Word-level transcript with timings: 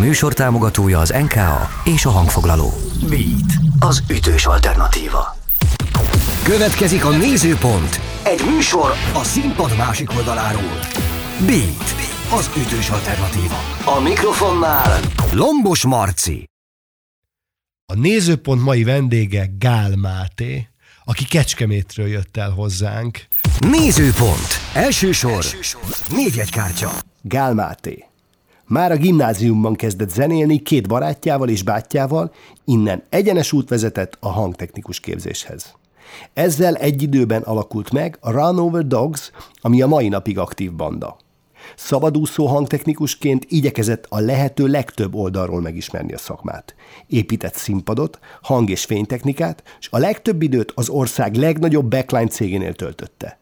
műsor 0.00 0.32
támogatója 0.32 0.98
az 0.98 1.10
NKA 1.10 1.68
és 1.84 2.04
a 2.04 2.10
hangfoglaló. 2.10 2.72
Beat, 3.08 3.52
az 3.78 4.02
ütős 4.10 4.46
alternatíva. 4.46 5.36
Következik 6.42 7.04
a 7.04 7.10
Nézőpont, 7.10 8.00
egy 8.22 8.40
műsor 8.54 8.90
a 9.14 9.24
színpad 9.24 9.76
másik 9.76 10.10
oldaláról. 10.16 10.78
Beat, 11.46 11.94
az 12.38 12.50
ütős 12.56 12.90
alternatíva. 12.90 13.58
A 13.84 14.00
mikrofonnál 14.00 15.00
Lombos 15.32 15.84
Marci. 15.84 16.44
A 17.92 17.94
Nézőpont 17.94 18.62
mai 18.62 18.84
vendége 18.84 19.50
Gál 19.58 19.96
Máté, 19.96 20.68
aki 21.04 21.24
Kecskemétről 21.24 22.06
jött 22.08 22.36
el 22.36 22.50
hozzánk. 22.50 23.26
Nézőpont. 23.58 24.48
Első 24.74 25.12
sor. 25.12 25.44
Négyegykártya. 26.10 26.90
Gál 27.22 27.54
Máté. 27.54 28.09
Már 28.70 28.92
a 28.92 28.96
gimnáziumban 28.96 29.74
kezdett 29.74 30.10
zenélni 30.10 30.58
két 30.58 30.88
barátjával 30.88 31.48
és 31.48 31.62
bátyjával, 31.62 32.32
innen 32.64 33.02
egyenes 33.08 33.52
út 33.52 33.68
vezetett 33.68 34.16
a 34.20 34.28
hangtechnikus 34.28 35.00
képzéshez. 35.00 35.74
Ezzel 36.32 36.74
egy 36.74 37.02
időben 37.02 37.42
alakult 37.42 37.92
meg 37.92 38.18
a 38.20 38.30
Run 38.30 38.58
Over 38.58 38.86
Dogs, 38.86 39.30
ami 39.60 39.82
a 39.82 39.86
mai 39.86 40.08
napig 40.08 40.38
aktív 40.38 40.72
banda. 40.72 41.16
Szabadúszó 41.76 42.46
hangtechnikusként 42.46 43.44
igyekezett 43.48 44.06
a 44.08 44.20
lehető 44.20 44.66
legtöbb 44.66 45.14
oldalról 45.14 45.60
megismerni 45.60 46.12
a 46.12 46.18
szakmát. 46.18 46.74
Épített 47.06 47.54
színpadot, 47.54 48.18
hang- 48.42 48.68
és 48.68 48.84
fénytechnikát, 48.84 49.62
és 49.80 49.88
a 49.90 49.98
legtöbb 49.98 50.42
időt 50.42 50.72
az 50.74 50.88
ország 50.88 51.34
legnagyobb 51.34 51.90
backline 51.90 52.28
cégénél 52.28 52.74
töltötte. 52.74 53.39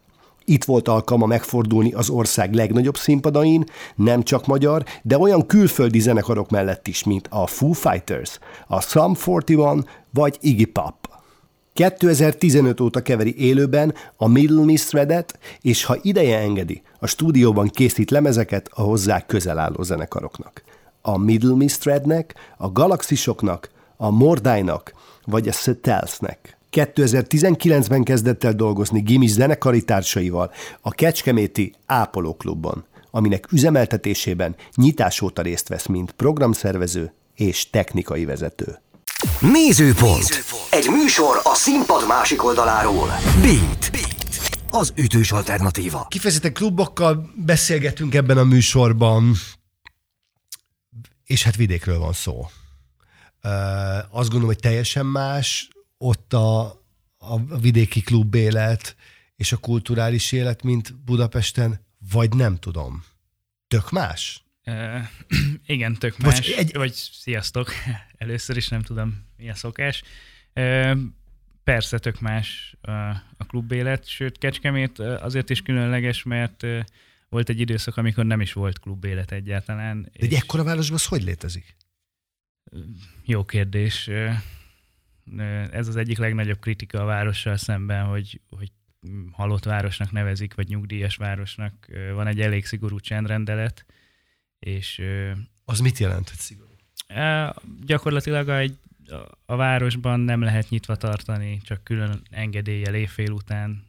Itt 0.48 0.64
volt 0.64 0.88
alkalma 0.88 1.26
megfordulni 1.26 1.92
az 1.92 2.08
ország 2.08 2.54
legnagyobb 2.54 2.96
színpadain, 2.96 3.64
nem 3.94 4.22
csak 4.22 4.46
magyar, 4.46 4.84
de 5.02 5.18
olyan 5.18 5.46
külföldi 5.46 6.00
zenekarok 6.00 6.50
mellett 6.50 6.88
is, 6.88 7.04
mint 7.04 7.26
a 7.30 7.46
Foo 7.46 7.72
Fighters, 7.72 8.38
a 8.66 8.80
Sum 8.80 9.12
41 9.26 9.84
vagy 10.10 10.38
Iggy 10.40 10.66
Pop. 10.66 10.94
2015 11.72 12.80
óta 12.80 13.02
keveri 13.02 13.38
élőben 13.38 13.94
a 14.16 14.28
Middle 14.28 14.64
Mistredet, 14.64 15.38
és 15.60 15.84
ha 15.84 15.96
ideje 16.02 16.38
engedi, 16.38 16.82
a 16.98 17.06
stúdióban 17.06 17.68
készít 17.68 18.10
lemezeket 18.10 18.68
a 18.72 18.82
hozzá 18.82 19.26
közel 19.26 19.58
álló 19.58 19.82
zenekaroknak. 19.82 20.62
A 21.02 21.18
Middle 21.18 21.56
Mistrednek, 21.56 22.34
a 22.56 22.72
Galaxisoknak, 22.72 23.70
a 23.96 24.10
Mordájnak 24.10 24.92
vagy 25.24 25.48
a 25.48 25.52
Setelsnek. 25.52 26.57
2019-ben 26.72 28.02
kezdett 28.02 28.44
el 28.44 28.52
dolgozni 28.52 29.00
Gimis 29.00 29.30
zenekari 29.30 29.82
társaival 29.82 30.52
a 30.80 30.90
Kecskeméti 30.90 31.74
Ápoló 31.86 32.34
Klubban, 32.34 32.86
aminek 33.10 33.52
üzemeltetésében 33.52 34.56
nyitás 34.74 35.20
óta 35.20 35.42
részt 35.42 35.68
vesz, 35.68 35.86
mint 35.86 36.12
programszervező 36.12 37.12
és 37.34 37.70
technikai 37.70 38.24
vezető. 38.24 38.80
Nézőpont. 39.40 40.16
Nézőpont. 40.16 40.66
Egy 40.70 40.88
műsor 40.90 41.40
a 41.42 41.54
színpad 41.54 42.06
másik 42.06 42.44
oldaláról. 42.44 43.08
Beat. 43.42 43.90
Beat. 43.92 44.16
Az 44.70 44.92
ütős 44.96 45.32
alternatíva. 45.32 46.06
Kifejezetten 46.08 46.52
klubokkal 46.52 47.30
beszélgetünk 47.34 48.14
ebben 48.14 48.38
a 48.38 48.44
műsorban, 48.44 49.34
és 51.24 51.42
hát 51.42 51.56
vidékről 51.56 51.98
van 51.98 52.12
szó. 52.12 52.46
Uh, 53.42 53.50
azt 53.96 54.28
gondolom, 54.28 54.46
hogy 54.46 54.58
teljesen 54.58 55.06
más 55.06 55.68
ott 55.98 56.32
a, 56.32 56.66
a 57.18 57.56
vidéki 57.60 58.00
klub 58.00 58.34
élet 58.34 58.96
és 59.36 59.52
a 59.52 59.56
kulturális 59.56 60.32
élet, 60.32 60.62
mint 60.62 60.96
Budapesten, 61.04 61.86
vagy 62.12 62.34
nem 62.34 62.56
tudom. 62.56 63.04
Tök 63.68 63.90
más? 63.90 64.42
Uh, 64.64 65.00
igen, 65.66 65.94
tök 65.94 66.18
más. 66.18 66.34
Bocs, 66.34 66.56
egy... 66.56 66.74
Vagy 66.74 66.92
sziasztok. 66.92 67.72
Először 68.18 68.56
is 68.56 68.68
nem 68.68 68.82
tudom, 68.82 69.24
mi 69.36 69.50
a 69.50 69.54
szokás. 69.54 70.02
Uh, 70.54 70.98
persze 71.64 71.98
tök 71.98 72.20
más 72.20 72.76
a, 73.36 73.44
klubélet, 73.48 74.06
sőt 74.06 74.38
Kecskemét 74.38 74.98
azért 74.98 75.50
is 75.50 75.62
különleges, 75.62 76.22
mert 76.22 76.64
volt 77.28 77.48
egy 77.48 77.60
időszak, 77.60 77.96
amikor 77.96 78.24
nem 78.24 78.40
is 78.40 78.52
volt 78.52 78.78
klubélet 78.78 79.32
egyáltalán. 79.32 80.02
De 80.02 80.26
egy 80.26 80.34
ekkora 80.34 80.64
városban 80.64 80.96
az 80.96 81.04
hogy 81.04 81.22
létezik? 81.22 81.76
Jó 83.24 83.44
kérdés. 83.44 84.10
Ez 85.70 85.88
az 85.88 85.96
egyik 85.96 86.18
legnagyobb 86.18 86.58
kritika 86.58 87.00
a 87.00 87.04
várossal 87.04 87.56
szemben, 87.56 88.04
hogy, 88.04 88.40
hogy 88.48 88.72
halott 89.32 89.64
városnak 89.64 90.12
nevezik, 90.12 90.54
vagy 90.54 90.68
nyugdíjas 90.68 91.16
városnak. 91.16 91.86
Van 92.14 92.26
egy 92.26 92.40
elég 92.40 92.66
szigorú 92.66 93.00
csendrendelet, 93.00 93.86
és... 94.58 95.02
Az 95.64 95.80
mit 95.80 95.98
jelent, 95.98 96.28
hogy 96.28 96.38
szigorú? 96.38 96.72
Gyakorlatilag 97.86 98.48
egy, 98.48 98.78
a 99.46 99.56
városban 99.56 100.20
nem 100.20 100.40
lehet 100.40 100.68
nyitva 100.68 100.96
tartani, 100.96 101.60
csak 101.62 101.84
külön 101.84 102.22
engedéllyel 102.30 102.94
évfél 102.94 103.30
után. 103.30 103.84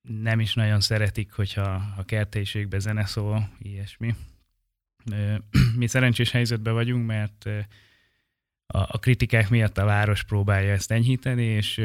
Nem 0.00 0.40
is 0.40 0.54
nagyon 0.54 0.80
szeretik, 0.80 1.32
hogyha 1.32 1.94
a 1.96 2.04
kertélyiségbe 2.04 2.78
zene 2.78 3.04
szól, 3.04 3.50
ilyesmi. 3.58 4.14
Mi 5.76 5.86
szerencsés 5.86 6.30
helyzetben 6.30 6.74
vagyunk, 6.74 7.06
mert 7.06 7.48
a 8.72 8.98
kritikák 8.98 9.50
miatt 9.50 9.78
a 9.78 9.84
város 9.84 10.22
próbálja 10.22 10.72
ezt 10.72 10.90
enyhíteni, 10.90 11.44
és 11.44 11.82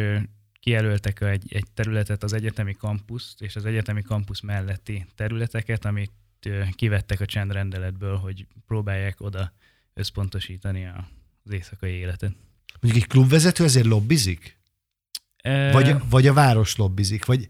kijelöltek 0.59 1.21
egy, 1.21 1.53
egy 1.53 1.65
területet, 1.73 2.23
az 2.23 2.33
egyetemi 2.33 2.73
kampuszt, 2.73 3.41
és 3.41 3.55
az 3.55 3.65
egyetemi 3.65 4.01
kampusz 4.01 4.41
melletti 4.41 5.05
területeket, 5.15 5.85
amit 5.85 6.11
kivettek 6.71 7.19
a 7.19 7.25
csendrendeletből, 7.25 8.15
hogy 8.15 8.47
próbálják 8.67 9.21
oda 9.21 9.53
összpontosítani 9.93 10.85
az 11.43 11.51
éjszakai 11.51 11.91
életet. 11.91 12.35
Mondjuk 12.79 13.03
egy 13.03 13.09
klubvezető 13.09 13.63
ezért 13.63 13.85
lobbizik? 13.85 14.57
E... 15.37 15.71
Vagy, 15.71 15.95
vagy 16.09 16.27
a 16.27 16.33
város 16.33 16.75
lobbizik? 16.75 17.25
Vagy... 17.25 17.47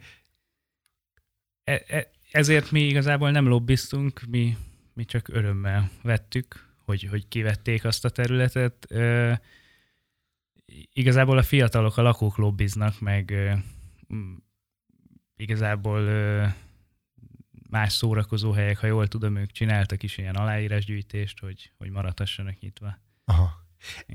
E, 1.63 1.83
e, 1.87 2.11
ezért 2.31 2.71
mi 2.71 2.81
igazából 2.81 3.31
nem 3.31 3.47
lobbiztunk, 3.47 4.21
mi, 4.29 4.57
mi 4.93 5.05
csak 5.05 5.27
örömmel 5.27 5.89
vettük, 6.01 6.66
hogy, 6.87 7.03
hogy 7.03 7.27
kivették 7.27 7.85
azt 7.85 8.05
a 8.05 8.09
területet. 8.09 8.87
Igazából 10.93 11.37
a 11.37 11.43
fiatalok, 11.43 11.97
a 11.97 12.01
lakók 12.01 12.37
lobbiznak, 12.37 12.99
meg 12.99 13.33
igazából 15.35 16.01
más 17.69 17.93
szórakozó 17.93 18.51
helyek, 18.51 18.77
ha 18.77 18.87
jól 18.87 19.07
tudom, 19.07 19.35
ők 19.35 19.51
csináltak 19.51 20.03
is 20.03 20.17
ilyen 20.17 20.35
aláírásgyűjtést, 20.35 21.39
hogy, 21.39 21.71
hogy 21.77 21.89
maradhassanak 21.89 22.59
nyitva. 22.59 22.99
Aha. 23.25 23.65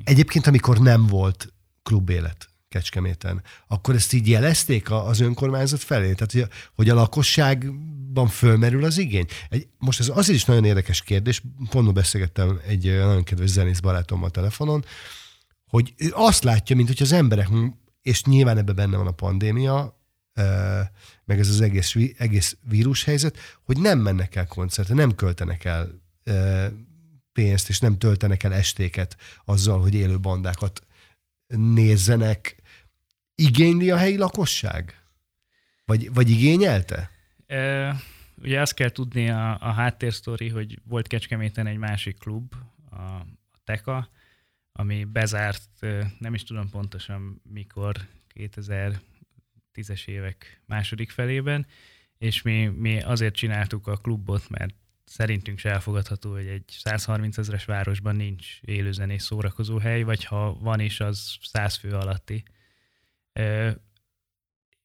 Egyébként, 0.05 0.47
amikor 0.47 0.79
nem 0.79 1.07
volt 1.07 1.53
klubélet 1.83 2.52
Kecskeméten, 2.73 3.43
akkor 3.69 3.95
ezt 3.95 4.13
így 4.13 4.29
jelezték 4.29 4.91
az 4.91 5.21
önkormányzat 5.21 5.83
felé? 5.83 6.13
Tehát, 6.13 6.33
hogy 6.33 6.41
a, 6.41 6.49
hogy 6.75 6.89
a 6.89 6.95
lakosságban 6.95 8.29
fölmerül 8.29 8.85
az 8.85 8.99
igény? 8.99 9.27
Egy, 9.49 9.69
most 9.79 10.01
ez 10.01 10.09
azért 10.09 10.39
is 10.39 10.45
nagyon 10.45 10.65
érdekes 10.65 11.03
kérdés, 11.03 11.43
pont 11.71 11.93
beszélgettem 11.93 12.61
egy 12.67 12.85
nagyon 12.85 13.25
kedves 13.25 13.49
zenész 13.49 13.81
barátommal 13.81 14.31
telefonon, 14.31 14.85
hogy 15.67 15.95
ő 15.97 16.11
azt 16.13 16.45
látja, 16.45 16.77
mint 16.77 16.89
hogy 16.89 17.03
az 17.03 17.13
emberek, 17.13 17.49
és 18.03 18.25
nyilván 18.25 18.59
ebben 18.59 18.75
benne 18.75 18.97
van 18.97 19.07
a 19.07 19.11
pandémia, 19.11 20.01
meg 21.25 21.39
ez 21.39 21.49
az 21.49 21.61
egész, 21.61 21.97
egész 22.19 22.57
vírushelyzet, 22.69 23.37
hogy 23.65 23.79
nem 23.79 23.99
mennek 23.99 24.35
el 24.35 24.47
koncertre, 24.47 24.95
nem 24.95 25.15
költenek 25.15 25.65
el 25.65 26.01
pénzt, 27.33 27.69
és 27.69 27.79
nem 27.79 27.99
töltenek 27.99 28.43
el 28.43 28.53
estéket 28.55 29.17
azzal, 29.45 29.81
hogy 29.81 29.95
élő 29.95 30.21
bandákat 30.21 30.87
nézzenek. 31.57 32.62
Igényli 33.43 33.91
a 33.91 33.97
helyi 33.97 34.17
lakosság? 34.17 35.03
Vagy, 35.85 36.13
vagy 36.15 36.31
igényelte? 36.31 37.11
E, 37.47 37.97
ugye 38.43 38.61
azt 38.61 38.75
kell 38.75 38.91
tudni 38.91 39.31
a, 39.31 39.59
a 39.61 39.73
háttérsztori, 39.73 40.49
hogy 40.49 40.79
volt 40.85 41.07
Kecskeméten 41.07 41.67
egy 41.67 41.77
másik 41.77 42.19
klub, 42.19 42.55
a, 42.91 42.97
a 42.97 43.27
Teka, 43.65 44.09
ami 44.73 45.05
bezárt, 45.05 45.69
nem 46.19 46.35
is 46.35 46.43
tudom 46.43 46.71
pontosan 46.71 47.41
mikor, 47.53 47.97
2000 48.29 49.01
tízes 49.73 50.07
évek 50.07 50.63
második 50.67 51.11
felében, 51.11 51.67
és 52.19 52.43
mi, 52.43 52.67
mi 52.67 53.03
azért 53.03 53.35
csináltuk 53.35 53.87
a 53.87 53.97
klubot, 53.97 54.49
mert 54.49 54.75
szerintünk 55.05 55.59
se 55.59 55.71
elfogadható, 55.71 56.31
hogy 56.33 56.47
egy 56.47 56.65
130 56.69 57.39
ezeres 57.39 57.65
városban 57.65 58.17
nincs 58.17 58.61
élőzenés 58.61 59.23
szórakozó 59.23 59.79
hely, 59.79 60.03
vagy 60.03 60.25
ha 60.25 60.59
van 60.61 60.81
is, 60.81 61.01
az 61.01 61.37
100 61.41 61.77
fő 61.77 61.91
alatti. 61.91 62.43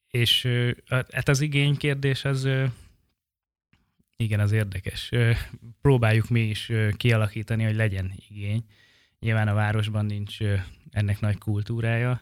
És 0.08 0.48
hát 0.90 1.30
az 1.30 1.42
igénykérdés 1.42 2.26
az 2.26 2.50
igen, 4.16 4.40
az 4.40 4.52
érdekes. 4.52 5.12
Próbáljuk 5.82 6.30
mi 6.30 6.40
is 6.40 6.72
kialakítani, 6.98 7.64
hogy 7.64 7.76
legyen 7.76 8.14
igény. 8.30 8.66
Nyilván 9.20 9.48
a 9.48 9.54
városban 9.54 10.06
nincs 10.06 10.38
ennek 10.92 11.20
nagy 11.20 11.38
kultúrája 11.38 12.22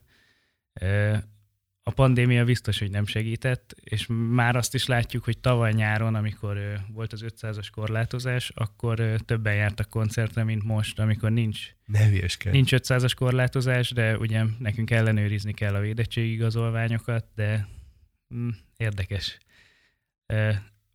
a 1.88 1.92
pandémia 1.92 2.46
biztos, 2.46 2.80
hogy 2.80 2.90
nem 2.90 3.06
segített, 3.06 3.76
és 3.84 4.06
már 4.10 4.56
azt 4.56 4.74
is 4.74 4.86
látjuk, 4.86 5.24
hogy 5.24 5.38
tavaly 5.38 5.74
nyáron, 5.74 6.16
amikor 6.16 6.80
volt 6.92 7.14
az 7.14 7.24
500-as 7.28 7.68
korlátozás, 7.72 8.50
akkor 8.56 9.22
többen 9.26 9.56
jártak 9.56 9.90
koncertre, 9.90 10.44
mint 10.44 10.64
most, 10.64 11.00
amikor 11.00 11.32
nincs, 11.32 11.76
ne 11.86 12.10
nincs 12.52 12.72
500-as 12.74 13.12
korlátozás, 13.16 13.92
de 13.92 14.18
ugye 14.18 14.44
nekünk 14.60 14.92
ellenőrizni 14.92 15.54
kell 15.54 15.76
a 15.76 15.80
védettségigazolványokat, 15.80 17.26
de 17.36 17.68
mm, 18.36 18.50
érdekes. 18.78 19.38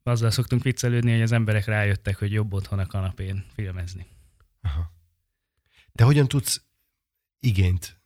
Azzal 0.02 0.30
szoktunk 0.30 0.62
viccelődni, 0.62 1.12
hogy 1.12 1.22
az 1.22 1.32
emberek 1.32 1.64
rájöttek, 1.64 2.16
hogy 2.18 2.32
jobb 2.32 2.52
otthon 2.52 2.78
a 2.78 2.86
kanapén 2.86 3.44
filmezni. 3.54 4.06
Aha. 4.62 4.92
De 5.92 6.04
hogyan 6.04 6.28
tudsz 6.28 6.62
igényt 7.40 7.99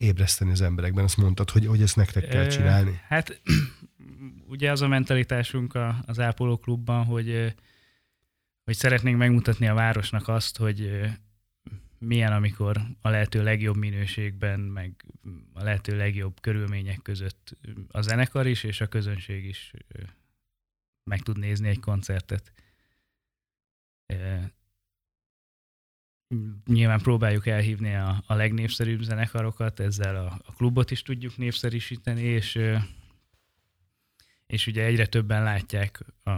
ébreszteni 0.00 0.50
az 0.50 0.60
emberekben? 0.60 1.04
Azt 1.04 1.16
mondtad, 1.16 1.50
hogy, 1.50 1.66
hogy 1.66 1.82
ezt 1.82 1.96
nektek 1.96 2.28
kell 2.28 2.46
csinálni. 2.46 3.00
Hát 3.08 3.40
ugye 4.54 4.70
az 4.70 4.82
a 4.82 4.88
mentalitásunk 4.88 5.78
az 6.06 6.20
ápolóklubban, 6.20 7.04
hogy, 7.04 7.54
hogy 8.64 8.74
szeretnénk 8.74 9.18
megmutatni 9.18 9.68
a 9.68 9.74
városnak 9.74 10.28
azt, 10.28 10.56
hogy 10.56 11.00
milyen, 11.98 12.32
amikor 12.32 12.80
a 13.00 13.08
lehető 13.08 13.42
legjobb 13.42 13.76
minőségben, 13.76 14.60
meg 14.60 15.04
a 15.52 15.62
lehető 15.62 15.96
legjobb 15.96 16.40
körülmények 16.40 17.02
között 17.02 17.56
a 17.90 18.00
zenekar 18.00 18.46
is, 18.46 18.62
és 18.64 18.80
a 18.80 18.86
közönség 18.86 19.44
is 19.44 19.72
meg 21.04 21.20
tud 21.20 21.38
nézni 21.38 21.68
egy 21.68 21.80
koncertet 21.80 22.52
nyilván 26.66 27.00
próbáljuk 27.00 27.46
elhívni 27.46 27.94
a, 27.94 28.22
a 28.26 28.34
legnépszerűbb 28.34 29.02
zenekarokat, 29.02 29.80
ezzel 29.80 30.16
a, 30.16 30.40
a 30.44 30.52
klubot 30.52 30.90
is 30.90 31.02
tudjuk 31.02 31.36
népszerűsíteni, 31.36 32.22
és, 32.22 32.58
és 34.46 34.66
ugye 34.66 34.84
egyre 34.84 35.06
többen 35.06 35.42
látják, 35.42 36.04
a, 36.24 36.30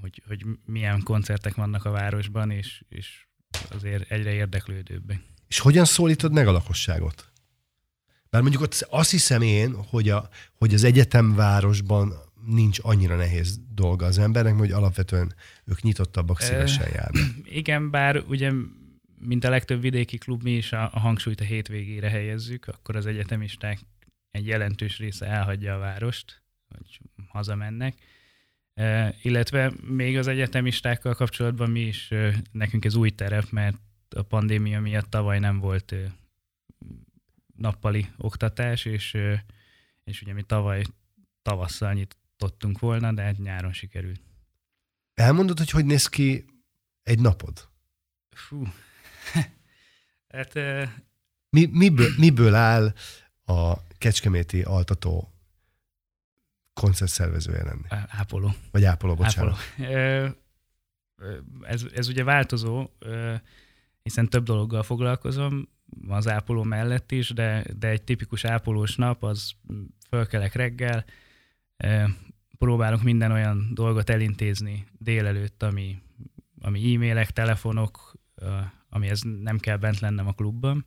hogy, 0.00 0.22
hogy 0.26 0.44
milyen 0.64 1.02
koncertek 1.02 1.54
vannak 1.54 1.84
a 1.84 1.90
városban, 1.90 2.50
és, 2.50 2.82
és 2.88 3.26
azért 3.70 4.10
egyre 4.10 4.32
érdeklődőbbek. 4.32 5.20
És 5.48 5.58
hogyan 5.58 5.84
szólítod 5.84 6.32
meg 6.32 6.46
a 6.46 6.52
lakosságot? 6.52 7.32
Bár 8.30 8.40
mondjuk 8.42 8.62
ott 8.62 8.86
azt 8.90 9.10
hiszem 9.10 9.42
én, 9.42 9.74
hogy, 9.74 10.08
a, 10.08 10.28
hogy 10.58 10.74
az 10.74 10.84
egyetemvárosban 10.84 12.12
nincs 12.46 12.78
annyira 12.82 13.16
nehéz 13.16 13.60
dolga 13.74 14.06
az 14.06 14.18
embernek, 14.18 14.54
hogy 14.54 14.72
alapvetően 14.72 15.34
ők 15.64 15.82
nyitottabbak, 15.82 16.40
szívesen 16.40 16.88
járnak. 16.92 17.24
Igen, 17.44 17.90
bár 17.90 18.24
ugye 18.28 18.52
mint 19.20 19.44
a 19.44 19.50
legtöbb 19.50 19.80
vidéki 19.80 20.18
klub, 20.18 20.42
mi 20.42 20.52
is 20.56 20.72
a, 20.72 20.90
a 20.92 20.98
hangsúlyt 20.98 21.40
a 21.40 21.44
hétvégére 21.44 22.08
helyezzük, 22.08 22.66
akkor 22.66 22.96
az 22.96 23.06
egyetemisták 23.06 23.78
egy 24.30 24.46
jelentős 24.46 24.98
része 24.98 25.26
elhagyja 25.26 25.74
a 25.74 25.78
várost, 25.78 26.42
vagy 26.68 27.00
hazamennek. 27.28 27.94
E, 28.74 29.14
illetve 29.22 29.72
még 29.82 30.18
az 30.18 30.26
egyetemistákkal 30.26 31.14
kapcsolatban 31.14 31.70
mi 31.70 31.80
is, 31.80 32.10
e, 32.10 32.34
nekünk 32.52 32.84
ez 32.84 32.94
új 32.94 33.10
terep, 33.10 33.50
mert 33.50 33.76
a 34.08 34.22
pandémia 34.22 34.80
miatt 34.80 35.10
tavaly 35.10 35.38
nem 35.38 35.58
volt 35.58 35.92
e, 35.92 36.14
nappali 37.56 38.06
oktatás, 38.16 38.84
és, 38.84 39.14
e, 39.14 39.44
és 40.04 40.22
ugye 40.22 40.32
mi 40.32 40.42
tavaly 40.42 40.84
tavasszal 41.42 41.92
nyitottunk 41.92 42.78
volna, 42.78 43.12
de 43.12 43.22
hát 43.22 43.38
nyáron 43.38 43.72
sikerült. 43.72 44.20
Elmondod, 45.14 45.58
hogy 45.58 45.70
hogy 45.70 45.84
néz 45.84 46.06
ki 46.06 46.44
egy 47.02 47.20
napod? 47.20 47.68
Fú, 48.30 48.66
hát, 50.34 50.54
Mi, 51.50 51.68
miből, 51.72 52.08
miből 52.18 52.54
áll 52.54 52.92
a 53.44 53.86
Kecskeméti 53.98 54.62
altató 54.62 55.32
koncertszervezője 56.72 57.64
lenni? 57.64 58.04
Ápoló. 58.08 58.54
Vagy 58.70 58.84
ápoló, 58.84 59.14
bocsánat. 59.14 59.56
Ápoló. 59.78 60.34
Ez, 61.62 61.84
ez 61.94 62.08
ugye 62.08 62.24
változó, 62.24 62.90
hiszen 64.02 64.28
több 64.28 64.44
dologgal 64.44 64.82
foglalkozom, 64.82 65.68
az 66.08 66.28
ápoló 66.28 66.62
mellett 66.62 67.12
is, 67.12 67.28
de, 67.30 67.64
de 67.78 67.88
egy 67.88 68.02
tipikus 68.02 68.44
ápolós 68.44 68.96
nap, 68.96 69.22
az 69.22 69.52
fölkelek 70.08 70.54
reggel, 70.54 71.04
próbálok 72.58 73.02
minden 73.02 73.30
olyan 73.30 73.70
dolgot 73.74 74.10
elintézni 74.10 74.86
délelőtt, 74.98 75.62
ami, 75.62 76.02
ami 76.60 76.94
e-mailek, 76.94 77.30
telefonok, 77.30 78.14
amihez 78.90 79.20
nem 79.20 79.58
kell 79.58 79.76
bent 79.76 80.00
lennem 80.00 80.26
a 80.26 80.32
klubban. 80.32 80.86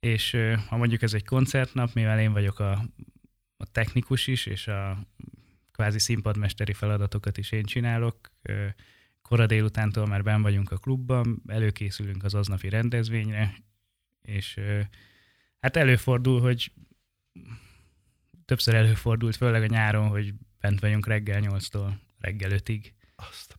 És 0.00 0.36
ha 0.68 0.76
mondjuk 0.76 1.02
ez 1.02 1.14
egy 1.14 1.24
koncertnap, 1.24 1.92
mivel 1.92 2.20
én 2.20 2.32
vagyok 2.32 2.58
a, 2.58 2.72
a 3.56 3.66
technikus 3.72 4.26
is, 4.26 4.46
és 4.46 4.68
a 4.68 5.06
kvázi 5.72 5.98
színpadmesteri 5.98 6.72
feladatokat 6.72 7.38
is 7.38 7.50
én 7.50 7.64
csinálok, 7.64 8.32
kora 9.22 9.46
délutántól 9.46 10.06
már 10.06 10.22
ben 10.22 10.42
vagyunk 10.42 10.70
a 10.70 10.76
klubban, 10.76 11.42
előkészülünk 11.46 12.24
az 12.24 12.34
aznapi 12.34 12.68
rendezvényre, 12.68 13.54
és 14.22 14.60
hát 15.60 15.76
előfordul, 15.76 16.40
hogy 16.40 16.72
többször 18.44 18.74
előfordult, 18.74 19.36
főleg 19.36 19.62
a 19.62 19.66
nyáron, 19.66 20.08
hogy 20.08 20.34
bent 20.60 20.80
vagyunk 20.80 21.06
reggel 21.06 21.42
8-tól 21.44 21.92
reggel 22.18 22.50
5-ig. 22.52 22.92
Azt 23.14 23.56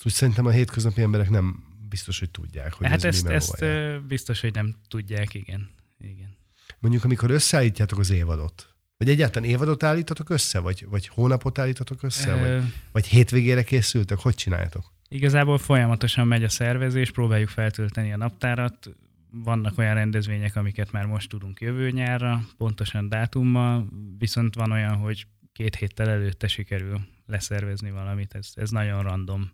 ezt 0.00 0.08
úgy 0.08 0.14
szerintem 0.14 0.46
a 0.46 0.50
hétköznapi 0.50 1.02
emberek 1.02 1.30
nem 1.30 1.64
biztos, 1.88 2.18
hogy 2.18 2.30
tudják, 2.30 2.72
hogy 2.72 2.86
hát 2.86 3.04
ez 3.04 3.24
ezt, 3.24 3.26
ezt 3.60 3.64
biztos, 4.06 4.40
hogy 4.40 4.54
nem 4.54 4.74
tudják, 4.88 5.34
igen. 5.34 5.70
igen. 5.98 6.36
Mondjuk, 6.78 7.04
amikor 7.04 7.30
összeállítjátok 7.30 7.98
az 7.98 8.10
évadot, 8.10 8.74
vagy 8.96 9.08
egyáltalán 9.08 9.48
évadot 9.48 9.82
állítatok 9.82 10.30
össze, 10.30 10.58
vagy, 10.58 10.86
vagy 10.88 11.06
hónapot 11.08 11.58
állítatok 11.58 12.02
össze, 12.02 12.30
Ö... 12.30 12.38
vagy, 12.40 12.72
vagy 12.92 13.06
hétvégére 13.06 13.62
készültek, 13.62 14.18
hogy 14.18 14.34
csináljátok? 14.34 14.92
Igazából 15.08 15.58
folyamatosan 15.58 16.26
megy 16.26 16.44
a 16.44 16.48
szervezés, 16.48 17.10
próbáljuk 17.10 17.48
feltölteni 17.48 18.12
a 18.12 18.16
naptárat, 18.16 18.90
vannak 19.30 19.78
olyan 19.78 19.94
rendezvények, 19.94 20.56
amiket 20.56 20.92
már 20.92 21.06
most 21.06 21.28
tudunk 21.28 21.60
jövő 21.60 21.90
nyárra, 21.90 22.42
pontosan 22.56 23.08
dátummal, 23.08 23.88
viszont 24.18 24.54
van 24.54 24.72
olyan, 24.72 24.96
hogy 24.96 25.26
két 25.52 25.76
héttel 25.76 26.08
előtte 26.08 26.46
sikerül 26.48 27.00
leszervezni 27.26 27.90
valamit, 27.90 28.34
ez, 28.34 28.50
ez 28.54 28.70
nagyon 28.70 29.02
random. 29.02 29.50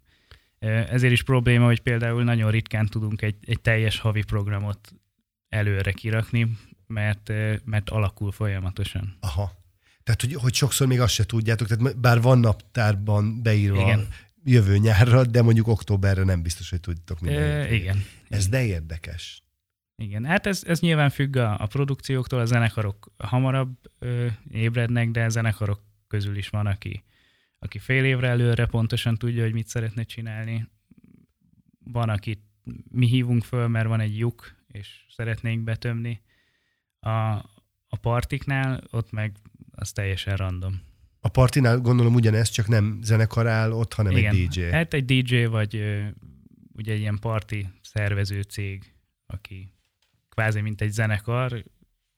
Ezért 0.67 1.13
is 1.13 1.23
probléma, 1.23 1.67
hogy 1.67 1.81
például 1.81 2.25
nagyon 2.25 2.51
ritkán 2.51 2.87
tudunk 2.87 3.23
egy, 3.23 3.37
egy 3.41 3.61
teljes 3.61 3.99
havi 3.99 4.23
programot 4.23 4.95
előre 5.49 5.93
kirakni, 5.93 6.57
mert, 6.87 7.33
mert 7.65 7.91
alakul 7.91 8.33
folyamatosan. 8.33 9.17
Aha. 9.21 9.53
Tehát, 10.03 10.21
hogy, 10.21 10.35
hogy 10.35 10.55
sokszor 10.55 10.87
még 10.87 11.01
azt 11.01 11.15
se 11.15 11.25
tudjátok, 11.25 11.69
tehát 11.69 11.99
bár 11.99 12.21
van 12.21 12.39
naptárban 12.39 13.43
beírva 13.43 13.81
igen. 13.81 14.09
jövő 14.45 14.77
nyárra, 14.77 15.25
de 15.25 15.43
mondjuk 15.43 15.69
októberre 15.69 16.23
nem 16.23 16.43
biztos, 16.43 16.71
hogy 16.71 16.81
tudtok 16.81 17.21
mindent. 17.21 17.71
Igen. 17.71 18.05
Ez 18.29 18.49
de 18.49 18.65
érdekes. 18.65 19.43
Igen, 20.03 20.25
hát 20.25 20.47
ez, 20.47 20.63
ez 20.67 20.81
nyilván 20.81 21.11
függ 21.11 21.37
a, 21.37 21.57
a 21.61 21.67
produkcióktól, 21.67 22.41
a 22.41 22.45
zenekarok 22.45 23.13
hamarabb 23.17 23.77
ö, 23.99 24.27
ébrednek, 24.51 25.11
de 25.11 25.25
a 25.25 25.29
zenekarok 25.29 25.81
közül 26.09 26.37
is 26.37 26.49
van, 26.49 26.67
aki, 26.67 27.05
aki 27.67 27.79
fél 27.79 28.05
évre 28.05 28.29
előre 28.29 28.67
pontosan 28.67 29.17
tudja, 29.17 29.43
hogy 29.43 29.53
mit 29.53 29.67
szeretne 29.67 30.03
csinálni. 30.03 30.69
Van, 31.85 32.09
akit 32.09 32.41
mi 32.91 33.07
hívunk 33.07 33.45
föl, 33.45 33.69
mert 33.69 33.89
van 33.89 34.01
egy 34.01 34.19
lyuk, 34.19 34.55
és 34.69 35.05
szeretnénk 35.09 35.65
betömni. 35.65 36.21
A, 37.01 37.11
a 37.89 37.97
partiknál 38.01 38.83
ott 38.91 39.11
meg 39.11 39.37
az 39.71 39.93
teljesen 39.93 40.37
random. 40.37 40.81
A 41.21 41.29
partinál 41.29 41.81
gondolom 41.81 42.15
ugyanez, 42.15 42.49
csak 42.49 42.69
nem 42.69 42.99
zenekar 43.03 43.47
áll 43.47 43.71
ott, 43.73 43.95
hanem 43.95 44.17
Igen, 44.17 44.35
egy 44.35 44.49
DJ. 44.49 44.61
Hát 44.63 44.95
egy 44.95 45.05
DJ 45.05 45.45
vagy 45.45 45.75
ugye 46.73 46.93
egy 46.93 47.01
ilyen 47.01 47.19
parti 47.19 47.69
szervező 47.83 48.43
cég, 48.43 48.95
aki 49.27 49.73
kvázi 50.29 50.61
mint 50.61 50.81
egy 50.81 50.91
zenekar, 50.91 51.65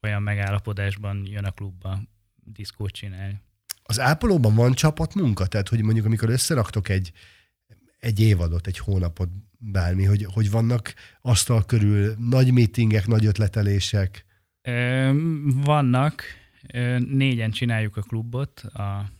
olyan 0.03 0.23
megállapodásban 0.23 1.27
jön 1.27 1.45
a 1.45 1.51
klubba 1.51 2.01
diszkót 2.35 2.93
csinálni. 2.93 3.41
Az 3.91 4.01
ápolóban 4.01 4.55
van 4.55 4.73
csapatmunka? 4.73 5.47
Tehát, 5.47 5.69
hogy 5.69 5.83
mondjuk 5.83 6.07
amikor 6.07 6.29
összeraktok 6.29 6.89
egy, 6.89 7.13
egy 7.99 8.21
évadot, 8.21 8.67
egy 8.67 8.79
hónapot, 8.79 9.29
bármi, 9.59 10.05
hogy, 10.05 10.27
hogy 10.33 10.51
vannak 10.51 10.95
asztal 11.21 11.65
körül 11.65 12.15
nagy 12.19 12.53
meetingek, 12.53 13.07
nagy 13.07 13.27
ötletelések? 13.27 14.25
Vannak. 15.45 16.23
Négyen 16.99 17.51
csináljuk 17.51 17.97
a 17.97 18.03
klubot, 18.03 18.61
a, 18.61 19.11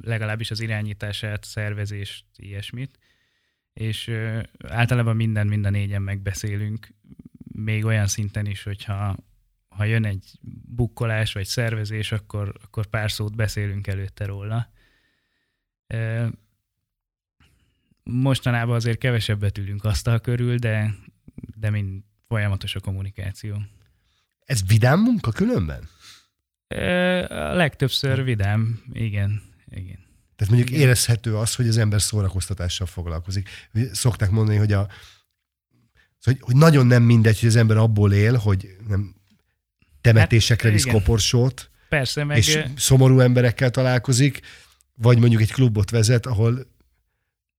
legalábbis 0.00 0.50
az 0.50 0.60
irányítását, 0.60 1.44
szervezést, 1.44 2.24
ilyesmit. 2.36 2.98
És 3.72 4.10
általában 4.68 5.16
minden, 5.16 5.46
minden 5.46 5.72
négyen 5.72 6.02
megbeszélünk, 6.02 6.88
még 7.52 7.84
olyan 7.84 8.06
szinten 8.06 8.46
is, 8.46 8.62
hogyha 8.62 9.16
ha 9.80 9.86
jön 9.86 10.04
egy 10.04 10.38
bukkolás 10.68 11.32
vagy 11.32 11.46
szervezés, 11.46 12.12
akkor, 12.12 12.54
akkor 12.62 12.86
pár 12.86 13.10
szót 13.10 13.36
beszélünk 13.36 13.86
előtte 13.86 14.24
róla. 14.24 14.72
Mostanában 18.02 18.74
azért 18.74 18.98
kevesebbet 18.98 19.58
ülünk 19.58 19.84
asztal 19.84 20.20
körül, 20.20 20.56
de, 20.56 20.94
de 21.56 21.70
mind 21.70 22.02
folyamatos 22.28 22.74
a 22.74 22.80
kommunikáció. 22.80 23.62
Ez 24.44 24.66
vidám 24.66 25.00
munka 25.00 25.30
különben? 25.30 25.88
A 27.28 27.54
legtöbbször 27.54 28.24
vidám, 28.24 28.82
igen. 28.92 29.42
igen. 29.70 29.98
Tehát 30.36 30.54
mondjuk 30.54 30.70
igen. 30.70 30.80
érezhető 30.80 31.36
az, 31.36 31.54
hogy 31.54 31.68
az 31.68 31.76
ember 31.76 32.02
szórakoztatással 32.02 32.86
foglalkozik. 32.86 33.48
Szokták 33.92 34.30
mondani, 34.30 34.58
hogy 34.58 34.72
a 34.72 34.88
hogy, 36.22 36.38
hogy 36.40 36.56
nagyon 36.56 36.86
nem 36.86 37.02
mindegy, 37.02 37.40
hogy 37.40 37.48
az 37.48 37.56
ember 37.56 37.76
abból 37.76 38.12
él, 38.12 38.36
hogy 38.36 38.76
nem 38.88 39.19
temetésekre 40.00 40.70
hát, 40.70 40.82
visz 40.82 40.92
koporsót, 40.92 41.70
Persze, 41.90 42.24
meg... 42.24 42.36
és 42.36 42.58
szomorú 42.76 43.20
emberekkel 43.20 43.70
találkozik, 43.70 44.40
vagy 44.94 45.18
mondjuk 45.18 45.40
egy 45.40 45.52
klubot 45.52 45.90
vezet, 45.90 46.26
ahol, 46.26 46.66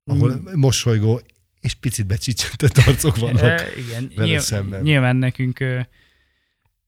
ahol 0.03 0.36
mm. 0.36 0.60
mosolygó 0.60 1.21
és 1.60 1.74
picit 1.74 2.05
becsicsentett 2.05 2.77
arcok 2.77 3.17
vannak 3.17 3.43
e, 3.43 3.67
igen, 3.77 4.12
vele 4.15 4.27
nyilv, 4.27 4.41
szemben. 4.41 4.81
Nyilván 4.81 5.15
nekünk, 5.15 5.57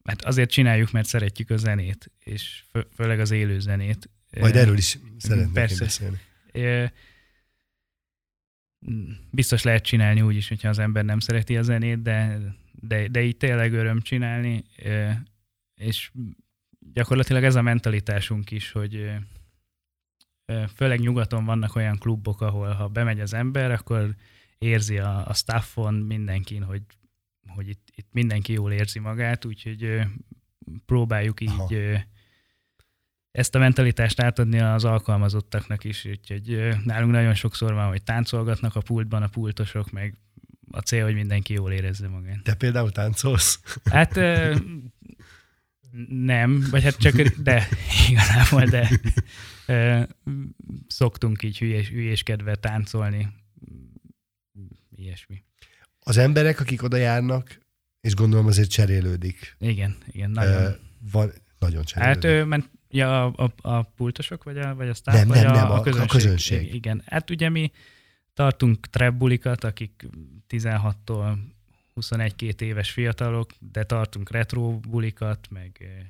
hát 0.04 0.22
azért 0.24 0.50
csináljuk, 0.50 0.92
mert 0.92 1.08
szeretjük 1.08 1.50
a 1.50 1.58
zenét, 1.58 2.12
és 2.20 2.64
fő, 2.72 2.88
főleg 2.96 3.20
az 3.20 3.32
élő 3.32 3.60
zenét. 3.60 4.10
Majd 4.40 4.56
erről 4.56 4.78
is 4.78 4.98
szeretnék 5.18 5.54
Persze. 5.54 5.84
beszélni. 5.84 6.22
Biztos 9.32 9.64
lehet 9.64 9.84
csinálni 9.84 10.22
úgy 10.22 10.36
is, 10.36 10.48
hogyha 10.48 10.70
az 10.70 10.80
ember 10.80 11.06
nem 11.06 11.20
szereti 11.20 11.58
a 11.58 11.62
zenét, 11.62 12.02
de, 12.02 12.40
de, 12.72 13.08
de 13.08 13.22
így 13.22 13.38
tényleg 13.38 13.74
öröm 13.74 14.02
csinálni, 14.02 14.64
és 15.76 16.12
gyakorlatilag 16.94 17.44
ez 17.44 17.56
a 17.56 17.62
mentalitásunk 17.62 18.52
is, 18.52 18.72
hogy 18.72 19.12
főleg 20.76 21.00
nyugaton 21.00 21.46
vannak 21.46 21.76
olyan 21.76 21.98
klubok, 21.98 22.42
ahol 22.42 22.72
ha 22.72 22.88
bemegy 22.88 23.20
az 23.20 23.34
ember, 23.34 23.72
akkor 23.72 24.16
érzi 24.58 24.98
a, 24.98 25.28
a 25.28 25.34
staffon 25.34 25.94
mindenkin, 25.94 26.64
hogy, 26.64 26.82
hogy 27.48 27.68
itt, 27.68 27.88
itt 27.96 28.08
mindenki 28.12 28.54
jól 28.54 28.72
érzi 28.72 29.00
magát, 29.00 29.46
úgyhogy 29.46 30.02
próbáljuk 30.86 31.42
így 31.42 31.50
Aha. 31.50 32.02
ezt 33.32 33.56
a 33.56 33.60
mentalitást 33.60 34.22
átadni 34.22 34.60
az 34.60 34.86
alkalmazottaknak 34.86 35.84
is, 35.84 36.06
úgyhogy 36.06 36.78
nálunk 36.84 37.12
nagyon 37.12 37.34
sokszor 37.34 37.74
van, 37.74 37.88
hogy 37.88 38.04
táncolgatnak 38.04 38.76
a 38.76 38.82
pultban 38.82 39.24
a 39.24 39.28
pultosok, 39.28 39.92
meg 39.92 40.18
a 40.72 40.80
cél, 40.80 41.04
hogy 41.04 41.14
mindenki 41.14 41.54
jól 41.54 41.72
érezze 41.72 42.08
magát. 42.08 42.44
Te 42.44 42.56
például 42.56 42.92
táncolsz? 42.92 43.80
Hát 43.84 44.20
nem, 46.08 46.68
vagy 46.72 46.84
hát 46.84 46.98
csak, 46.98 47.16
de 47.22 47.68
igazából, 48.10 48.64
de 48.64 48.90
szoktunk 50.88 51.44
így 51.44 51.58
hülyés, 51.58 51.90
hülyéskedve 51.90 52.56
táncolni, 52.56 53.28
ilyesmi. 54.96 55.44
Az 56.00 56.18
emberek, 56.18 56.60
akik 56.60 56.84
oda 56.84 56.98
járnak, 56.98 57.60
és 58.02 58.16
gondolom 58.16 58.46
azért 58.46 58.70
cserélődik. 58.70 59.56
Igen, 59.60 59.98
igen, 60.12 60.32
nagyon. 60.32 60.64
Uh, 60.64 60.72
van, 61.12 61.32
nagyon 61.60 61.84
cserélődik. 61.84 62.24
Hát 62.24 62.32
ő, 62.32 62.44
ment, 62.44 62.70
ja, 62.90 63.26
a, 63.26 63.44
a, 63.44 63.70
a 63.70 63.82
pultosok, 63.82 64.44
vagy 64.44 64.58
a, 64.58 64.76
vagy 64.76 64.90
a 64.90 64.94
sztáv, 64.94 65.16
nem, 65.16 65.28
vagy 65.28 65.38
nem, 65.38 65.52
a, 65.52 65.56
nem, 65.56 65.72
a, 65.72 65.76
a, 65.76 65.82
közönség. 65.82 66.10
a 66.10 66.14
közönség. 66.14 66.74
Igen, 66.74 67.02
hát 67.06 67.30
ugye 67.30 67.50
mi 67.50 67.72
tartunk 68.34 68.88
trebbulikat, 68.90 69.64
akik 69.64 70.08
16-tól 70.50 71.38
21-2 71.96 72.62
éves 72.62 72.92
fiatalok, 72.92 73.52
de 73.60 73.84
tartunk 73.84 74.32
retro 74.32 74.80
bulikat, 74.80 75.48
meg 75.50 75.78
eh, 75.80 76.08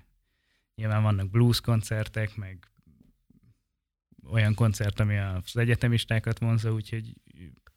nyilván 0.76 1.04
vannak 1.04 1.30
blues 1.30 1.62
koncertek, 1.62 2.36
meg 2.36 2.68
olyan 4.30 4.54
koncert, 4.54 5.00
ami 5.00 5.18
az 5.18 5.58
egyetemistákat 5.58 6.40
vonza, 6.40 6.74
úgyhogy 6.74 7.14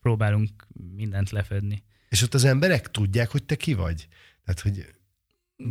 próbálunk 0.00 0.66
mindent 0.94 1.30
lefedni. 1.30 1.84
És 2.08 2.22
ott 2.22 2.34
az 2.34 2.44
emberek 2.44 2.90
tudják, 2.90 3.30
hogy 3.30 3.44
te 3.44 3.56
ki 3.56 3.74
vagy? 3.74 4.08
Tehát, 4.44 4.60
hogy 4.60 4.94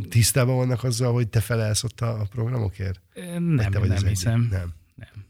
tisztában 0.08 0.56
vannak 0.56 0.84
azzal, 0.84 1.12
hogy 1.12 1.28
te 1.28 1.40
felelsz 1.40 1.82
ott 1.82 2.00
a 2.00 2.26
programokért? 2.30 3.00
Nem, 3.38 3.70
te 3.70 3.78
vagy 3.78 3.88
nem 3.88 4.06
hiszem. 4.06 4.48
Nem. 4.50 4.74
nem. 4.94 5.24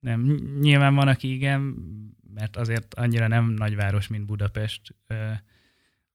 Nem. 0.00 0.20
Nyilván 0.60 0.94
van, 0.94 1.08
aki 1.08 1.34
igen, 1.34 1.60
mert 2.34 2.56
azért 2.56 2.94
annyira 2.94 3.28
nem 3.28 3.50
nagyváros, 3.50 4.06
mint 4.06 4.26
Budapest, 4.26 4.94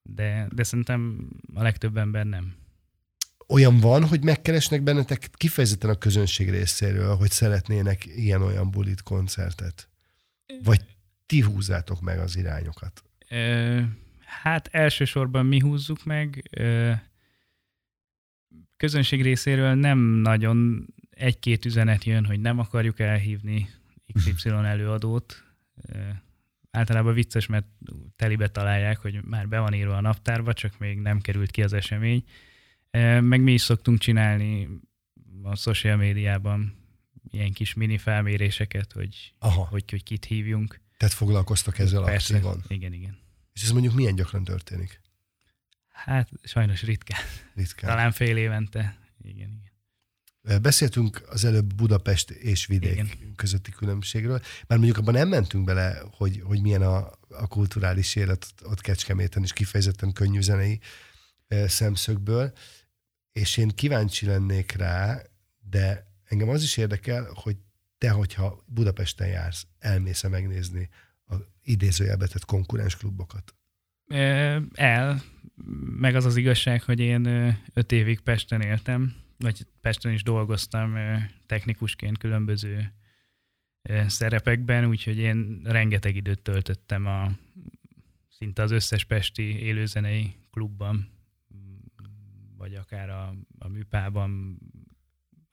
de, 0.03 0.47
de 0.51 0.63
szerintem 0.63 1.29
a 1.53 1.61
legtöbb 1.61 1.97
ember 1.97 2.25
nem. 2.25 2.55
Olyan 3.47 3.79
van, 3.79 4.07
hogy 4.07 4.23
megkeresnek 4.23 4.81
bennetek 4.81 5.29
kifejezetten 5.33 5.89
a 5.89 5.95
közönség 5.95 6.49
részéről, 6.49 7.15
hogy 7.15 7.31
szeretnének 7.31 8.05
ilyen-olyan 8.05 8.71
bulit, 8.71 9.01
koncertet? 9.01 9.89
Vagy 10.63 10.81
ti 11.25 11.41
húzzátok 11.41 12.01
meg 12.01 12.19
az 12.19 12.37
irányokat? 12.37 13.03
Ö, 13.29 13.81
hát 14.25 14.67
elsősorban 14.67 15.45
mi 15.45 15.59
húzzuk 15.59 16.03
meg. 16.03 16.43
Ö, 16.51 16.91
közönség 18.77 19.21
részéről 19.21 19.73
nem 19.73 19.99
nagyon 19.99 20.87
egy-két 21.09 21.65
üzenet 21.65 22.03
jön, 22.03 22.25
hogy 22.25 22.39
nem 22.39 22.59
akarjuk 22.59 22.99
elhívni 22.99 23.69
XY 24.13 24.49
előadót 24.73 25.43
általában 26.71 27.13
vicces, 27.13 27.45
mert 27.45 27.65
telibe 28.15 28.47
találják, 28.47 28.97
hogy 28.97 29.23
már 29.23 29.47
be 29.47 29.59
van 29.59 29.73
írva 29.73 29.95
a 29.97 30.01
naptárba, 30.01 30.53
csak 30.53 30.77
még 30.77 30.99
nem 30.99 31.21
került 31.21 31.51
ki 31.51 31.63
az 31.63 31.73
esemény. 31.73 32.23
Meg 33.21 33.41
mi 33.41 33.53
is 33.53 33.61
szoktunk 33.61 33.99
csinálni 33.99 34.67
a 35.43 35.55
social 35.55 35.95
médiában 35.95 36.79
ilyen 37.29 37.51
kis 37.51 37.73
mini 37.73 37.97
felméréseket, 37.97 38.91
hogy, 38.91 39.33
Aha. 39.39 39.65
hogy, 39.65 39.89
hogy 39.89 40.03
kit 40.03 40.25
hívjunk. 40.25 40.81
Tehát 40.97 41.13
foglalkoztak 41.15 41.79
ezzel 41.79 42.03
Persze, 42.03 42.33
aktívan? 42.35 42.63
igen, 42.67 42.93
igen. 42.93 43.17
És 43.53 43.63
ez 43.63 43.71
mondjuk 43.71 43.93
milyen 43.93 44.15
gyakran 44.15 44.43
történik? 44.43 45.01
Hát 45.87 46.29
sajnos 46.43 46.83
ritkán. 46.83 47.19
Ritkán. 47.55 47.89
Talán 47.89 48.11
fél 48.11 48.37
évente. 48.37 48.97
Igen, 49.21 49.35
igen. 49.35 49.70
Beszéltünk 50.61 51.21
az 51.29 51.45
előbb 51.45 51.73
Budapest 51.73 52.29
és 52.29 52.65
vidék 52.65 52.91
Igen. 52.91 53.35
közötti 53.35 53.71
különbségről, 53.71 54.39
mert 54.39 54.81
mondjuk 54.81 54.97
abban 54.97 55.13
nem 55.13 55.27
mentünk 55.27 55.65
bele, 55.65 56.01
hogy, 56.11 56.41
hogy 56.43 56.61
milyen 56.61 56.81
a, 56.81 57.11
a 57.29 57.47
kulturális 57.47 58.15
élet 58.15 58.47
ott 58.63 58.81
Kecskeméten 58.81 59.43
is 59.43 59.53
kifejezetten 59.53 60.13
könnyű 60.13 60.41
zenei 60.41 60.79
szemszögből, 61.65 62.53
és 63.31 63.57
én 63.57 63.67
kíváncsi 63.67 64.25
lennék 64.25 64.71
rá, 64.71 65.21
de 65.69 66.07
engem 66.23 66.49
az 66.49 66.63
is 66.63 66.77
érdekel, 66.77 67.31
hogy 67.33 67.57
te, 67.97 68.09
hogyha 68.09 68.63
Budapesten 68.65 69.27
jársz, 69.27 69.67
elmész 69.79 70.23
megnézni 70.23 70.89
az 71.23 71.37
idézőjelbetett 71.63 72.45
konkurens 72.45 72.97
klubokat? 72.97 73.55
El, 74.73 75.23
meg 75.99 76.15
az 76.15 76.25
az 76.25 76.35
igazság, 76.35 76.83
hogy 76.83 76.99
én 76.99 77.25
öt 77.73 77.91
évig 77.91 78.19
Pesten 78.19 78.61
éltem, 78.61 79.15
vagy 79.41 79.65
Pesten 79.81 80.11
is 80.11 80.23
dolgoztam 80.23 80.97
technikusként 81.45 82.17
különböző 82.17 82.93
szerepekben, 84.07 84.85
úgyhogy 84.85 85.17
én 85.17 85.61
rengeteg 85.63 86.15
időt 86.15 86.41
töltöttem 86.41 87.05
a 87.05 87.31
szinte 88.29 88.61
az 88.61 88.71
összes 88.71 89.03
pesti 89.03 89.43
élőzenei 89.43 90.35
klubban, 90.51 91.09
vagy 92.57 92.75
akár 92.75 93.09
a, 93.09 93.35
a 93.59 93.67
műpában, 93.67 94.57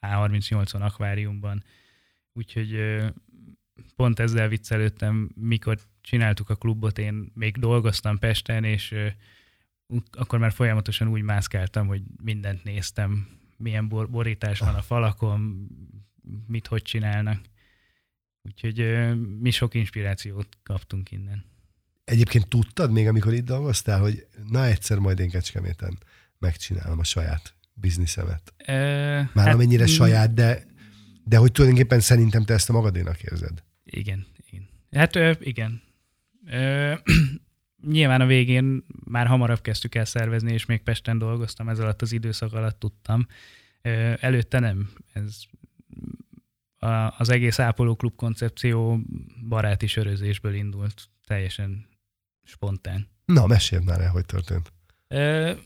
A38-on, 0.00 0.80
akváriumban. 0.80 1.64
Úgyhogy 2.32 3.00
pont 3.96 4.18
ezzel 4.18 4.48
viccelődtem, 4.48 5.30
mikor 5.34 5.78
csináltuk 6.00 6.50
a 6.50 6.54
klubot, 6.54 6.98
én 6.98 7.30
még 7.34 7.56
dolgoztam 7.56 8.18
Pesten, 8.18 8.64
és 8.64 8.94
akkor 10.10 10.38
már 10.38 10.52
folyamatosan 10.52 11.08
úgy 11.08 11.22
mászkáltam, 11.22 11.86
hogy 11.86 12.02
mindent 12.22 12.64
néztem, 12.64 13.38
milyen 13.58 13.88
bor- 13.88 14.10
borítás 14.10 14.58
van 14.58 14.74
a 14.74 14.82
falakon, 14.82 15.68
mit 16.46 16.66
hogy 16.66 16.82
csinálnak. 16.82 17.40
Úgyhogy 18.42 19.08
mi 19.40 19.50
sok 19.50 19.74
inspirációt 19.74 20.48
kaptunk 20.62 21.10
innen. 21.10 21.44
Egyébként 22.04 22.48
tudtad 22.48 22.92
még, 22.92 23.06
amikor 23.06 23.32
itt 23.32 23.44
dolgoztál, 23.44 24.00
hogy 24.00 24.26
na 24.50 24.64
egyszer 24.64 24.98
majd 24.98 25.18
én 25.18 25.30
Kecskeméten 25.30 25.98
megcsinálom 26.38 26.98
a 26.98 27.04
saját 27.04 27.54
bizniszemet? 27.72 28.54
E, 28.56 28.74
Már 29.32 29.46
hát, 29.46 29.54
amennyire 29.54 29.86
saját, 29.86 30.34
de, 30.34 30.66
de 31.24 31.36
hogy 31.36 31.52
tulajdonképpen 31.52 32.00
szerintem 32.00 32.44
te 32.44 32.54
ezt 32.54 32.70
a 32.70 32.72
magadénak 32.72 33.22
érzed. 33.22 33.62
Igen, 33.84 34.26
igen. 34.50 34.68
Hát 34.90 35.16
ö, 35.16 35.32
igen. 35.40 35.82
Ö, 36.46 36.94
nyilván 37.82 38.20
a 38.20 38.26
végén 38.26 38.84
már 39.04 39.26
hamarabb 39.26 39.60
kezdtük 39.60 39.94
el 39.94 40.04
szervezni, 40.04 40.52
és 40.52 40.66
még 40.66 40.82
Pesten 40.82 41.18
dolgoztam, 41.18 41.68
ez 41.68 41.78
alatt 41.78 42.02
az 42.02 42.12
időszak 42.12 42.52
alatt 42.52 42.78
tudtam. 42.78 43.26
Előtte 44.20 44.58
nem. 44.58 44.90
Ez 45.12 45.42
az 47.18 47.28
egész 47.28 47.58
Ápoló 47.58 47.96
Klub 47.96 48.16
koncepció 48.16 49.00
baráti 49.48 49.86
sörözésből 49.86 50.54
indult, 50.54 51.08
teljesen 51.26 51.86
spontán. 52.44 53.08
Na, 53.24 53.46
meséld 53.46 53.84
már 53.84 54.00
el, 54.00 54.10
hogy 54.10 54.24
történt. 54.24 54.72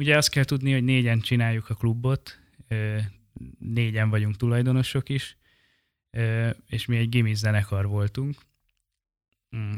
ugye 0.00 0.16
azt 0.16 0.30
kell 0.30 0.44
tudni, 0.44 0.72
hogy 0.72 0.84
négyen 0.84 1.20
csináljuk 1.20 1.70
a 1.70 1.74
klubot, 1.74 2.38
négyen 3.58 4.10
vagyunk 4.10 4.36
tulajdonosok 4.36 5.08
is, 5.08 5.36
és 6.66 6.86
mi 6.86 6.96
egy 6.96 7.08
gimis 7.08 7.36
zenekar 7.36 7.86
voltunk, 7.86 8.36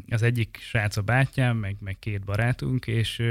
az 0.07 0.21
egyik 0.21 0.57
srác 0.61 0.97
a 0.97 1.01
bátyám, 1.01 1.57
meg, 1.57 1.75
meg 1.79 1.99
két 1.99 2.23
barátunk, 2.23 2.87
és 2.87 3.23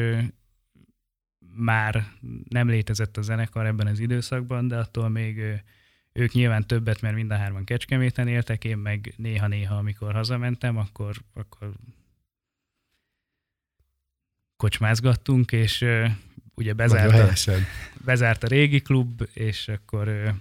már 1.54 2.12
nem 2.48 2.68
létezett 2.68 3.16
a 3.16 3.22
zenekar 3.22 3.66
ebben 3.66 3.86
az 3.86 3.98
időszakban, 3.98 4.68
de 4.68 4.78
attól 4.78 5.08
még 5.08 5.40
ők 6.12 6.32
nyilván 6.32 6.66
többet, 6.66 7.00
mert 7.00 7.14
mind 7.14 7.30
a 7.30 7.36
hárman 7.36 7.64
Kecskeméten 7.64 8.28
éltek, 8.28 8.64
én 8.64 8.78
meg 8.78 9.14
néha-néha, 9.16 9.76
amikor 9.76 10.12
hazamentem, 10.12 10.76
akkor, 10.76 11.16
akkor 11.34 11.72
kocsmázgattunk, 14.56 15.52
és 15.52 15.84
ugye 16.54 16.72
bezárt 16.72 17.48
a, 17.48 17.54
bezárt 18.04 18.42
a 18.42 18.46
régi 18.46 18.80
klub, 18.80 19.28
és 19.32 19.68
akkor 19.68 20.34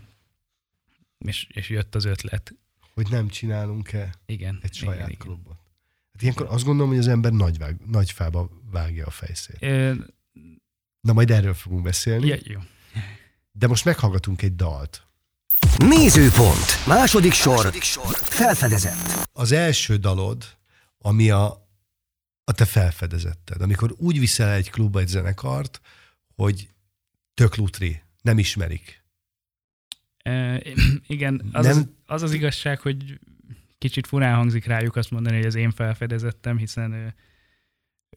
és, 1.18 1.48
és 1.50 1.70
jött 1.70 1.96
az 1.96 2.06
ötlet. 2.06 2.54
Hogy 2.94 3.08
nem 3.10 3.28
csinálunk-e 3.28 4.14
igen, 4.26 4.60
egy 4.62 4.74
saját 4.74 5.08
igen, 5.08 5.20
klubot. 5.20 5.69
Hát 6.20 6.28
ilyenkor 6.28 6.56
azt 6.56 6.66
gondolom, 6.66 6.90
hogy 6.90 7.00
az 7.00 7.08
ember 7.08 7.32
nagy, 7.32 7.58
vág, 7.58 7.76
nagy 7.86 8.12
fába 8.12 8.50
vágja 8.72 9.06
a 9.06 9.10
fejszét. 9.10 9.58
Ö... 9.60 9.94
Na 11.02 11.14
majd 11.14 11.32
erről 11.32 11.54
fogunk 11.54 11.84
beszélni. 11.84 12.28
Ja, 12.28 12.38
jó. 12.44 12.60
De 13.52 13.68
most 13.68 13.86
meghallgatunk 13.86 14.42
egy 14.42 14.56
dalt. 14.56 15.08
Nézőpont. 15.78 16.86
Második 16.88 17.34
sor. 17.34 17.56
Második 17.56 17.82
sor. 17.82 18.16
Felfedezett. 18.16 19.30
Az 19.34 19.52
első 19.52 19.96
dalod, 19.96 20.58
ami 20.98 21.30
a, 21.30 21.70
a 22.44 22.52
te 22.52 22.66
felfedezetted. 22.66 23.62
Amikor 23.62 23.96
úgy 23.98 24.20
viszel 24.20 24.52
egy 24.52 24.70
klubba 24.70 25.00
egy 25.00 25.08
zenekart, 25.08 25.82
hogy 26.36 26.70
tök 27.34 27.56
lutri, 27.56 28.02
nem 28.22 28.40
ismerik. 28.40 29.04
E, 30.18 30.64
igen, 31.08 31.50
az, 31.52 31.66
nem... 31.66 31.78
az, 31.78 31.88
az 32.06 32.22
az 32.22 32.34
igazság, 32.34 32.80
hogy 32.80 33.20
kicsit 33.80 34.08
furán 34.08 34.36
hangzik 34.36 34.66
rájuk 34.66 34.96
azt 34.96 35.12
mondani, 35.12 35.36
hogy 35.36 35.46
az 35.46 35.56
én 35.56 35.72
felfedezettem, 35.72 36.58
hiszen 36.58 37.16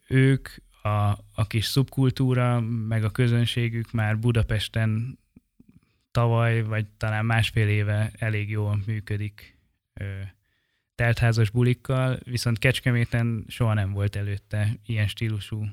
ők, 0.09 0.49
a, 0.83 1.19
a 1.35 1.47
kis 1.47 1.65
szubkultúra, 1.65 2.61
meg 2.61 3.05
a 3.05 3.11
közönségük 3.11 3.93
már 3.93 4.19
Budapesten 4.19 5.19
tavaly, 6.11 6.63
vagy 6.63 6.87
talán 6.87 7.25
másfél 7.25 7.69
éve 7.69 8.11
elég 8.19 8.51
jól 8.51 8.83
működik 8.87 9.59
teltházas 10.95 11.51
bulikkal, 11.51 12.19
viszont 12.25 12.59
Kecskeméten 12.59 13.45
soha 13.49 13.75
nem 13.75 13.93
volt 13.93 14.17
előtte 14.17 14.69
ilyen 14.87 15.09
stílusú 15.09 15.67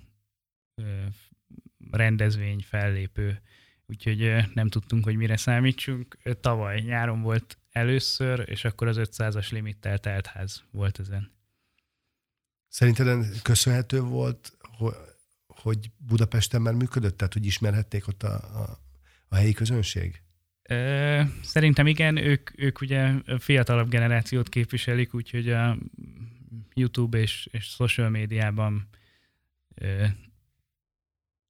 rendezvény, 1.91 2.61
fellépő, 2.61 3.41
úgyhogy 3.87 4.35
nem 4.53 4.67
tudtunk, 4.67 5.03
hogy 5.03 5.15
mire 5.15 5.37
számítsunk. 5.37 6.17
Tavaly 6.39 6.79
nyáron 6.79 7.21
volt 7.21 7.58
először, 7.71 8.43
és 8.45 8.65
akkor 8.65 8.87
az 8.87 8.97
500-as 8.99 9.51
limittel 9.51 9.97
teltház 9.97 10.63
volt 10.71 10.99
ezen. 10.99 11.31
Szerinted 12.67 13.41
köszönhető 13.41 14.01
volt, 14.01 14.57
hogy 15.47 15.91
Budapesten 15.97 16.61
már 16.61 16.73
működött, 16.73 17.17
tehát 17.17 17.33
hogy 17.33 17.45
ismerhették 17.45 18.07
ott 18.07 18.23
a, 18.23 18.33
a, 18.33 18.79
a 19.27 19.35
helyi 19.35 19.53
közönség? 19.53 20.21
Szerintem 21.41 21.87
igen, 21.87 22.17
ők, 22.17 22.49
ők 22.55 22.81
ugye 22.81 23.13
fiatalabb 23.39 23.89
generációt 23.89 24.49
képviselik, 24.49 25.13
úgyhogy 25.13 25.49
a 25.49 25.77
YouTube 26.73 27.17
és, 27.17 27.47
és 27.51 27.65
social 27.65 28.09
médiában 28.09 28.89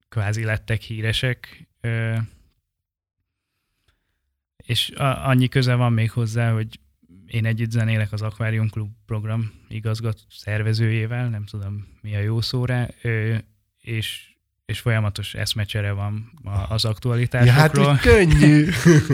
kvázi 0.10 0.44
lettek 0.44 0.82
híresek, 0.82 1.68
és 4.70 4.90
a, 4.90 5.28
annyi 5.28 5.48
köze 5.48 5.74
van 5.74 5.94
még 5.94 6.12
hozzá, 6.12 6.52
hogy 6.52 6.80
én 7.28 7.46
együtt 7.46 7.72
zenélek 7.72 8.12
az 8.12 8.22
Aquarium 8.22 8.68
Club 8.68 8.90
program 9.06 9.52
igazgató 9.70 10.20
szervezőjével, 10.30 11.30
nem 11.30 11.46
tudom 11.46 11.88
mi 12.02 12.16
a 12.16 12.20
jó 12.20 12.42
szóra, 12.42 12.88
és 13.82 14.28
és 14.66 14.80
folyamatos 14.80 15.34
eszmecsere 15.34 15.92
van 15.92 16.32
az 16.70 16.86
aktualitásokról. 16.86 17.84
Ja, 17.84 17.90
hát, 17.90 18.02
hogy 18.02 18.12
könnyű. 18.12 18.70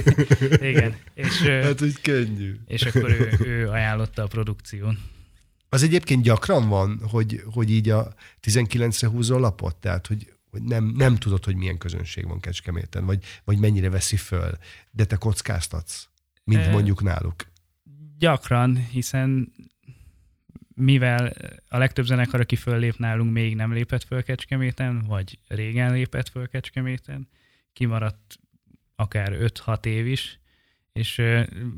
Igen. 0.72 0.96
És, 1.14 1.42
hát, 1.42 1.80
hogy 1.80 2.02
könnyű. 2.02 2.56
És 2.66 2.82
akkor 2.82 3.10
ő, 3.10 3.32
ő 3.40 3.70
ajánlotta 3.70 4.24
a 4.24 4.28
produkción. 4.28 4.98
Az 5.70 5.84
egyébként 5.84 6.24
gyakran 6.24 6.70
van, 6.70 7.00
hogy, 7.10 7.44
hogy 7.54 7.70
így 7.70 7.90
a 7.90 8.14
19-re 8.44 9.08
húzol 9.08 9.40
lapot, 9.40 9.76
tehát 9.76 10.08
hogy, 10.08 10.35
hogy 10.56 10.64
nem, 10.64 10.86
nem 10.86 11.16
tudod, 11.16 11.46
hogy 11.46 11.56
milyen 11.56 11.78
közönség 11.78 12.28
van 12.28 12.40
Kecskeméten, 12.40 13.06
vagy, 13.06 13.24
vagy 13.44 13.58
mennyire 13.58 13.90
veszi 13.90 14.18
föl, 14.18 14.52
de 14.92 15.06
te 15.06 15.16
kockáztatsz, 15.16 16.10
mint 16.44 16.72
mondjuk 16.72 17.04
náluk. 17.04 17.36
Gyakran, 18.18 18.76
hiszen 18.76 19.54
mivel 20.76 21.34
a 21.68 21.78
legtöbb 21.78 22.06
zenekar, 22.06 22.40
aki 22.40 22.56
föllép 22.56 22.98
nálunk, 22.98 23.32
még 23.32 23.56
nem 23.56 23.74
lépett 23.74 24.04
föl 24.04 24.24
Kecskeméten, 24.24 25.04
vagy 25.08 25.40
régen 25.48 25.92
lépett 25.94 26.30
föl 26.30 26.48
Kecskeméten, 26.48 27.28
kimaradt 27.74 28.40
akár 28.96 29.38
5-6 29.40 29.86
év 29.86 30.08
is, 30.08 30.40
és 30.94 31.22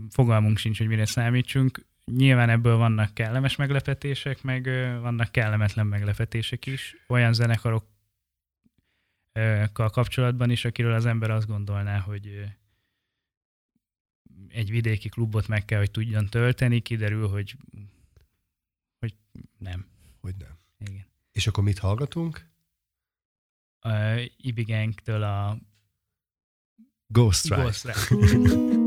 fogalmunk 0.09 0.57
sincs, 0.57 0.77
hogy 0.77 0.87
mire 0.87 1.05
számítsunk. 1.05 1.85
Nyilván 2.05 2.49
ebből 2.49 2.77
vannak 2.77 3.13
kellemes 3.13 3.55
meglepetések, 3.55 4.43
meg 4.43 4.63
vannak 5.01 5.31
kellemetlen 5.31 5.87
meglepetések 5.87 6.65
is. 6.65 6.95
Olyan 7.07 7.33
zenekarokkal 7.33 7.95
kapcsolatban 9.73 10.49
is, 10.49 10.65
akiről 10.65 10.93
az 10.93 11.05
ember 11.05 11.29
azt 11.29 11.47
gondolná, 11.47 11.99
hogy 11.99 12.55
egy 14.47 14.69
vidéki 14.69 15.09
klubot 15.09 15.47
meg 15.47 15.65
kell, 15.65 15.79
hogy 15.79 15.91
tudjon 15.91 16.25
tölteni, 16.25 16.79
kiderül, 16.79 17.27
hogy 17.27 17.55
hogy 18.99 19.15
nem. 19.57 19.85
Hogy 20.21 20.35
nem. 20.37 20.57
Igen. 20.77 21.05
És 21.31 21.47
akkor 21.47 21.63
mit 21.63 21.79
hallgatunk? 21.79 22.49
Uh, 23.83 24.25
Ibigengtől 24.37 25.23
a 25.23 25.57
Ghost 27.07 27.39
Strike. 27.39 27.61
Ghost 28.09 28.86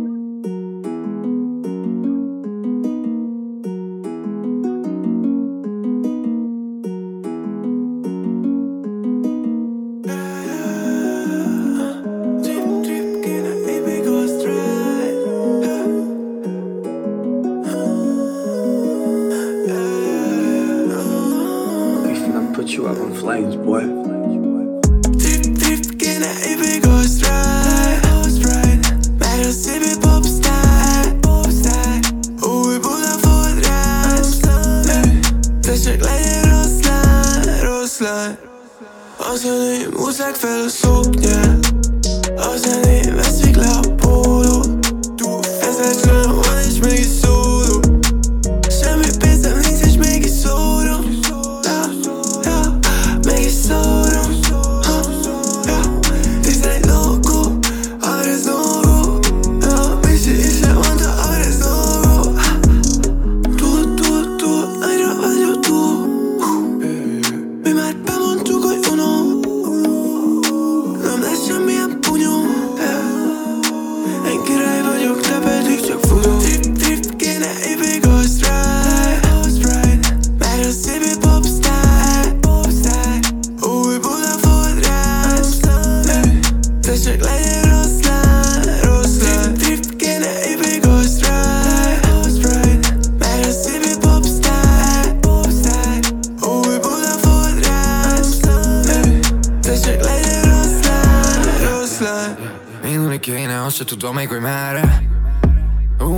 Tudva 104.01 104.15
még, 104.15 104.29
hogy 104.29 104.41
merre. 104.41 105.03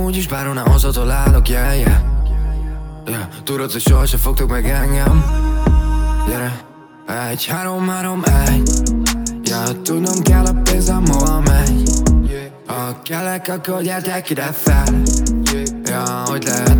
Úgyis 0.05 0.27
bárhonnan 0.27 0.67
hazatalálok, 0.67 1.49
yeah, 1.49 1.79
yeah, 1.79 2.01
yeah. 3.05 3.21
Tudod, 3.43 3.71
hogy 3.71 3.81
sohasem 3.81 4.19
fogtok 4.19 4.49
meg 4.49 4.69
engem. 4.69 5.25
Gyere 6.27 6.65
Egy, 7.29 7.45
három, 7.45 7.87
három, 7.87 8.23
egy. 8.47 8.71
Ja, 9.43 9.81
tudnom 9.81 10.21
kell 10.21 10.45
a 10.45 10.53
pénzem, 10.63 11.05
hova 11.07 11.39
megy. 11.39 11.89
Ha 12.67 13.01
kellek, 13.03 13.47
akkor 13.47 13.81
gyertek 13.81 14.29
ide 14.29 14.51
fel. 14.51 15.01
Ja, 15.83 16.23
hogy 16.25 16.43
lehet. 16.43 16.72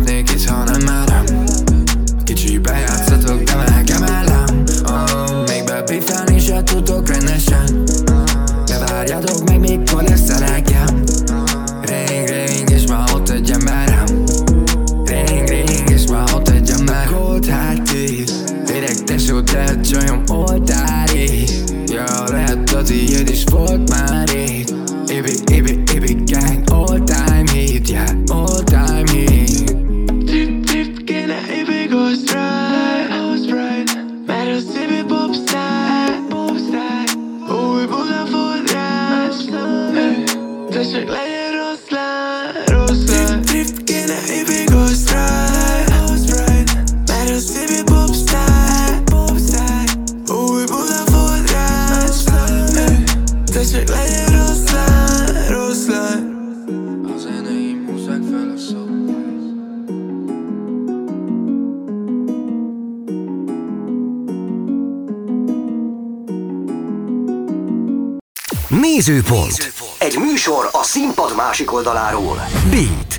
Nézőpont. 69.06 69.72
Egy 69.98 70.16
műsor 70.18 70.68
a 70.72 70.82
színpad 70.82 71.36
másik 71.36 71.72
oldaláról. 71.72 72.36
Beat. 72.70 73.18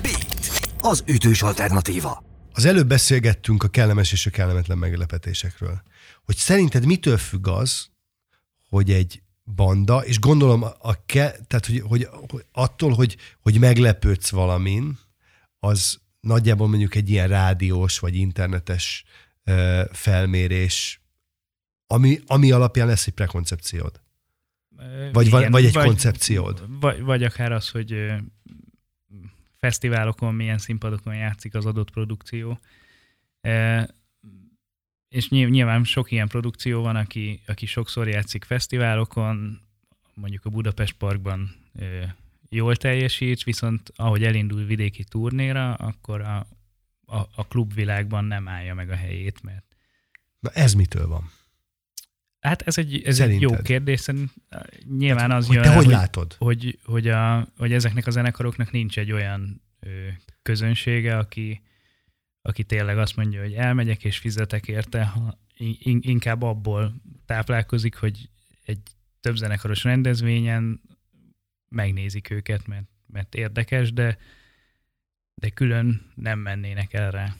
Az 0.80 1.02
ütős 1.06 1.42
alternatíva. 1.42 2.24
Az 2.52 2.64
előbb 2.64 2.86
beszélgettünk 2.86 3.62
a 3.62 3.68
kellemes 3.68 4.12
és 4.12 4.26
a 4.26 4.30
kellemetlen 4.30 4.78
meglepetésekről. 4.78 5.82
Hogy 6.24 6.36
szerinted 6.36 6.86
mitől 6.86 7.16
függ 7.16 7.48
az, 7.48 7.86
hogy 8.68 8.90
egy 8.90 9.22
banda, 9.44 10.04
és 10.04 10.18
gondolom 10.18 10.62
a, 10.62 10.74
a 10.78 11.04
ke, 11.06 11.36
tehát 11.46 11.66
hogy, 11.66 11.82
hogy, 11.88 12.08
hogy 12.30 12.44
attól, 12.52 12.94
hogy, 12.94 13.16
hogy 13.40 13.58
meglepődsz 13.58 14.30
valamin, 14.30 14.98
az 15.58 15.98
nagyjából 16.20 16.68
mondjuk 16.68 16.94
egy 16.94 17.10
ilyen 17.10 17.28
rádiós 17.28 17.98
vagy 17.98 18.14
internetes 18.14 19.04
ö, 19.44 19.82
felmérés, 19.92 21.00
ami, 21.86 22.20
ami 22.26 22.50
alapján 22.50 22.86
lesz 22.86 23.06
egy 23.06 23.14
prekoncepciód. 23.14 24.04
Vagy, 25.12 25.26
Igen, 25.26 25.50
vagy 25.50 25.64
egy 25.64 25.72
vagy, 25.72 25.84
koncepciód. 25.84 26.80
Vagy, 26.80 27.00
vagy 27.00 27.24
akár 27.24 27.52
az, 27.52 27.68
hogy 27.68 28.12
fesztiválokon, 29.58 30.34
milyen 30.34 30.58
színpadokon 30.58 31.14
játszik 31.14 31.54
az 31.54 31.66
adott 31.66 31.90
produkció. 31.90 32.58
És 35.08 35.28
nyilván 35.28 35.84
sok 35.84 36.10
ilyen 36.10 36.28
produkció 36.28 36.82
van, 36.82 36.96
aki, 36.96 37.40
aki 37.46 37.66
sokszor 37.66 38.08
játszik 38.08 38.44
fesztiválokon, 38.44 39.60
mondjuk 40.14 40.44
a 40.44 40.50
Budapest 40.50 40.94
Parkban 40.96 41.56
jól 42.48 42.76
teljesít, 42.76 43.42
viszont 43.42 43.92
ahogy 43.96 44.24
elindul 44.24 44.64
vidéki 44.64 45.04
turnéra, 45.04 45.74
akkor 45.74 46.20
a, 46.20 46.46
a, 47.06 47.16
a 47.34 47.46
klubvilágban 47.48 48.24
nem 48.24 48.48
állja 48.48 48.74
meg 48.74 48.90
a 48.90 48.96
helyét, 48.96 49.42
mert 49.42 49.64
Na 50.40 50.50
ez 50.50 50.74
mitől 50.74 51.06
van? 51.06 51.30
Hát 52.46 52.62
ez 52.62 52.78
egy, 52.78 53.02
ez 53.02 53.20
egy 53.20 53.40
jó 53.40 53.56
kérdés, 53.56 54.00
szerint 54.00 54.32
nyilván 54.98 55.30
az 55.30 55.46
hogy 55.46 55.54
jön, 55.54 55.64
te 55.64 55.74
hogy 55.74 55.84
hogy, 55.84 55.92
látod? 55.92 56.36
Hogy, 56.38 56.78
hogy, 56.84 57.08
a, 57.08 57.48
hogy 57.56 57.72
ezeknek 57.72 58.06
a 58.06 58.10
zenekaroknak 58.10 58.70
nincs 58.70 58.98
egy 58.98 59.12
olyan 59.12 59.62
ö, 59.80 59.88
közönsége, 60.42 61.18
aki, 61.18 61.62
aki 62.42 62.64
tényleg 62.64 62.98
azt 62.98 63.16
mondja, 63.16 63.40
hogy 63.40 63.52
elmegyek 63.52 64.04
és 64.04 64.18
fizetek 64.18 64.68
érte, 64.68 65.04
ha 65.04 65.38
in, 65.56 65.98
inkább 66.02 66.42
abból 66.42 66.94
táplálkozik, 67.24 67.96
hogy 67.96 68.30
egy 68.64 68.80
több 69.20 69.36
zenekaros 69.36 69.84
rendezvényen 69.84 70.80
megnézik 71.68 72.30
őket, 72.30 72.66
mert, 72.66 72.88
mert 73.06 73.34
érdekes, 73.34 73.92
de, 73.92 74.18
de 75.34 75.48
külön 75.48 76.12
nem 76.14 76.38
mennének 76.38 76.92
el 76.92 77.10
rá. 77.10 77.36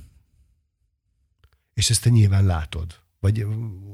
És 1.74 1.90
ezt 1.90 2.02
te 2.02 2.10
nyilván 2.10 2.44
látod? 2.44 3.04
Vagy 3.26 3.46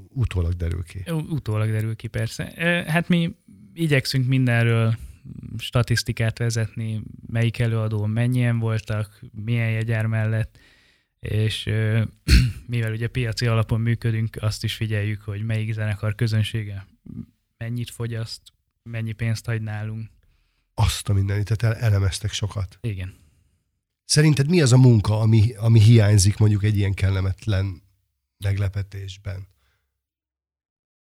utólag 0.08 0.52
derül 0.52 0.82
ki? 0.82 1.10
Utólag 1.10 1.70
derül 1.70 1.96
ki, 1.96 2.06
persze. 2.06 2.52
Hát 2.86 3.08
mi 3.08 3.34
igyekszünk 3.72 4.26
mindenről 4.26 4.96
statisztikát 5.58 6.38
vezetni, 6.38 7.02
melyik 7.26 7.58
előadó 7.58 8.06
mennyien 8.06 8.58
voltak, 8.58 9.20
milyen 9.44 9.70
jegyár 9.70 10.06
mellett, 10.06 10.58
és 11.20 11.70
mivel 12.66 12.92
ugye 12.92 13.08
piaci 13.08 13.46
alapon 13.46 13.80
működünk, 13.80 14.36
azt 14.40 14.64
is 14.64 14.74
figyeljük, 14.74 15.22
hogy 15.22 15.44
melyik 15.44 15.72
zenekar 15.72 16.14
közönsége 16.14 16.86
mennyit 17.56 17.90
fogyaszt, 17.90 18.42
mennyi 18.82 19.12
pénzt 19.12 19.46
hagy 19.46 19.62
nálunk. 19.62 20.10
Azt 20.74 21.08
a 21.08 21.12
mindenit, 21.12 21.56
tehát 21.56 21.82
elemeztek 21.82 22.32
sokat. 22.32 22.78
Igen. 22.80 23.14
Szerinted 24.04 24.48
mi 24.48 24.60
az 24.60 24.72
a 24.72 24.78
munka, 24.78 25.20
ami, 25.20 25.54
ami 25.54 25.80
hiányzik 25.80 26.36
mondjuk 26.36 26.64
egy 26.64 26.76
ilyen 26.76 26.94
kellemetlen 26.94 27.81
meglepetésben? 28.42 29.48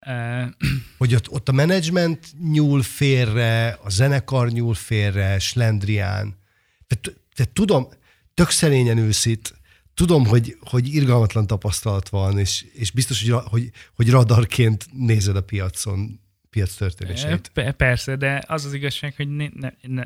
Hogy 0.97 1.15
ott, 1.15 1.29
ott 1.29 1.49
a 1.49 1.51
menedzsment 1.51 2.33
nyúl 2.51 2.81
félre, 2.81 3.79
a 3.83 3.89
zenekar 3.89 4.49
nyúl 4.49 4.73
félre, 4.73 5.39
slendrián. 5.39 6.37
Te, 6.87 7.11
te 7.35 7.45
tudom, 7.53 7.87
tök 8.33 8.49
szerényen 8.49 8.97
őszít, 8.97 9.53
tudom, 9.93 10.25
hogy, 10.25 10.57
hogy 10.59 10.93
irgalmatlan 10.93 11.47
tapasztalat 11.47 12.09
van, 12.09 12.39
és, 12.39 12.65
és 12.73 12.91
biztos, 12.91 13.29
hogy, 13.29 13.41
hogy, 13.45 13.71
hogy 13.95 14.09
radarként 14.09 14.85
nézed 14.91 15.35
a 15.35 15.43
piacon 15.43 16.19
piac 16.49 16.75
történéseit. 16.75 17.51
Persze, 17.77 18.15
de 18.15 18.43
az 18.47 18.65
az 18.65 18.73
igazság, 18.73 19.15
hogy 19.15 19.29
ne, 19.29 19.47
ne, 19.53 19.69
ne, 19.81 20.03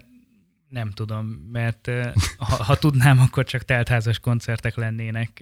nem 0.70 0.92
tudom, 0.92 1.26
mert 1.52 1.90
ha, 2.38 2.64
ha 2.64 2.78
tudnám, 2.78 3.20
akkor 3.26 3.46
csak 3.46 3.64
teltházas 3.64 4.20
koncertek 4.20 4.76
lennének, 4.76 5.42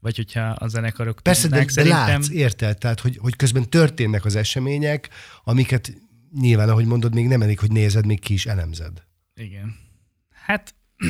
vagy 0.00 0.16
hogyha 0.16 0.40
a 0.40 0.68
zenekarok 0.68 1.20
Persze, 1.22 1.42
tudnák, 1.42 1.66
de, 1.66 1.72
szerintem... 1.72 2.06
de 2.06 2.12
látsz, 2.12 2.28
érted? 2.28 2.78
Tehát, 2.78 3.00
hogy, 3.00 3.16
hogy 3.16 3.36
közben 3.36 3.70
történnek 3.70 4.24
az 4.24 4.34
események, 4.34 5.08
amiket 5.44 5.92
nyilván, 6.32 6.68
ahogy 6.68 6.86
mondod, 6.86 7.14
még 7.14 7.26
nem 7.26 7.42
elég, 7.42 7.58
hogy 7.58 7.72
nézed, 7.72 8.06
még 8.06 8.20
ki 8.20 8.32
is 8.32 8.46
elemzed. 8.46 9.02
Igen. 9.34 9.76
Hát 10.30 10.74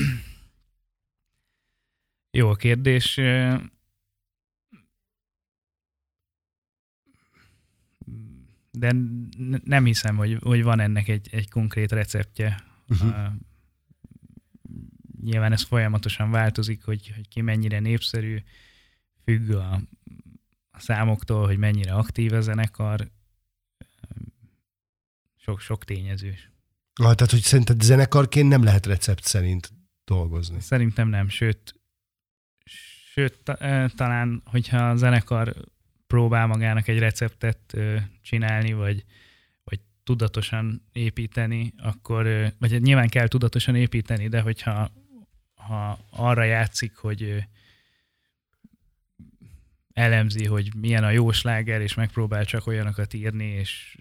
jó 2.39 2.49
a 2.49 2.55
kérdés. 2.55 3.15
De 8.71 8.95
nem 9.65 9.85
hiszem, 9.85 10.17
hogy, 10.17 10.39
hogy 10.43 10.63
van 10.63 10.81
ennek 10.81 11.09
egy, 11.09 11.29
egy 11.31 11.51
konkrét 11.51 11.93
receptje. 11.93 12.65
Uh-huh. 12.89 13.09
Uh, 13.09 13.33
nyilván 15.23 15.53
ez 15.53 15.63
folyamatosan 15.63 16.31
változik, 16.31 16.85
hogy, 16.85 17.13
hogy 17.15 17.29
ki 17.29 17.41
mennyire 17.41 17.81
népszerű, 17.81 18.43
függ 19.25 19.51
a, 19.51 19.81
a 20.71 20.81
számoktól, 20.81 21.47
hogy 21.47 21.59
mennyire 21.59 21.93
aktív 21.93 22.33
a 22.33 22.41
zenekar, 22.41 23.11
sok-sok 25.37 25.85
tényezős. 25.85 26.51
Ah, 26.95 27.15
tehát, 27.15 27.31
hogy 27.31 27.41
szerinted 27.41 27.81
zenekarként 27.81 28.49
nem 28.49 28.63
lehet 28.63 28.87
recept 28.87 29.25
szerint 29.25 29.73
dolgozni? 30.05 30.61
Szerintem 30.61 31.09
nem, 31.09 31.29
sőt, 31.29 31.75
sőt 33.13 33.39
ta, 33.43 33.57
talán, 33.89 34.43
hogyha 34.45 34.89
a 34.89 34.97
zenekar 34.97 35.55
próbál 36.07 36.47
magának 36.47 36.89
egy 36.89 36.99
receptet 36.99 37.77
csinálni, 38.23 38.73
vagy, 38.73 39.05
vagy 39.65 39.81
tudatosan 40.05 40.89
építeni, 40.93 41.75
akkor, 41.77 42.53
vagy 42.59 42.83
nyilván 42.83 43.09
kell 43.09 43.29
tudatosan 43.29 43.75
építeni, 43.75 44.29
de 44.29 44.41
hogyha 44.41 44.93
ha 45.55 45.99
arra 46.11 46.45
játszik, 46.45 46.97
hogy 46.97 47.45
elemzi, 50.01 50.47
hogy 50.47 50.75
milyen 50.77 51.05
a 51.05 51.11
jó 51.11 51.33
sláger, 51.33 51.81
és 51.81 51.95
megpróbál 51.95 52.45
csak 52.45 52.67
olyanokat 52.67 53.15
írni, 53.15 53.45
és 53.45 53.97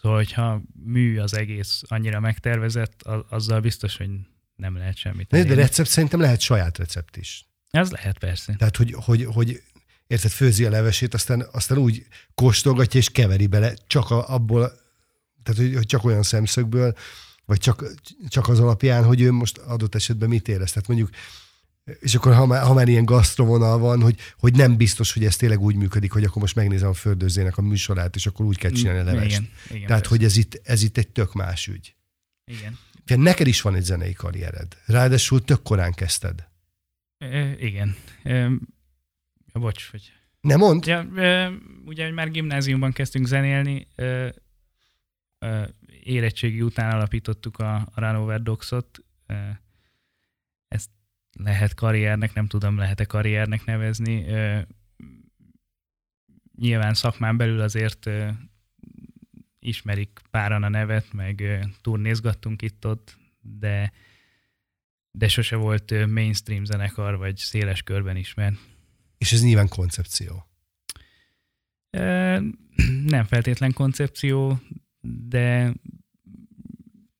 szóval, 0.00 0.16
hogyha 0.16 0.62
mű 0.84 1.18
az 1.18 1.36
egész 1.36 1.82
annyira 1.86 2.20
megtervezett, 2.20 3.02
azzal 3.28 3.60
biztos, 3.60 3.96
hogy 3.96 4.10
nem 4.56 4.76
lehet 4.76 4.96
semmit. 4.96 5.28
De, 5.28 5.44
de 5.44 5.54
recept 5.54 5.88
szerintem 5.88 6.20
lehet 6.20 6.40
saját 6.40 6.78
recept 6.78 7.16
is. 7.16 7.46
Ez 7.70 7.90
lehet 7.90 8.18
persze. 8.18 8.54
Tehát, 8.54 8.76
hogy, 8.76 8.94
hogy, 8.96 9.24
hogy 9.24 9.62
érted, 10.06 10.30
főzi 10.30 10.64
a 10.64 10.70
levesét, 10.70 11.14
aztán, 11.14 11.46
aztán 11.52 11.78
úgy 11.78 12.06
kóstolgatja 12.34 13.00
és 13.00 13.10
keveri 13.10 13.46
bele, 13.46 13.74
csak 13.86 14.10
a, 14.10 14.28
abból, 14.28 14.72
tehát 15.42 15.60
hogy, 15.60 15.74
hogy 15.74 15.86
csak 15.86 16.04
olyan 16.04 16.22
szemszögből, 16.22 16.94
vagy 17.44 17.58
csak, 17.58 17.92
csak 18.28 18.48
az 18.48 18.60
alapján, 18.60 19.04
hogy 19.04 19.20
ő 19.20 19.32
most 19.32 19.58
adott 19.58 19.94
esetben 19.94 20.28
mit 20.28 20.48
érez. 20.48 20.72
Tehát 20.72 20.88
mondjuk, 20.88 21.10
és 22.00 22.14
akkor 22.14 22.34
ha 22.34 22.46
már, 22.46 22.62
ha 22.62 22.74
már 22.74 22.88
ilyen 22.88 23.04
gasztrovonal 23.04 23.78
van, 23.78 24.02
hogy, 24.02 24.18
hogy 24.38 24.54
nem 24.54 24.76
biztos, 24.76 25.12
hogy 25.12 25.24
ez 25.24 25.36
tényleg 25.36 25.60
úgy 25.60 25.76
működik, 25.76 26.12
hogy 26.12 26.24
akkor 26.24 26.42
most 26.42 26.54
megnézem 26.54 26.88
a 26.88 26.94
földőzének 26.94 27.58
a 27.58 27.62
műsorát, 27.62 28.14
és 28.14 28.26
akkor 28.26 28.46
úgy 28.46 28.58
kell 28.58 28.70
csinálni 28.70 29.00
a 29.00 29.04
levest. 29.04 29.30
Igen, 29.30 29.50
igen, 29.64 29.86
Tehát, 29.86 30.02
persze. 30.02 30.08
hogy 30.08 30.24
ez 30.24 30.36
itt, 30.36 30.60
ez 30.64 30.82
itt 30.82 30.96
egy 30.96 31.08
tök 31.08 31.32
más 31.32 31.66
ügy. 31.66 31.94
Igen. 32.44 32.78
Ugye 33.02 33.16
neked 33.16 33.46
is 33.46 33.60
van 33.60 33.74
egy 33.74 33.82
zenei 33.82 34.12
karriered. 34.12 34.76
Ráadásul 34.86 35.44
tök 35.44 35.62
korán 35.62 35.92
kezdted. 35.92 36.48
Ö, 37.18 37.50
igen. 37.58 37.96
Ja, 38.24 39.60
bocs, 39.60 39.90
hogy... 39.90 40.12
Nem 40.40 40.58
mond? 40.58 40.86
Ja, 40.86 41.06
ö, 41.14 41.48
ugye, 41.84 42.10
már 42.10 42.30
gimnáziumban 42.30 42.92
kezdtünk 42.92 43.26
zenélni, 43.26 43.86
ö, 43.94 44.28
ö, 45.38 45.62
érettségi 46.02 46.62
után 46.62 46.92
alapítottuk 46.94 47.58
a, 47.58 47.74
a 47.74 48.00
Runover 48.00 48.42
Dogs-ot. 48.42 49.04
Ö, 49.26 49.34
ezt 49.34 49.71
lehet 51.32 51.74
karriernek, 51.74 52.34
nem 52.34 52.46
tudom, 52.46 52.76
lehet-e 52.76 53.04
karriernek 53.04 53.64
nevezni. 53.64 54.24
Nyilván 56.56 56.94
szakmán 56.94 57.36
belül 57.36 57.60
azért 57.60 58.10
ismerik 59.58 60.20
páran 60.30 60.62
a 60.62 60.68
nevet, 60.68 61.12
meg 61.12 61.66
turnézgattunk 61.80 62.62
itt-ott, 62.62 63.16
de 63.40 63.92
de 65.12 65.28
sose 65.28 65.56
volt 65.56 66.06
mainstream 66.06 66.64
zenekar, 66.64 67.16
vagy 67.16 67.36
széles 67.36 67.82
körben 67.82 68.16
ismert. 68.16 68.56
És 69.18 69.32
ez 69.32 69.42
nyilván 69.42 69.68
koncepció. 69.68 70.46
Nem 73.04 73.24
feltétlen 73.24 73.72
koncepció, 73.72 74.60
de 75.00 75.74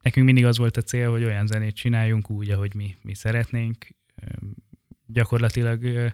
nekünk 0.02 0.26
mindig 0.26 0.44
az 0.44 0.58
volt 0.58 0.76
a 0.76 0.82
cél, 0.82 1.10
hogy 1.10 1.24
olyan 1.24 1.46
zenét 1.46 1.74
csináljunk 1.74 2.30
úgy, 2.30 2.50
ahogy 2.50 2.74
mi, 2.74 2.96
mi 3.02 3.14
szeretnénk. 3.14 3.86
Gyakorlatilag 5.06 6.12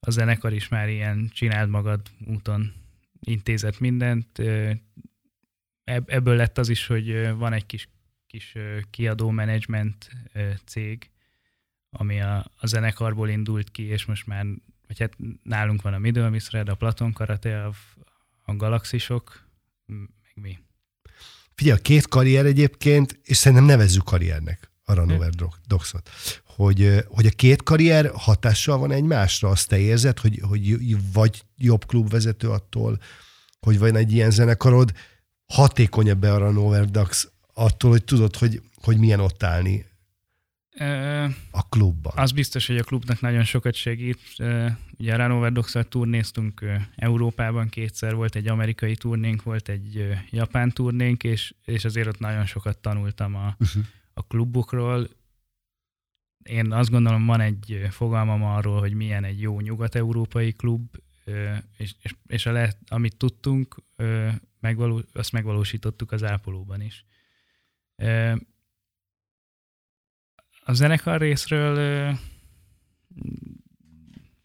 a 0.00 0.10
zenekar 0.10 0.52
is 0.52 0.68
már 0.68 0.88
ilyen 0.88 1.30
csináld 1.32 1.68
magad 1.68 2.00
úton 2.26 2.72
intézett 3.20 3.80
mindent. 3.80 4.42
Ebből 5.84 6.36
lett 6.36 6.58
az 6.58 6.68
is, 6.68 6.86
hogy 6.86 7.32
van 7.34 7.52
egy 7.52 7.66
kis, 7.66 7.88
kis 8.26 8.54
kiadó 8.90 9.30
menedzsment 9.30 10.10
cég, 10.64 11.10
ami 11.90 12.20
a, 12.20 12.36
a 12.56 12.66
zenekarból 12.66 13.28
indult 13.28 13.70
ki, 13.70 13.82
és 13.82 14.04
most 14.04 14.26
már, 14.26 14.46
vagy 14.86 14.98
hát 14.98 15.16
nálunk 15.42 15.82
van 15.82 15.94
a 15.94 15.98
Middle 15.98 16.28
Misred, 16.28 16.68
a 16.68 16.74
Platon 16.74 17.12
Karate, 17.12 17.64
a, 17.64 17.72
a 18.42 18.56
Galaxisok, 18.56 19.48
meg 19.86 20.10
mi. 20.34 20.58
Figyelj, 21.54 21.78
a 21.78 21.82
két 21.82 22.08
karrier 22.08 22.46
egyébként, 22.46 23.20
és 23.22 23.36
szerintem 23.36 23.66
nevezzük 23.66 24.04
karriernek 24.04 24.71
a 24.92 24.94
Runover 24.94 25.30
Dogsot, 25.66 26.10
hogy, 26.44 27.04
hogy 27.08 27.26
a 27.26 27.30
két 27.30 27.62
karrier 27.62 28.10
hatással 28.14 28.78
van 28.78 28.92
egymásra, 28.92 29.48
azt 29.48 29.68
te 29.68 29.78
érzed, 29.78 30.18
hogy, 30.18 30.40
hogy 30.48 30.96
vagy 31.12 31.42
jobb 31.56 31.86
klubvezető 31.86 32.48
attól, 32.48 32.98
hogy 33.60 33.78
van 33.78 33.96
egy 33.96 34.12
ilyen 34.12 34.30
zenekarod, 34.30 34.92
hatékonyabb-e 35.46 36.32
a 36.32 36.38
Runover 36.38 36.90
Dogs 36.90 37.28
attól, 37.54 37.90
hogy 37.90 38.04
tudod, 38.04 38.36
hogy, 38.36 38.60
hogy 38.82 38.98
milyen 38.98 39.20
ott 39.20 39.42
állni 39.42 39.86
a 41.50 41.68
klubban. 41.68 42.12
Az 42.16 42.32
biztos, 42.32 42.66
hogy 42.66 42.76
a 42.76 42.82
klubnak 42.82 43.20
nagyon 43.20 43.44
sokat 43.44 43.74
segít. 43.74 44.18
Ugye 44.98 45.14
a 45.14 45.16
Runover 45.16 45.52
dogs 45.52 45.76
turnéztunk 45.88 46.64
Európában 46.96 47.68
kétszer, 47.68 48.14
volt 48.14 48.36
egy 48.36 48.48
amerikai 48.48 48.96
turnénk, 48.96 49.42
volt 49.42 49.68
egy 49.68 50.16
japán 50.30 50.70
turnénk, 50.70 51.24
és, 51.24 51.54
és 51.64 51.84
azért 51.84 52.06
ott 52.06 52.18
nagyon 52.18 52.46
sokat 52.46 52.78
tanultam 52.78 53.34
a, 53.34 53.56
Uh-huh. 53.58 53.84
A 54.14 54.26
klubokról. 54.26 55.08
Én 56.42 56.72
azt 56.72 56.90
gondolom, 56.90 57.26
van 57.26 57.40
egy 57.40 57.86
fogalmam 57.90 58.42
arról, 58.42 58.80
hogy 58.80 58.92
milyen 58.92 59.24
egy 59.24 59.40
jó 59.40 59.60
nyugat-európai 59.60 60.52
klub, 60.52 60.96
és, 61.76 61.94
és, 62.02 62.14
és 62.26 62.46
a 62.46 62.52
le, 62.52 62.72
amit 62.88 63.16
tudtunk, 63.16 63.82
megvaló, 64.60 65.02
azt 65.12 65.32
megvalósítottuk 65.32 66.12
az 66.12 66.24
ápolóban 66.24 66.80
is. 66.80 67.04
A 70.64 70.72
zenekar 70.72 71.20
részről 71.20 71.76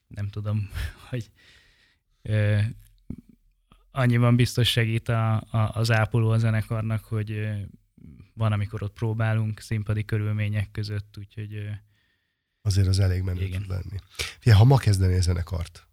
nem 0.08 0.30
tudom, 0.30 0.69
hogy 1.10 1.32
annyiban 3.91 4.36
biztos 4.36 4.69
segít 4.69 5.10
a, 5.10 5.36
a, 5.36 5.71
az 5.73 5.91
ápoló 5.91 6.30
a 6.30 6.38
zenekarnak, 6.38 7.03
hogy 7.03 7.49
van, 8.38 8.52
amikor 8.52 8.84
ott 8.84 8.93
próbálunk 8.93 9.60
színpadi 9.60 10.06
körülmények 10.06 10.71
között, 10.71 11.17
úgyhogy 11.17 11.69
Azért 12.62 12.88
az 12.88 13.00
elég 13.00 13.21
menő 13.21 13.41
Igen. 13.41 13.62
tud 13.62 13.69
lenni. 13.69 13.97
Figyelj, 14.39 14.60
ha 14.60 14.65
ma 14.65 14.78
kezdenél 14.78 15.21
zenekart, 15.21 15.88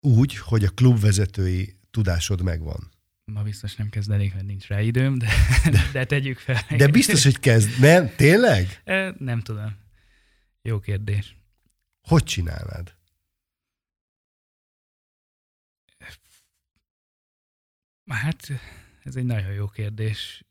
úgy, 0.00 0.36
hogy 0.36 0.64
a 0.64 0.70
klubvezetői 0.70 1.78
tudásod 1.90 2.42
megvan, 2.42 2.94
ma 3.32 3.42
biztos 3.42 3.76
nem 3.76 3.88
kezdenék, 3.88 4.34
mert 4.34 4.46
nincs 4.46 4.66
rá 4.66 4.80
időm, 4.80 5.18
de, 5.18 5.28
de 5.92 6.04
tegyük 6.04 6.38
fel. 6.38 6.62
de 6.76 6.88
biztos, 6.88 7.22
hogy 7.22 7.38
kezd. 7.38 7.80
Nem? 7.80 8.14
Tényleg? 8.16 8.82
Nem 9.18 9.40
tudom. 9.40 9.76
Jó 10.62 10.80
kérdés. 10.80 11.36
Hogy 12.00 12.24
csinálnád? 12.24 12.94
Hát, 18.06 18.50
ez 19.02 19.16
egy 19.16 19.24
nagyon 19.24 19.52
jó 19.52 19.68
kérdés. 19.68 20.44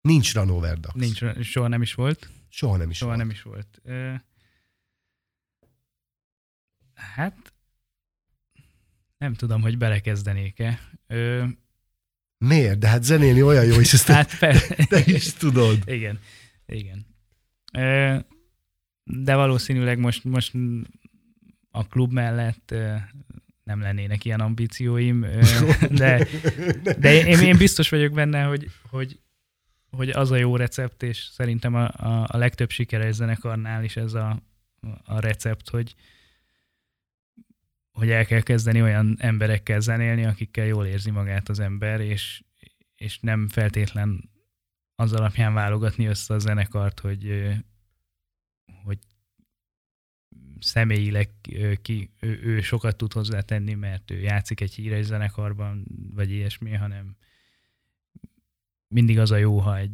Nincs 0.00 0.34
Runover 0.34 0.80
Dogs. 0.80 0.94
Nincs, 1.00 1.40
soha 1.40 1.68
nem 1.68 1.82
is 1.82 1.94
volt. 1.94 2.28
Soha 2.48 2.76
nem 2.76 2.90
is 2.90 2.96
Soha 2.96 3.10
volt. 3.14 3.22
nem 3.22 3.30
is 3.34 3.42
volt. 3.42 3.80
Hát, 6.94 7.52
nem 9.18 9.34
tudom, 9.34 9.60
hogy 9.60 9.78
belekezdenék-e. 9.78 10.80
Ö, 11.06 11.44
Miért? 12.38 12.78
De 12.78 12.88
hát 12.88 13.02
zenélni 13.02 13.42
olyan 13.42 13.64
jó, 13.64 13.80
és 13.80 13.92
ezt 13.92 14.06
Hát, 14.06 14.38
per- 14.38 14.76
te 14.88 15.02
is 15.06 15.32
tudod. 15.32 15.82
Igen, 15.88 16.18
igen. 16.66 17.06
Ö, 17.72 18.18
De 19.04 19.34
valószínűleg 19.34 19.98
most, 19.98 20.24
most 20.24 20.52
a 21.70 21.86
klub 21.86 22.12
mellett 22.12 22.74
nem 23.66 23.80
lennének 23.80 24.24
ilyen 24.24 24.40
ambícióim, 24.40 25.20
de, 25.90 26.26
de 26.98 27.26
én, 27.26 27.38
én 27.38 27.56
biztos 27.56 27.88
vagyok 27.88 28.12
benne, 28.12 28.42
hogy, 28.42 28.70
hogy, 28.90 29.20
hogy 29.90 30.10
az 30.10 30.30
a 30.30 30.36
jó 30.36 30.56
recept, 30.56 31.02
és 31.02 31.18
szerintem 31.18 31.74
a, 31.74 31.88
a, 31.88 32.26
a 32.28 32.36
legtöbb 32.36 32.70
sikeres 32.70 33.14
zenekarnál 33.14 33.84
is 33.84 33.96
ez 33.96 34.14
a, 34.14 34.42
a 35.04 35.20
recept, 35.20 35.68
hogy, 35.68 35.94
hogy 37.92 38.10
el 38.10 38.26
kell 38.26 38.40
kezdeni 38.40 38.82
olyan 38.82 39.16
emberekkel 39.18 39.80
zenélni, 39.80 40.24
akikkel 40.24 40.66
jól 40.66 40.86
érzi 40.86 41.10
magát 41.10 41.48
az 41.48 41.60
ember, 41.60 42.00
és, 42.00 42.42
és 42.96 43.18
nem 43.20 43.48
feltétlen 43.48 44.30
az 44.94 45.12
alapján 45.12 45.54
válogatni 45.54 46.06
össze 46.06 46.34
a 46.34 46.38
zenekart, 46.38 47.00
hogy, 47.00 47.54
hogy 48.84 48.98
személyileg 50.66 51.30
ki, 51.82 52.10
ő, 52.20 52.40
ő 52.42 52.60
sokat 52.60 52.96
tud 52.96 53.12
hozzátenni, 53.12 53.74
mert 53.74 54.10
ő 54.10 54.20
játszik 54.20 54.60
egy 54.60 54.74
híres 54.74 55.04
zenekarban, 55.04 55.86
vagy 56.14 56.30
ilyesmi, 56.30 56.72
hanem 56.74 57.16
mindig 58.88 59.18
az 59.18 59.30
a 59.30 59.36
jó, 59.36 59.58
ha 59.58 59.78
egy 59.78 59.90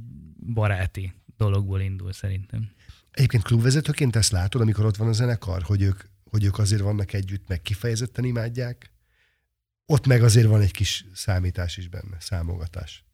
baráti 0.52 1.12
dologból 1.36 1.80
indul 1.80 2.12
szerintem. 2.12 2.70
Egyébként 3.10 3.42
klubvezetőként 3.42 4.16
ezt 4.16 4.32
látod, 4.32 4.60
amikor 4.60 4.84
ott 4.84 4.96
van 4.96 5.08
a 5.08 5.12
zenekar, 5.12 5.62
hogy 5.62 5.82
ők, 5.82 6.00
hogy 6.24 6.44
ők 6.44 6.58
azért 6.58 6.82
vannak 6.82 7.12
együtt, 7.12 7.48
meg 7.48 7.62
kifejezetten 7.62 8.24
imádják? 8.24 8.92
Ott 9.86 10.06
meg 10.06 10.22
azért 10.22 10.46
van 10.46 10.60
egy 10.60 10.70
kis 10.70 11.04
számítás 11.14 11.76
is 11.76 11.88
benne, 11.88 12.16
számogatás. 12.20 13.04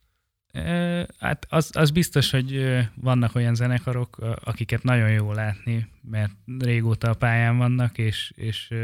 Hát 1.18 1.46
az, 1.48 1.70
az 1.72 1.90
biztos, 1.90 2.30
hogy 2.30 2.78
vannak 2.94 3.34
olyan 3.34 3.54
zenekarok, 3.54 4.16
akiket 4.44 4.82
nagyon 4.82 5.10
jó 5.10 5.32
látni, 5.32 5.88
mert 6.02 6.32
régóta 6.58 7.10
a 7.10 7.14
pályán 7.14 7.56
vannak, 7.56 7.98
és, 7.98 8.32
és 8.36 8.74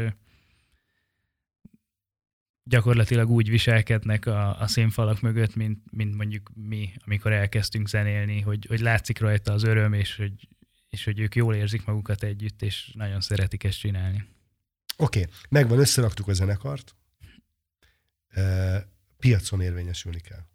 gyakorlatilag 2.63 3.29
úgy 3.29 3.49
viselkednek 3.49 4.25
a, 4.25 4.59
a 4.59 4.67
színfalak 4.67 5.21
mögött, 5.21 5.55
mint, 5.55 5.79
mint 5.91 6.15
mondjuk 6.15 6.51
mi, 6.53 6.93
amikor 7.05 7.31
elkezdtünk 7.31 7.87
zenélni, 7.87 8.41
hogy, 8.41 8.65
hogy 8.65 8.79
látszik 8.79 9.19
rajta 9.19 9.53
az 9.53 9.63
öröm, 9.63 9.93
és 9.93 10.15
hogy, 10.15 10.47
és 10.89 11.03
hogy 11.03 11.19
ők 11.19 11.35
jól 11.35 11.55
érzik 11.55 11.85
magukat 11.85 12.23
együtt, 12.23 12.61
és 12.61 12.91
nagyon 12.93 13.21
szeretik 13.21 13.63
ezt 13.63 13.79
csinálni. 13.79 14.25
Oké, 14.97 15.19
okay, 15.19 15.33
megvan, 15.49 15.79
összeraktuk 15.79 16.27
a 16.27 16.33
zenekart. 16.33 16.95
Piacon 19.17 19.61
érvényesülni 19.61 20.19
kell. 20.19 20.45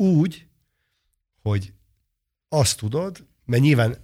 Úgy, 0.00 0.48
hogy 1.42 1.72
azt 2.48 2.78
tudod, 2.78 3.26
mert 3.44 3.62
nyilván 3.62 3.96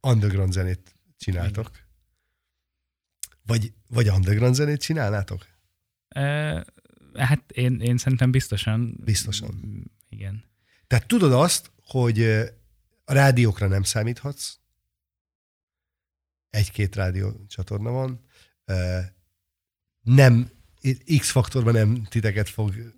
underground 0.00 0.52
zenét 0.52 0.94
csináltok, 1.16 1.70
Vagy, 3.42 3.72
vagy 3.86 4.08
underground 4.08 4.54
zenét 4.54 4.80
csinálnátok? 4.80 5.46
E, 6.08 6.64
hát 7.14 7.50
én, 7.52 7.80
én 7.80 7.98
szerintem 7.98 8.30
biztosan. 8.30 8.96
Biztosan. 9.04 9.84
Igen. 10.08 10.44
Tehát 10.86 11.06
tudod 11.06 11.32
azt, 11.32 11.72
hogy 11.82 12.22
a 13.04 13.12
rádiókra 13.12 13.66
nem 13.66 13.82
számíthatsz, 13.82 14.56
egy-két 16.50 16.96
rádió 16.96 17.46
csatorna 17.46 17.90
van, 17.90 18.24
nem, 20.00 20.50
X-faktorban 21.18 21.72
nem 21.72 22.04
titeket 22.04 22.48
fog, 22.48 22.97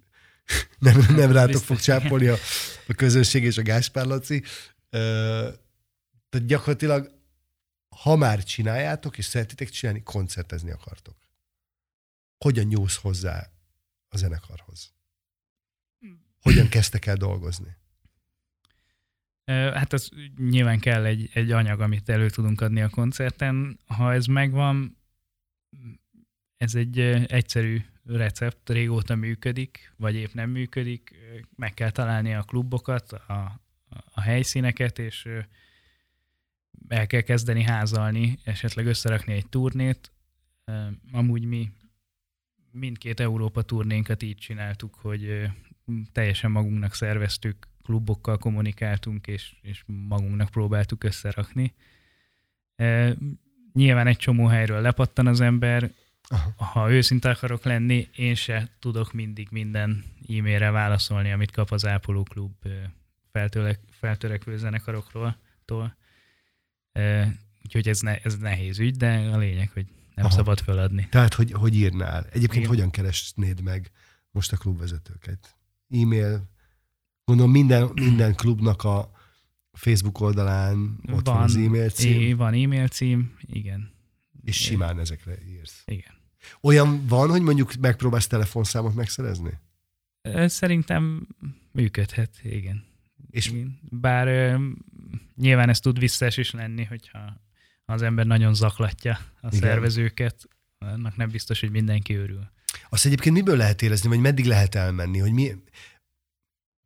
nem, 0.79 1.07
nem 1.17 1.33
rátok 1.33 1.63
fog 1.63 1.79
csápolni 1.79 2.27
a, 2.27 2.37
a 2.87 2.95
közönség 2.95 3.45
és 3.45 3.57
a 3.57 3.63
Gáspár 3.63 4.07
Laci. 4.07 4.43
Tehát 4.91 6.47
gyakorlatilag, 6.47 7.11
ha 7.89 8.17
már 8.17 8.45
csináljátok, 8.45 9.19
és 9.19 9.25
szeretitek 9.25 9.69
csinálni, 9.69 10.03
koncertezni 10.03 10.71
akartok. 10.71 11.17
Hogyan 12.39 12.67
nyúlsz 12.67 12.97
hozzá 12.97 13.51
a 14.09 14.17
zenekarhoz? 14.17 14.93
Hogyan 16.41 16.69
kezdtek 16.69 17.07
el 17.07 17.17
dolgozni? 17.17 17.77
Hát 19.51 19.93
az 19.93 20.11
nyilván 20.37 20.81
kell 20.81 21.05
egy, 21.05 21.31
egy 21.33 21.51
anyag, 21.51 21.81
amit 21.81 22.09
elő 22.09 22.31
tudunk 22.31 22.61
adni 22.61 22.81
a 22.81 22.89
koncerten. 22.89 23.81
Ha 23.87 24.13
ez 24.13 24.27
megvan, 24.27 24.97
ez 26.61 26.75
egy 26.75 26.99
egyszerű 27.27 27.81
recept, 28.05 28.71
régóta 28.71 29.15
működik, 29.15 29.93
vagy 29.97 30.15
épp 30.15 30.33
nem 30.33 30.51
működik. 30.51 31.15
Meg 31.57 31.75
kell 31.75 31.91
találni 31.91 32.35
a 32.35 32.43
klubokat, 32.43 33.13
a, 33.13 33.61
a 34.15 34.21
helyszíneket, 34.21 34.99
és 34.99 35.29
el 36.89 37.07
kell 37.07 37.21
kezdeni 37.21 37.63
házalni, 37.63 38.39
esetleg 38.45 38.87
összerakni 38.87 39.33
egy 39.33 39.49
turnét. 39.49 40.13
Amúgy 41.13 41.45
mi 41.45 41.71
mindkét 42.71 43.21
Európa 43.21 43.63
turnénkat 43.63 44.23
így 44.23 44.37
csináltuk, 44.37 44.95
hogy 44.95 45.51
teljesen 46.13 46.51
magunknak 46.51 46.95
szerveztük, 46.95 47.69
klubokkal 47.83 48.39
kommunikáltunk, 48.39 49.27
és, 49.27 49.55
és 49.63 49.85
magunknak 49.87 50.51
próbáltuk 50.51 51.05
összerakni. 51.05 51.75
Nyilván 53.73 54.07
egy 54.07 54.17
csomó 54.17 54.47
helyről 54.47 54.81
lepattan 54.81 55.27
az 55.27 55.41
ember, 55.41 55.91
Aha. 56.29 56.65
ha 56.65 56.91
őszinte 56.91 57.31
akarok 57.31 57.65
lenni, 57.65 58.09
én 58.17 58.35
se 58.35 58.69
tudok 58.79 59.13
mindig 59.13 59.49
minden 59.51 60.05
e-mailre 60.29 60.71
válaszolni, 60.71 61.33
amit 61.33 61.51
kap 61.51 61.71
az 61.71 61.87
Ápoló 61.87 62.23
Klub 62.23 62.53
feltörek, 63.33 63.81
feltörekvő 63.91 64.57
zenekarokról. 64.57 65.37
E, 66.93 67.35
úgyhogy 67.65 67.89
ez, 67.89 68.01
ne, 68.01 68.19
ez 68.19 68.37
nehéz 68.37 68.79
ügy, 68.79 68.97
de 68.97 69.31
a 69.33 69.37
lényeg, 69.39 69.71
hogy 69.71 69.87
nem 70.15 70.25
Aha. 70.25 70.35
szabad 70.35 70.61
feladni. 70.61 71.09
Tehát, 71.11 71.35
hogy, 71.35 71.53
hogy 71.53 71.75
írnál? 71.75 72.25
Egyébként 72.25 72.55
Igen. 72.55 72.69
hogyan 72.69 72.91
keresnéd 72.91 73.63
meg 73.63 73.91
most 74.31 74.53
a 74.53 74.57
klubvezetőket? 74.57 75.57
E-mail, 75.91 76.49
Gondolom 77.25 77.53
minden, 77.53 77.91
minden 77.95 78.35
klubnak 78.35 78.85
a 78.85 79.11
Facebook 79.73 80.21
oldalán 80.21 81.01
ott 81.13 81.27
van, 81.27 81.35
van 81.35 81.43
az 81.43 81.57
e-mail 81.57 81.91
cím. 81.91 82.37
van 82.37 82.55
e-mail 82.55 82.89
cím, 82.89 83.37
igen. 83.47 83.91
És 84.51 84.63
simán 84.63 84.91
igen. 84.91 85.03
ezekre 85.03 85.39
írsz. 85.49 85.83
Igen. 85.85 86.19
Olyan 86.61 87.07
van, 87.07 87.31
hogy 87.31 87.43
mondjuk 87.43 87.75
megpróbálsz 87.75 88.27
telefonszámot 88.27 88.95
megszerezni? 88.95 89.59
Szerintem 90.47 91.27
működhet, 91.73 92.41
igen. 92.43 92.85
És 93.31 93.47
igen. 93.47 93.79
Bár 93.91 94.27
ö, 94.27 94.69
nyilván 95.37 95.69
ez 95.69 95.81
tud 95.81 95.99
visszaes 95.99 96.37
is 96.37 96.51
lenni, 96.51 96.85
hogyha 96.85 97.41
az 97.85 98.03
ember 98.03 98.27
nagyon 98.27 98.55
zaklatja 98.55 99.19
a 99.41 99.47
igen. 99.47 99.61
szervezőket, 99.61 100.49
annak 100.79 101.17
nem 101.17 101.31
biztos, 101.31 101.61
hogy 101.61 101.71
mindenki 101.71 102.15
örül. 102.15 102.51
Azt 102.89 103.07
egyébként 103.07 103.35
miből 103.35 103.57
lehet 103.57 103.83
érezni, 103.83 104.09
vagy 104.09 104.21
meddig 104.21 104.45
lehet 104.45 104.75
elmenni, 104.75 105.19
hogy 105.19 105.33
mi, 105.33 105.55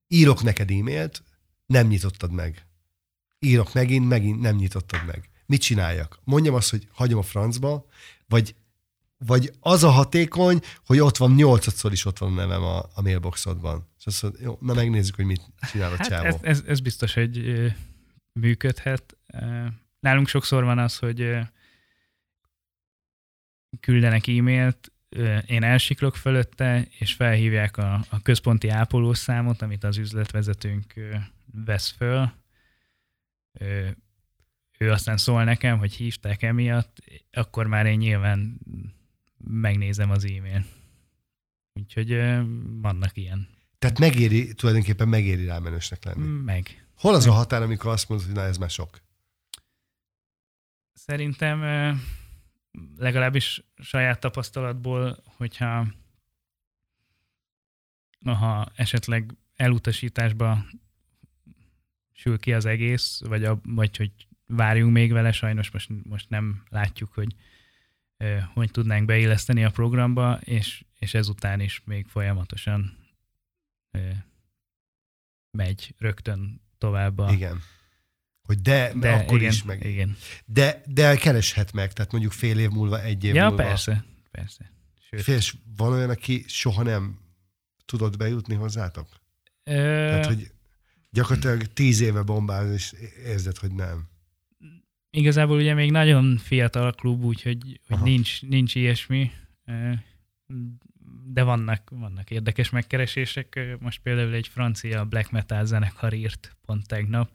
írok 0.08 0.42
neked 0.42 0.70
e-mailt, 0.70 1.22
nem 1.66 1.86
nyitottad 1.86 2.32
meg. 2.32 2.66
Írok 3.38 3.74
megint, 3.74 4.08
megint 4.08 4.40
nem 4.40 4.56
nyitottad 4.56 5.06
meg. 5.06 5.28
Mit 5.46 5.60
csináljak? 5.60 6.20
Mondjam 6.24 6.54
azt, 6.54 6.70
hogy 6.70 6.88
hagyom 6.92 7.18
a 7.18 7.22
francba, 7.22 7.86
vagy, 8.26 8.54
vagy 9.18 9.52
az 9.60 9.84
a 9.84 9.90
hatékony, 9.90 10.60
hogy 10.86 10.98
ott 10.98 11.16
van 11.16 11.34
nyolcadszor 11.34 11.92
is 11.92 12.04
ott 12.04 12.18
van 12.18 12.32
a 12.32 12.34
nevem 12.34 12.62
a, 12.62 12.78
a 12.78 13.02
mailboxodban. 13.02 13.88
És 13.98 14.06
azt 14.06 14.22
mondod, 14.22 14.40
jó, 14.40 14.58
na 14.60 14.74
megnézzük, 14.74 15.14
hogy 15.14 15.24
mit 15.24 15.42
csinál 15.70 15.92
a 15.92 15.96
hát 15.96 16.06
csávó. 16.06 16.26
Ez, 16.26 16.38
ez, 16.42 16.62
ez 16.66 16.80
biztos, 16.80 17.14
hogy 17.14 17.62
működhet. 18.32 19.16
Nálunk 20.00 20.28
sokszor 20.28 20.64
van 20.64 20.78
az, 20.78 20.98
hogy 20.98 21.38
küldenek 23.80 24.26
e-mailt, 24.26 24.92
én 25.46 25.62
elsiklok 25.62 26.16
fölötte, 26.16 26.86
és 26.98 27.12
felhívják 27.12 27.76
a, 27.76 28.04
a 28.08 28.22
központi 28.22 28.68
ápolószámot, 28.68 29.62
amit 29.62 29.84
az 29.84 29.96
üzletvezetőnk 29.96 30.94
vesz 31.64 31.90
föl. 31.90 32.32
Ő, 34.78 34.90
aztán 34.90 35.16
szól 35.16 35.44
nekem, 35.44 35.78
hogy 35.78 35.92
hívták 35.92 36.42
emiatt, 36.42 36.96
akkor 37.32 37.66
már 37.66 37.86
én 37.86 37.98
nyilván 37.98 38.60
megnézem 39.44 40.10
az 40.10 40.24
e-mail. 40.24 40.64
Úgyhogy 41.72 42.08
vannak 42.80 43.16
ilyen. 43.16 43.48
Tehát 43.78 43.98
megéri, 43.98 44.54
tulajdonképpen 44.54 45.08
megéri 45.08 45.44
rámenősnek 45.44 46.04
lenni. 46.04 46.26
Meg. 46.26 46.86
Hol 46.96 47.14
az 47.14 47.26
a 47.26 47.32
határ, 47.32 47.62
amikor 47.62 47.90
azt 47.90 48.08
mondod, 48.08 48.26
hogy 48.26 48.36
na 48.36 48.42
ez 48.42 48.56
már 48.56 48.70
sok? 48.70 49.02
Szerintem 50.92 51.60
legalábbis 52.96 53.64
saját 53.76 54.20
tapasztalatból, 54.20 55.22
hogyha 55.24 55.86
ha 58.24 58.72
esetleg 58.74 59.34
elutasításba 59.56 60.64
sül 62.12 62.38
ki 62.38 62.52
az 62.52 62.64
egész, 62.64 63.20
vagy, 63.24 63.44
a, 63.44 63.60
vagy 63.62 63.96
hogy 63.96 64.12
várjunk 64.46 64.92
még 64.92 65.12
vele, 65.12 65.32
sajnos 65.32 65.70
most, 65.70 65.90
most 66.02 66.28
nem 66.28 66.62
látjuk, 66.68 67.12
hogy 67.12 67.34
hogy 68.54 68.70
tudnánk 68.70 69.04
beilleszteni 69.04 69.64
a 69.64 69.70
programba, 69.70 70.40
és, 70.44 70.84
és 70.98 71.14
ezután 71.14 71.60
is 71.60 71.82
még 71.84 72.06
folyamatosan 72.06 72.98
megy 75.50 75.94
rögtön 75.98 76.60
tovább 76.78 77.18
a, 77.18 77.32
Igen 77.32 77.60
hogy 78.46 78.60
de, 78.60 78.92
de 78.94 79.12
akkor 79.12 79.38
igen, 79.38 79.50
is 79.50 79.62
meg. 79.62 79.84
Igen. 79.84 80.16
De, 80.44 80.82
de 80.86 81.16
kereshet 81.16 81.72
meg, 81.72 81.92
tehát 81.92 82.12
mondjuk 82.12 82.32
fél 82.32 82.58
év 82.58 82.70
múlva, 82.70 83.02
egy 83.02 83.24
év 83.24 83.34
ja, 83.34 83.48
múlva. 83.48 83.62
persze, 83.62 84.04
persze. 84.30 84.72
Sőt. 85.10 85.22
Félsz, 85.22 85.54
van 85.76 85.92
olyan, 85.92 86.10
aki 86.10 86.44
soha 86.46 86.82
nem 86.82 87.18
tudott 87.84 88.16
bejutni 88.16 88.54
hozzátok? 88.54 89.08
Ö... 89.62 89.72
Tehát, 89.72 90.26
hogy 90.26 90.50
gyakorlatilag 91.10 91.72
tíz 91.72 92.00
éve 92.00 92.22
bombáz, 92.22 92.70
és 92.70 92.94
érzed, 93.24 93.56
hogy 93.56 93.72
nem. 93.72 94.08
Igazából 95.14 95.56
ugye 95.56 95.74
még 95.74 95.90
nagyon 95.90 96.36
fiatal 96.36 96.86
a 96.86 96.92
klub, 96.92 97.24
úgyhogy 97.24 97.80
hogy 97.88 97.98
nincs, 98.02 98.42
nincs 98.42 98.74
ilyesmi, 98.74 99.30
de 101.24 101.42
vannak, 101.42 101.90
vannak 101.90 102.30
érdekes 102.30 102.70
megkeresések. 102.70 103.76
Most 103.80 104.00
például 104.00 104.32
egy 104.32 104.48
francia 104.48 105.04
black 105.04 105.30
metal 105.30 105.64
zenekar 105.64 106.12
írt 106.12 106.56
pont 106.60 106.86
tegnap, 106.86 107.30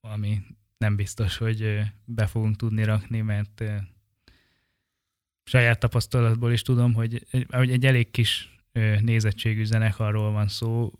ami 0.00 0.40
nem 0.78 0.96
biztos, 0.96 1.36
hogy 1.36 1.80
be 2.04 2.26
fogunk 2.26 2.56
tudni 2.56 2.84
rakni, 2.84 3.20
mert 3.20 3.64
saját 5.44 5.78
tapasztalatból 5.78 6.52
is 6.52 6.62
tudom, 6.62 6.94
hogy, 6.94 7.26
hogy 7.48 7.70
egy 7.70 7.86
elég 7.86 8.10
kis 8.10 8.58
nézettségű 9.00 9.64
zenekarról 9.64 10.32
van 10.32 10.48
szó, 10.48 10.92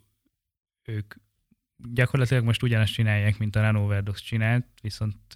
ők 0.82 1.14
gyakorlatilag 1.76 2.44
most 2.44 2.62
ugyanazt 2.62 2.92
csinálják, 2.92 3.38
mint 3.38 3.56
a 3.56 3.60
Nanoverdox 3.60 4.20
csinált, 4.20 4.66
viszont 4.82 5.34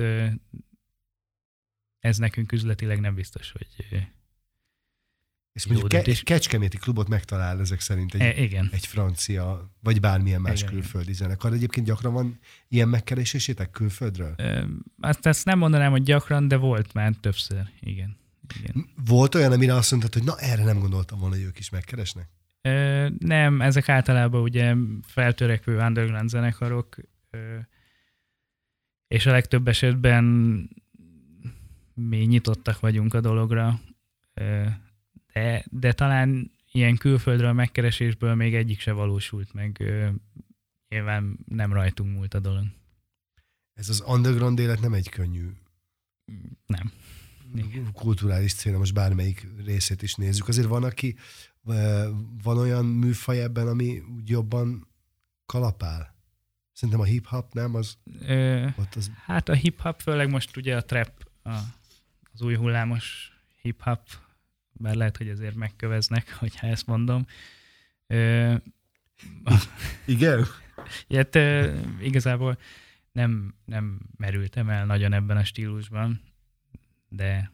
ez 1.98 2.18
nekünk 2.18 2.52
üzletileg 2.52 3.00
nem 3.00 3.14
biztos, 3.14 3.52
hogy 3.52 4.08
és 5.52 5.66
mondjuk 5.66 5.88
ke- 5.88 6.06
egy 6.06 6.22
kecskeméti 6.22 6.76
klubot 6.76 7.08
megtalál 7.08 7.60
ezek 7.60 7.80
szerint 7.80 8.14
egy, 8.14 8.20
e, 8.20 8.42
igen. 8.42 8.68
egy 8.72 8.86
francia, 8.86 9.70
vagy 9.82 10.00
bármilyen 10.00 10.40
más 10.40 10.60
igen, 10.60 10.72
külföldi 10.72 11.12
zenekar. 11.12 11.52
Egyébként 11.52 11.86
gyakran 11.86 12.12
van 12.12 12.38
ilyen 12.68 12.88
megkeresésétek 12.88 13.70
külföldről? 13.70 14.34
E, 14.36 14.66
azt, 15.00 15.26
ezt 15.26 15.44
nem 15.44 15.58
mondanám, 15.58 15.90
hogy 15.90 16.02
gyakran, 16.02 16.48
de 16.48 16.56
volt 16.56 16.92
már 16.92 17.14
többször, 17.20 17.62
igen. 17.80 18.16
igen. 18.58 18.88
Volt 19.04 19.34
olyan, 19.34 19.52
amire 19.52 19.74
azt 19.74 19.90
mondtad, 19.90 20.12
hogy 20.12 20.24
na 20.24 20.38
erre 20.38 20.64
nem 20.64 20.78
gondoltam 20.78 21.18
volna, 21.18 21.34
hogy 21.34 21.44
ők 21.44 21.58
is 21.58 21.70
megkeresnek? 21.70 22.28
E, 22.60 23.08
nem, 23.18 23.60
ezek 23.60 23.88
általában 23.88 24.42
ugye 24.42 24.74
feltörekvő 25.02 25.78
underground 25.78 26.28
zenekarok, 26.28 26.96
e, 27.30 27.68
és 29.08 29.26
a 29.26 29.30
legtöbb 29.30 29.68
esetben 29.68 30.24
mi 31.94 32.16
nyitottak 32.16 32.80
vagyunk 32.80 33.14
a 33.14 33.20
dologra, 33.20 33.80
de, 35.32 35.64
de 35.70 35.92
talán 35.92 36.50
ilyen 36.72 36.96
külföldről 36.96 37.52
megkeresésből 37.52 38.34
még 38.34 38.54
egyik 38.54 38.80
se 38.80 38.92
valósult 38.92 39.52
meg. 39.52 39.82
Nyilván 40.88 41.38
nem 41.46 41.72
rajtunk 41.72 42.14
múlt 42.14 42.34
a 42.34 42.40
dolog. 42.40 42.64
Ez 43.74 43.88
az 43.88 44.02
underground 44.06 44.58
élet 44.58 44.80
nem 44.80 44.92
egy 44.92 45.08
könnyű 45.08 45.48
Nem. 46.66 46.92
kulturális 47.92 48.54
cél, 48.54 48.78
most 48.78 48.94
bármelyik 48.94 49.46
részét 49.64 50.02
is 50.02 50.14
nézzük. 50.14 50.48
Azért 50.48 50.66
van, 50.66 50.84
aki, 50.84 51.16
van 52.42 52.58
olyan 52.58 52.84
műfaj 52.84 53.42
ebben, 53.42 53.66
ami 53.66 53.98
úgy 53.98 54.28
jobban 54.28 54.88
kalapál? 55.46 56.14
Szerintem 56.72 57.00
a 57.00 57.04
hip-hop, 57.04 57.52
nem? 57.52 57.74
Az, 57.74 57.98
Ö, 58.20 58.66
ott 58.76 58.94
az... 58.94 59.10
Hát 59.24 59.48
a 59.48 59.54
hip-hop, 59.54 60.00
főleg 60.00 60.30
most 60.30 60.56
ugye 60.56 60.76
a 60.76 60.84
trap, 60.84 61.28
a, 61.42 61.50
az 62.32 62.42
új 62.42 62.54
hullámos 62.54 63.32
hip-hop, 63.60 64.00
bár 64.72 64.94
lehet, 64.94 65.16
hogy 65.16 65.28
azért 65.28 65.54
megköveznek, 65.54 66.32
hogyha 66.38 66.66
ezt 66.66 66.86
mondom. 66.86 67.26
Ö, 68.06 68.54
Igen? 70.06 70.46
Ilyet, 71.06 71.34
igazából 72.00 72.58
nem, 73.12 73.54
nem 73.64 74.00
merültem 74.16 74.68
el 74.68 74.86
nagyon 74.86 75.12
ebben 75.12 75.36
a 75.36 75.44
stílusban, 75.44 76.20
de, 77.08 77.52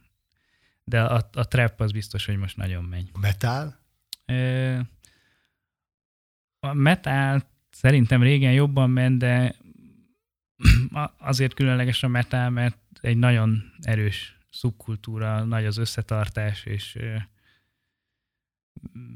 de 0.84 1.02
a, 1.02 1.28
a 1.32 1.48
trap 1.48 1.80
az 1.80 1.92
biztos, 1.92 2.26
hogy 2.26 2.36
most 2.36 2.56
nagyon 2.56 2.84
megy. 2.84 3.10
A 3.12 3.18
metal? 3.18 3.78
A 6.60 6.72
metal 6.72 7.42
szerintem 7.70 8.22
régen 8.22 8.52
jobban 8.52 8.90
ment, 8.90 9.18
de 9.18 9.56
azért 11.18 11.54
különleges 11.54 12.02
a 12.02 12.08
metal, 12.08 12.50
mert 12.50 12.78
egy 13.00 13.16
nagyon 13.16 13.72
erős 13.80 14.38
szubkultúra, 14.50 15.44
nagy 15.44 15.64
az 15.64 15.76
összetartás, 15.76 16.64
és 16.64 16.98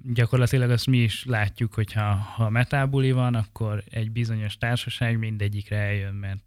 gyakorlatilag 0.05 0.71
azt 0.71 0.87
mi 0.87 0.99
is 0.99 1.25
látjuk, 1.25 1.75
hogy 1.75 1.93
ha, 1.93 2.15
ha 2.15 2.51
metábuli 2.51 3.13
van, 3.13 3.35
akkor 3.35 3.85
egy 3.91 4.11
bizonyos 4.11 4.59
társaság 4.59 5.19
mindegyikre 5.19 5.77
eljön, 5.77 6.15
mert 6.15 6.41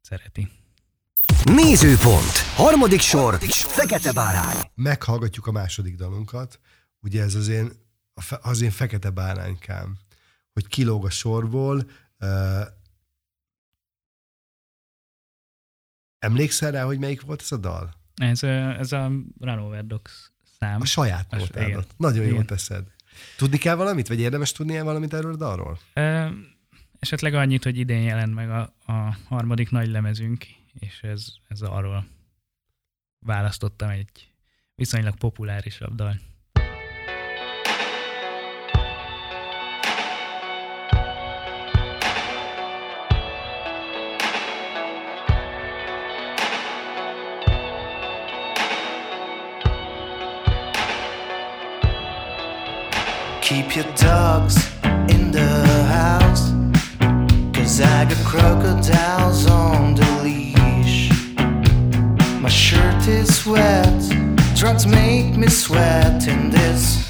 szereti. 0.00 0.48
Nézőpont. 1.44 2.36
Harmadik 2.54 3.00
sor. 3.00 3.38
Fekete 3.50 4.12
bárány. 4.12 4.56
Meghallgatjuk 4.74 5.46
a 5.46 5.52
második 5.52 5.96
dalunkat. 5.96 6.60
Ugye 7.00 7.22
ez 7.22 7.34
az 7.34 7.48
én, 7.48 7.70
az 8.40 8.60
én 8.60 8.70
fekete 8.70 9.10
báránykám, 9.10 9.98
hogy 10.52 10.66
kilóg 10.66 11.04
a 11.04 11.10
sorból. 11.10 11.90
Emlékszel 16.18 16.70
rá, 16.70 16.84
hogy 16.84 16.98
melyik 16.98 17.20
volt 17.20 17.40
ez 17.40 17.52
a 17.52 17.56
dal? 17.56 17.94
Ez, 18.14 18.42
ez 18.42 18.92
a 18.92 19.12
Runover 19.40 19.86
Dogs 19.86 20.32
szám. 20.58 20.80
A 20.80 20.84
saját 20.84 21.30
nótádat. 21.30 21.94
Nagyon 21.96 22.22
igen. 22.22 22.34
jól 22.34 22.44
teszed. 22.44 22.86
Tudni 23.36 23.58
kell 23.58 23.74
valamit, 23.74 24.08
vagy 24.08 24.20
érdemes 24.20 24.52
tudni 24.52 24.80
valamit 24.80 25.14
erről 25.14 25.32
a 25.32 25.36
dalról? 25.36 25.78
Ö, 25.94 26.28
esetleg 26.98 27.34
annyit, 27.34 27.64
hogy 27.64 27.78
idén 27.78 28.02
jelent 28.02 28.34
meg 28.34 28.50
a, 28.50 28.74
a 28.86 29.16
harmadik 29.28 29.70
nagy 29.70 29.88
lemezünk, 29.88 30.44
és 30.72 31.02
ez, 31.02 31.26
ez 31.48 31.60
arról 31.60 32.06
választottam 33.18 33.88
egy 33.88 34.32
viszonylag 34.74 35.16
populárisabb 35.16 35.94
dal. 35.94 36.20
Keep 53.56 53.74
your 53.74 53.92
dogs 53.94 54.70
in 55.08 55.30
the 55.32 55.48
house. 55.88 56.52
Cause 57.54 57.80
I 57.80 58.04
got 58.04 58.22
crocodiles 58.22 59.46
on 59.46 59.94
the 59.94 60.06
leash. 60.22 61.10
My 62.42 62.50
shirt 62.50 63.08
is 63.08 63.46
wet, 63.46 63.98
drugs 64.54 64.86
make 64.86 65.38
me 65.38 65.48
sweat 65.48 66.28
in 66.28 66.50
this 66.50 67.08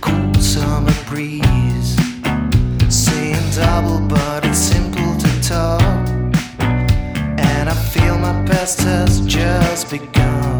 cool 0.00 0.34
summer 0.34 0.92
breeze. 1.06 1.94
Saying 2.88 3.50
double, 3.54 4.00
but 4.08 4.44
it's 4.44 4.58
simple 4.58 5.16
to 5.18 5.40
talk. 5.40 6.08
And 7.38 7.68
I 7.68 7.74
feel 7.92 8.18
my 8.18 8.44
past 8.44 8.80
has 8.80 9.20
just 9.20 9.88
begun. 9.88 10.59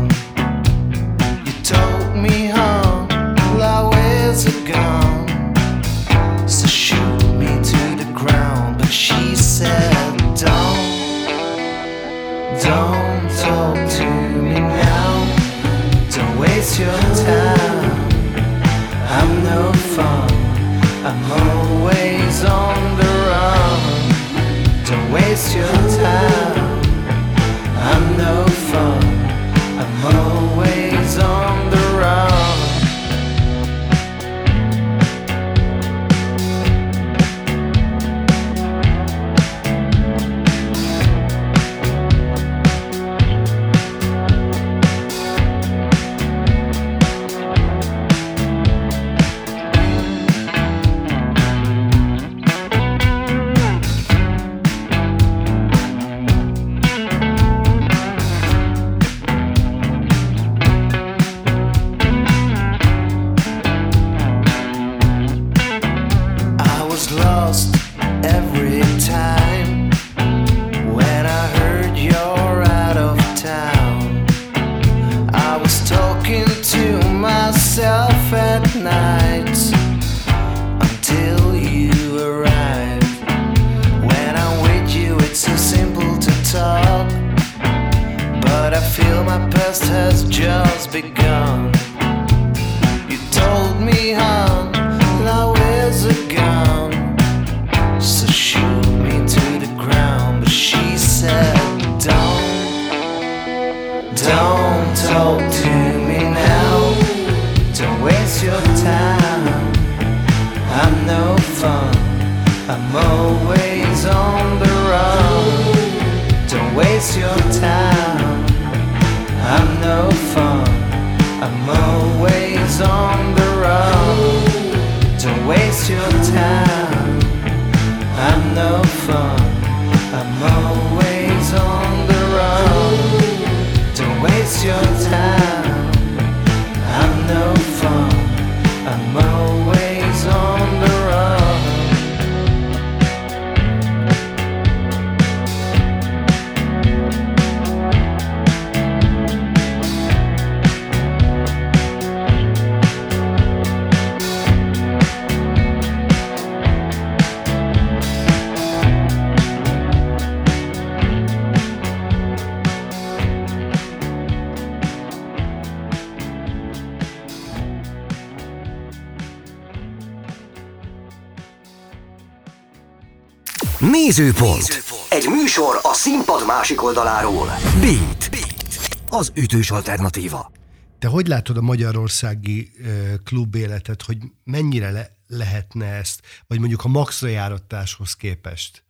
Nézőpont. 174.04 174.84
Egy 175.10 175.28
műsor 175.28 175.78
a 175.82 175.94
színpad 175.94 176.46
másik 176.46 176.82
oldaláról. 176.82 177.46
Beat. 177.80 178.30
Beat. 178.30 178.88
Az 179.08 179.32
ütős 179.34 179.70
alternatíva. 179.70 180.52
Te 180.98 181.08
hogy 181.08 181.26
látod 181.26 181.56
a 181.56 181.60
magyarországi 181.60 182.72
ö, 182.78 183.14
klubéletet, 183.24 184.02
hogy 184.02 184.18
mennyire 184.44 184.90
le, 184.90 185.16
lehetne 185.26 185.86
ezt, 185.86 186.20
vagy 186.46 186.58
mondjuk 186.58 186.84
a 186.84 186.88
maxra 186.88 187.28
járatáshoz 187.28 188.14
képest, 188.14 188.84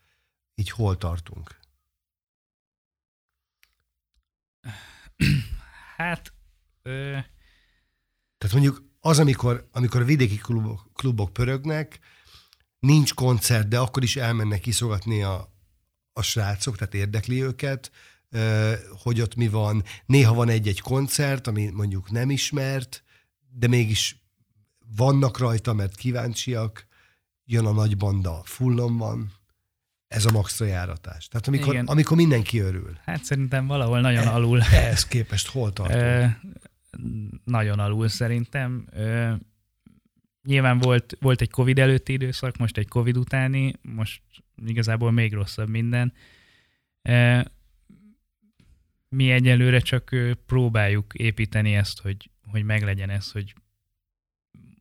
így 0.55 0.71
hol 0.71 0.97
tartunk? 0.97 1.57
Hát, 5.97 6.33
ö, 6.83 7.19
Tehát 8.39 8.53
mondjuk 8.53 8.83
az, 9.01 9.19
amikor, 9.19 9.69
amikor 9.73 10.01
a 10.01 10.05
vidéki 10.05 10.37
klubok, 10.37 10.91
klubok 10.95 11.33
pörögnek, 11.33 11.99
nincs 12.81 13.15
koncert, 13.15 13.69
de 13.69 13.79
akkor 13.79 14.03
is 14.03 14.17
elmennek 14.17 14.61
kiszogatni 14.61 15.23
a, 15.23 15.53
a 16.13 16.23
srácok, 16.23 16.77
tehát 16.77 16.95
érdekli 16.95 17.43
őket, 17.43 17.91
hogy 19.03 19.21
ott 19.21 19.35
mi 19.35 19.49
van. 19.49 19.85
Néha 20.07 20.35
van 20.35 20.49
egy-egy 20.49 20.81
koncert, 20.81 21.47
ami 21.47 21.69
mondjuk 21.69 22.11
nem 22.11 22.31
ismert, 22.31 23.05
de 23.49 23.69
mégis 23.69 24.17
vannak 24.97 25.39
rajta, 25.39 25.73
mert 25.73 25.95
kíváncsiak, 25.97 26.87
jön 27.45 27.67
a 27.67 27.73
nagy 27.73 27.97
banda, 27.97 28.41
fullon 28.45 28.97
van. 28.97 29.33
Ez 30.09 30.25
a 30.25 30.31
maxra 30.31 30.67
járatás. 30.67 31.29
Tehát 31.29 31.49
amikor, 31.49 31.73
Igen. 31.73 31.87
amikor 31.87 32.17
mindenki 32.17 32.59
örül. 32.59 32.99
hát 33.05 33.25
szerintem 33.25 33.67
valahol 33.67 34.01
nagyon 34.01 34.27
alul. 34.27 34.61
Ehhez 34.61 35.07
képest 35.07 35.49
hol 35.49 35.73
tartunk? 35.73 36.01
Ö, 36.01 36.25
nagyon 37.45 37.79
alul 37.79 38.09
szerintem. 38.09 38.87
Ö, 38.93 39.33
nyilván 40.43 40.79
volt, 40.79 41.17
volt 41.21 41.41
egy 41.41 41.51
Covid 41.51 41.79
előtti 41.79 42.13
időszak, 42.13 42.57
most 42.57 42.77
egy 42.77 42.89
Covid 42.89 43.17
utáni, 43.17 43.73
most 43.83 44.23
igazából 44.67 45.11
még 45.11 45.33
rosszabb 45.33 45.69
minden. 45.69 46.13
Ö, 47.03 47.41
mi 49.09 49.31
egyelőre 49.31 49.81
csak 49.81 50.17
próbáljuk 50.47 51.15
építeni 51.15 51.75
ezt, 51.75 52.01
hogy, 52.01 52.31
hogy 52.47 52.63
meglegyen 52.63 53.11
ez, 53.11 53.31
hogy 53.31 53.55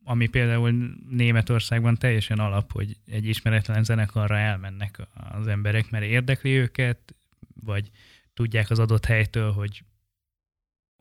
ami 0.04 0.28
például 0.28 0.96
Németországban 1.10 1.96
teljesen 1.96 2.40
alap, 2.40 2.72
hogy 2.72 2.98
egy 3.06 3.26
ismeretlen 3.26 3.84
zenekarra 3.84 4.38
elmennek 4.38 5.08
az 5.14 5.48
emberek, 5.48 5.90
mert 5.90 6.04
érdekli 6.04 6.52
őket, 6.52 7.16
vagy 7.62 7.90
tudják 8.34 8.70
az 8.70 8.80
adott 8.80 9.06
helytől, 9.06 9.52
hogy 9.52 9.84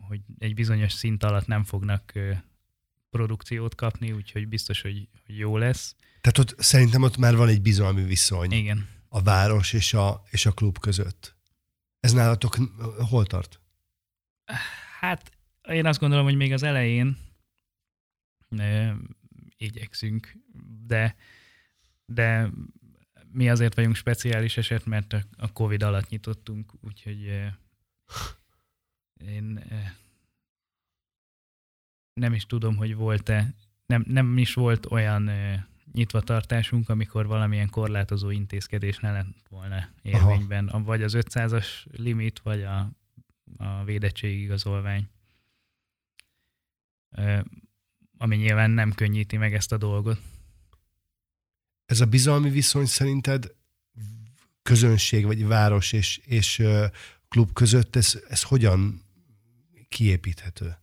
hogy 0.09 0.20
egy 0.38 0.54
bizonyos 0.54 0.92
szint 0.92 1.22
alatt 1.22 1.46
nem 1.46 1.64
fognak 1.64 2.12
produkciót 3.11 3.74
kapni, 3.74 4.12
úgyhogy 4.12 4.48
biztos, 4.48 4.80
hogy, 4.80 5.09
hogy 5.26 5.38
jó 5.38 5.56
lesz. 5.56 5.96
Tehát 6.20 6.38
ott 6.38 6.61
szerintem 6.62 7.02
ott 7.02 7.16
már 7.16 7.36
van 7.36 7.48
egy 7.48 7.62
bizalmi 7.62 8.02
viszony 8.02 8.52
Igen. 8.52 8.88
a 9.09 9.22
város 9.22 9.72
és 9.72 9.94
a, 9.94 10.22
és 10.30 10.46
a 10.46 10.52
klub 10.52 10.78
között. 10.78 11.36
Ez 12.00 12.12
nálatok 12.12 12.56
hol 13.09 13.26
tart? 13.26 13.61
Hát 15.00 15.30
én 15.68 15.86
azt 15.86 16.00
gondolom, 16.00 16.24
hogy 16.24 16.36
még 16.36 16.52
az 16.52 16.62
elején 16.62 17.18
ö, 18.48 18.90
igyekszünk, 19.56 20.36
de, 20.86 21.16
de 22.06 22.50
mi 23.32 23.50
azért 23.50 23.74
vagyunk 23.74 23.94
speciális 23.94 24.56
eset, 24.56 24.84
mert 24.84 25.12
a, 25.12 25.22
a 25.36 25.52
Covid 25.52 25.82
alatt 25.82 26.09
nyitottunk, 26.09 26.72
úgyhogy 26.80 27.26
ö, 27.26 27.46
én 29.32 29.64
ö, 29.70 29.74
nem 32.19 32.33
is 32.33 32.47
tudom, 32.47 32.77
hogy 32.77 32.95
volt-e, 32.95 33.55
nem, 33.87 34.05
nem 34.09 34.39
is 34.39 34.55
volt 34.55 34.87
olyan 34.87 35.27
ö, 35.27 35.55
nyitvatartásunk, 35.93 36.89
amikor 36.89 37.27
valamilyen 37.27 37.71
korlátozó 37.71 38.31
intézkedés 38.31 38.99
ne 38.99 39.12
lett 39.12 39.47
volna 39.51 39.89
érvényben, 40.03 40.69
Aha. 40.69 40.83
vagy 40.83 41.03
az 41.03 41.12
500-as 41.16 41.66
limit, 41.91 42.39
vagy 42.39 42.62
a, 42.62 42.91
a 43.57 43.85
védettségigazolvány. 43.85 45.09
Ö, 47.11 47.41
ami 48.19 48.37
nyilván 48.37 48.71
nem 48.71 48.93
könnyíti 48.93 49.37
meg 49.37 49.55
ezt 49.55 49.73
a 49.73 49.77
dolgot. 49.77 50.21
Ez 51.87 52.01
a 52.01 52.07
bizalmi 52.07 52.51
viszony 52.51 52.87
szerinted 52.87 53.55
közönség, 54.62 55.25
vagy 55.25 55.47
város 55.47 55.93
és, 55.93 56.16
és 56.16 56.62
klub 57.29 57.53
között, 57.53 57.97
ez, 57.97 58.21
ez 58.29 58.43
hogyan 58.43 59.03
kiépíthető? 59.89 60.77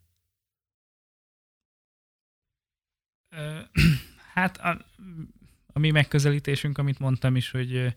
Hát 4.33 4.57
a, 4.57 4.85
a 5.73 5.79
mi 5.79 5.91
megközelítésünk, 5.91 6.77
amit 6.77 6.99
mondtam 6.99 7.35
is, 7.35 7.51
hogy 7.51 7.95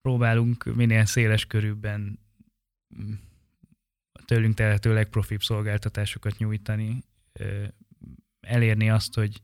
próbálunk 0.00 0.74
minél 0.74 1.04
széles 1.04 1.46
körülben 1.46 2.18
mm, 2.98 3.12
tőlünk 4.24 4.54
telhető 4.54 4.92
legprofibb 4.94 5.42
szolgáltatásokat 5.42 6.38
nyújtani, 6.38 7.04
elérni 8.40 8.90
azt, 8.90 9.14
hogy, 9.14 9.42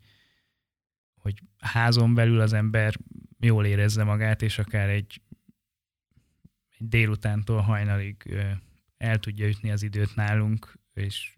hogy 1.14 1.42
házon 1.58 2.14
belül 2.14 2.40
az 2.40 2.52
ember 2.52 2.94
jól 3.40 3.66
érezze 3.66 4.04
magát, 4.04 4.42
és 4.42 4.58
akár 4.58 4.88
egy, 4.88 5.22
egy 6.78 6.88
délutántól 6.88 7.60
hajnalig 7.60 8.36
el 8.96 9.18
tudja 9.18 9.48
ütni 9.48 9.70
az 9.70 9.82
időt 9.82 10.14
nálunk, 10.14 10.78
és 10.94 11.34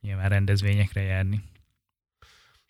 nyilván 0.00 0.28
rendezvényekre 0.28 1.00
járni. 1.00 1.42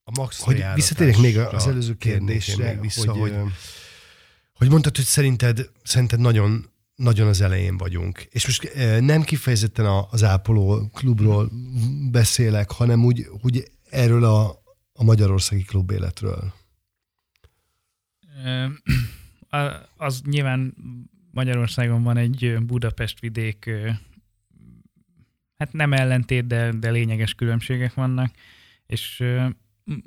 A 0.04 0.20
max 0.20 0.40
hogy 0.40 0.64
visszatérek 0.74 1.18
még 1.18 1.38
az 1.38 1.66
előző 1.66 1.94
kérdésre, 1.94 2.68
még 2.68 2.80
vissza, 2.80 3.12
hogy, 3.12 3.30
hogy, 3.30 3.52
hogy 4.52 4.68
mondtad, 4.70 4.96
hogy 4.96 5.04
szerinted, 5.04 5.70
szerinted 5.82 6.20
nagyon, 6.20 6.70
nagyon 6.96 7.28
az 7.28 7.40
elején 7.40 7.76
vagyunk. 7.76 8.26
És 8.30 8.46
most 8.46 8.74
nem 9.00 9.22
kifejezetten 9.22 9.86
az 10.10 10.22
Ápoló 10.22 10.88
klubról 10.92 11.50
beszélek, 12.10 12.70
hanem 12.70 13.04
úgy, 13.04 13.26
úgy 13.42 13.70
erről 13.90 14.24
a, 14.24 14.62
a 14.92 15.04
magyarországi 15.04 15.62
klubéletről. 15.62 16.52
Az 19.96 20.22
nyilván 20.24 20.74
Magyarországon 21.30 22.02
van 22.02 22.16
egy 22.16 22.56
Budapest 22.66 23.20
vidék, 23.20 23.70
hát 25.56 25.72
nem 25.72 25.92
ellentét, 25.92 26.46
de, 26.46 26.72
de 26.72 26.90
lényeges 26.90 27.34
különbségek 27.34 27.94
vannak, 27.94 28.34
és 28.86 29.22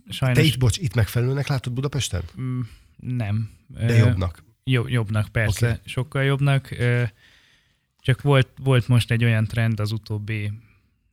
sajnos... 0.09 0.38
Te 0.38 0.43
itt, 0.43 0.59
bocs, 0.59 0.78
itt 0.78 0.93
megfelelőnek 0.93 1.47
látod 1.47 1.73
Budapesten? 1.73 2.23
Nem. 2.95 3.49
De 3.67 3.95
jobbnak. 3.95 4.43
Jobb, 4.63 4.89
jobbnak, 4.89 5.28
persze. 5.28 5.67
Okay. 5.67 5.80
Sokkal 5.86 6.23
jobbnak. 6.23 6.69
Csak 7.99 8.21
volt, 8.21 8.49
volt 8.57 8.88
most 8.88 9.11
egy 9.11 9.23
olyan 9.23 9.45
trend 9.45 9.80
az 9.80 9.91
utóbbi, 9.91 10.51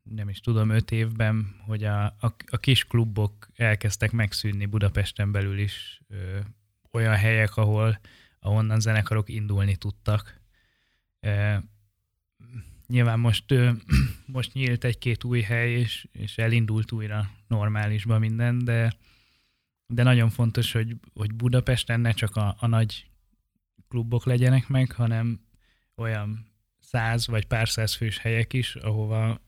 nem 0.03 0.29
is 0.29 0.41
tudom, 0.41 0.71
öt 0.71 0.91
évben, 0.91 1.55
hogy 1.67 1.85
a, 1.85 2.05
a, 2.05 2.35
a 2.47 2.57
kis 2.57 2.85
klubok 2.85 3.49
elkezdtek 3.57 4.13
megszűnni 4.13 4.67
Budapesten 4.67 5.33
belül 5.33 5.59
is. 5.59 6.03
Olyan 6.91 7.15
helyek, 7.15 7.57
ahol 7.57 8.01
ahonnan 8.41 8.81
zenekarok 8.81 9.29
indulni 9.29 9.77
tudtak. 9.77 10.41
Nyilván 12.95 13.19
most, 13.19 13.55
most 14.37 14.53
nyílt 14.53 14.85
egy-két 14.85 15.25
új 15.25 15.41
hely, 15.41 15.73
és, 15.73 16.09
és 16.13 16.39
elindult 16.39 16.93
újra 16.93 17.31
normálisba 17.47 18.19
minden, 18.19 18.65
de, 18.65 18.95
de 19.87 20.03
nagyon 20.03 20.31
fontos, 20.31 20.73
hogy, 20.73 20.97
hogy 21.15 21.35
Budapesten 21.35 22.01
ne 22.01 22.13
csak 22.13 22.37
a, 22.37 22.57
a 22.59 22.67
nagy 22.67 23.07
klubok 23.89 24.25
legyenek 24.25 24.69
meg, 24.69 24.93
hanem 24.93 25.41
olyan 25.97 26.47
száz 26.81 27.27
vagy 27.27 27.47
pár 27.47 27.69
száz 27.69 27.95
fős 27.95 28.19
helyek 28.19 28.53
is, 28.53 28.75
ahova 28.75 29.41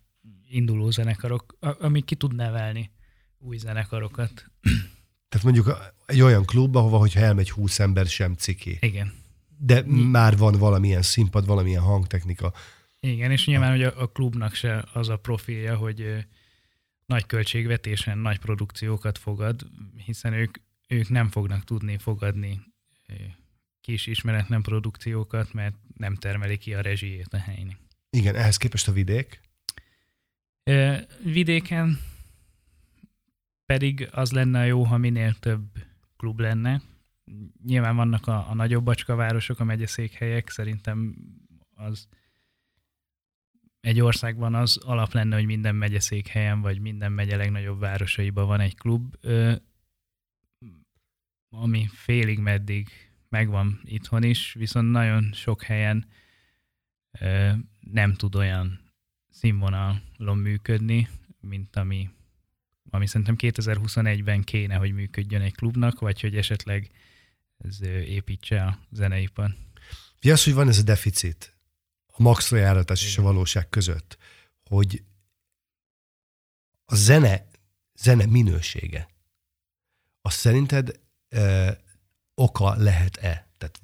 induló 0.49 0.91
zenekarok, 0.91 1.57
amik 1.61 2.05
ki 2.05 2.15
tud 2.15 2.35
nevelni 2.35 2.91
új 3.39 3.57
zenekarokat. 3.57 4.51
Tehát 5.29 5.45
mondjuk 5.45 5.93
egy 6.07 6.21
olyan 6.21 6.45
klub, 6.45 6.77
ahova, 6.77 6.99
hogyha 6.99 7.21
elmegy 7.21 7.51
20 7.51 7.79
ember, 7.79 8.07
sem 8.07 8.35
ciki. 8.35 8.79
Igen. 8.81 9.13
De 9.59 9.83
Mi? 9.83 10.03
már 10.03 10.37
van 10.37 10.59
valamilyen 10.59 11.03
színpad, 11.03 11.47
valamilyen 11.47 11.83
hangtechnika. 11.83 12.53
Igen, 13.07 13.31
és 13.31 13.47
nyilván, 13.47 13.71
hogy 13.71 13.83
a, 13.83 14.03
a 14.03 14.07
klubnak 14.07 14.55
se 14.55 14.85
az 14.93 15.09
a 15.09 15.17
profilja, 15.17 15.77
hogy 15.77 16.27
nagy 17.07 17.27
költségvetésen 17.27 18.19
nagy 18.19 18.39
produkciókat 18.39 19.19
fogad, 19.19 19.67
hiszen 20.05 20.33
ők, 20.33 20.57
ők 20.89 21.09
nem 21.09 21.29
fognak 21.29 21.65
tudni 21.65 21.99
fogadni 21.99 22.61
kis 23.81 24.07
ismeretlen 24.07 24.63
produkciókat, 24.63 25.53
mert 25.53 25.75
nem 25.97 26.15
termeli 26.15 26.59
ki 26.59 26.75
a 26.75 26.81
rezsijét 26.81 27.35
a 27.35 27.39
helynek. 27.39 27.77
Igen, 28.11 28.35
ehhez 28.35 28.57
képest 28.57 28.89
a 28.89 28.93
vidék? 28.93 29.41
Ö, 30.63 30.97
vidéken 31.23 31.99
pedig 33.67 34.09
az 34.11 34.33
lenne 34.33 34.67
jó, 34.67 34.83
ha 34.83 34.97
minél 34.97 35.35
több 35.35 35.65
klub 36.17 36.41
lenne. 36.41 36.83
Nyilván 37.65 37.97
vannak 37.97 38.27
a, 38.27 38.51
a 38.51 38.55
nagyobb 38.55 38.85
bacskavárosok, 38.85 39.61
a 39.61 39.65
megyeszékhelyek, 39.65 40.51
szerintem 40.51 41.17
az 41.75 42.09
egy 43.87 44.01
országban 44.01 44.55
az 44.55 44.77
alap 44.77 45.13
lenne, 45.13 45.37
hogy 45.37 45.45
minden 45.45 45.75
megyeszékhelyen, 45.75 46.61
vagy 46.61 46.79
minden 46.79 47.13
megye 47.13 47.37
legnagyobb 47.37 47.81
városaiban 47.81 48.47
van 48.47 48.61
egy 48.61 48.77
klub, 48.77 49.17
ami 51.49 51.89
félig 51.93 52.39
meddig 52.39 52.89
megvan 53.29 53.81
itthon 53.85 54.23
is, 54.23 54.53
viszont 54.53 54.91
nagyon 54.91 55.33
sok 55.33 55.63
helyen 55.63 56.07
nem 57.81 58.15
tud 58.15 58.35
olyan 58.35 58.81
színvonalon 59.31 60.39
működni, 60.39 61.09
mint 61.41 61.77
ami, 61.77 62.11
ami 62.91 63.07
szerintem 63.07 63.37
2021-ben 63.39 64.43
kéne, 64.43 64.75
hogy 64.75 64.93
működjön 64.93 65.43
egy 65.43 65.55
klubnak, 65.55 65.99
vagy 65.99 66.21
hogy 66.21 66.37
esetleg 66.37 66.91
ez 67.59 67.83
építse 67.83 68.65
a 68.65 68.79
zeneipar. 68.91 69.55
Mi 70.23 70.31
az, 70.31 70.45
hogy 70.45 70.55
van 70.55 70.69
ez 70.69 70.79
a 70.79 70.83
deficit 70.83 71.56
a 72.19 72.23
maxra 72.23 72.57
járatás 72.57 73.05
és 73.05 73.19
a 73.19 73.23
valóság 73.23 73.69
között, 73.69 74.19
hogy 74.65 75.03
a 76.85 76.95
zene, 76.95 77.47
zene 77.95 78.27
minősége, 78.27 79.09
az 80.21 80.35
szerinted 80.35 81.01
ö, 81.29 81.71
oka 82.35 82.75
lehet-e? 82.77 83.49
Tehát 83.59 83.81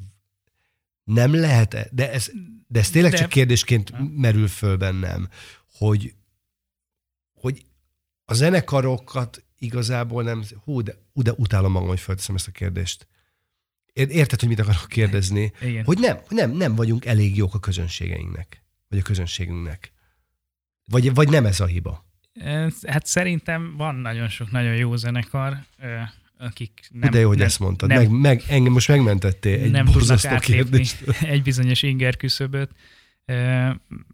nem 1.05 1.35
lehet-e? 1.35 1.89
De 1.93 2.13
ez, 2.13 2.31
de 2.67 2.79
ez 2.79 2.91
tényleg 2.91 3.11
De- 3.11 3.19
csak 3.19 3.29
kérdésként 3.29 3.93
merül 4.17 4.49
föl 4.49 4.77
bennem, 4.77 5.29
hogy, 5.73 6.15
hogy 7.33 7.67
a 8.25 8.35
zenekarokat 8.35 9.45
igazából 9.59 10.23
nem... 10.23 10.45
Hú, 10.65 10.81
de, 10.81 10.99
hú, 11.13 11.23
de 11.23 11.33
utálom 11.33 11.73
magam, 11.73 11.89
hogy 11.89 12.01
felteszem 12.01 12.35
ezt 12.35 12.49
a 12.49 12.51
kérdést. 12.51 13.07
Ér- 13.93 14.11
Érted, 14.11 14.41
hogy 14.41 14.49
mit 14.49 14.59
akarok 14.59 14.87
kérdezni? 14.89 15.53
Igen. 15.61 15.85
Hogy 15.85 15.99
nem, 15.99 16.19
nem, 16.29 16.51
nem 16.51 16.75
vagyunk 16.75 17.05
elég 17.05 17.37
jók 17.37 17.55
a 17.55 17.59
közönségeinknek, 17.59 18.63
vagy 18.89 18.99
a 18.99 19.03
közönségünknek. 19.03 19.93
Vagy, 20.85 21.15
vagy 21.15 21.29
nem 21.29 21.47
ez 21.47 21.61
a 21.61 21.67
hiba. 21.67 22.07
Hát 22.87 23.07
szerintem 23.07 23.77
van 23.77 23.95
nagyon 23.95 24.29
sok 24.29 24.51
nagyon 24.51 24.75
jó 24.75 24.97
zenekar, 24.97 25.57
akik 26.39 26.89
nem... 26.91 27.11
De 27.11 27.19
jó, 27.19 27.29
hogy 27.29 27.37
nem, 27.37 27.47
ezt 27.47 27.59
mondtad. 27.59 27.89
Nem, 27.89 27.99
meg, 27.99 28.11
meg, 28.11 28.43
engem 28.49 28.73
most 28.73 28.89
megmentettél 28.89 29.63
egy 29.63 29.71
nem 29.71 29.85
borzasztó 29.85 30.37
kérdést. 30.39 31.09
egy 31.35 31.43
bizonyos 31.43 31.83
inger 31.83 32.17
küszöböt, 32.17 32.71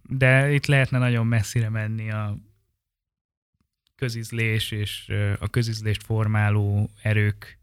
de 0.03 0.53
itt 0.53 0.67
lehetne 0.67 0.99
nagyon 0.99 1.27
messzire 1.27 1.69
menni 1.69 2.11
a 2.11 2.39
közizlés 3.97 4.71
és 4.71 5.13
a 5.39 5.49
közizlést 5.49 6.03
formáló 6.03 6.91
erők 7.03 7.58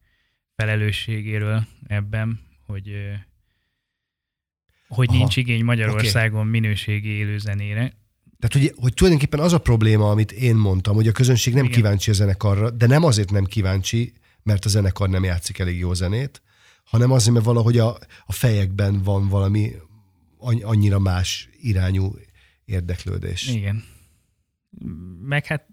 felelősségéről 0.56 1.66
ebben, 1.88 2.39
hogy 2.66 2.91
hogy 4.88 5.08
Aha. 5.10 5.18
nincs 5.18 5.38
igény 5.38 5.64
Magyarországon 5.64 6.47
minőségi 6.47 7.10
élőzenére. 7.10 7.93
Tehát, 8.39 8.68
hogy, 8.68 8.74
hogy 8.82 8.93
tulajdonképpen 8.93 9.39
az 9.39 9.53
a 9.53 9.58
probléma, 9.60 10.10
amit 10.10 10.32
én 10.32 10.56
mondtam, 10.56 10.95
hogy 10.95 11.08
a 11.08 11.12
közönség 11.12 11.53
nem 11.53 11.64
Igen. 11.64 11.76
kíváncsi 11.76 12.10
a 12.10 12.14
zenekarra, 12.14 12.70
de 12.70 12.88
nem 12.88 13.03
azért 13.03 13.32
nem 13.32 13.45
kíváncsi, 13.45 14.14
mert 14.43 14.66
a 14.66 14.70
zenekar 14.70 15.10
nem 15.10 15.24
játszik 15.24 15.60
elég 15.60 15.80
jó 15.80 15.93
zenét, 15.93 16.41
hanem 16.84 17.12
azért, 17.12 17.34
mert 17.34 17.45
valahogy 17.45 17.78
a, 17.78 17.97
a 18.26 18.32
fejekben 18.32 19.01
van 19.03 19.28
valami 19.28 19.72
anny- 20.38 20.64
annyira 20.64 20.99
más 20.99 21.49
irányú 21.62 22.16
érdeklődés. 22.66 23.47
Igen. 23.47 23.84
Meg 25.22 25.45
hát 25.45 25.68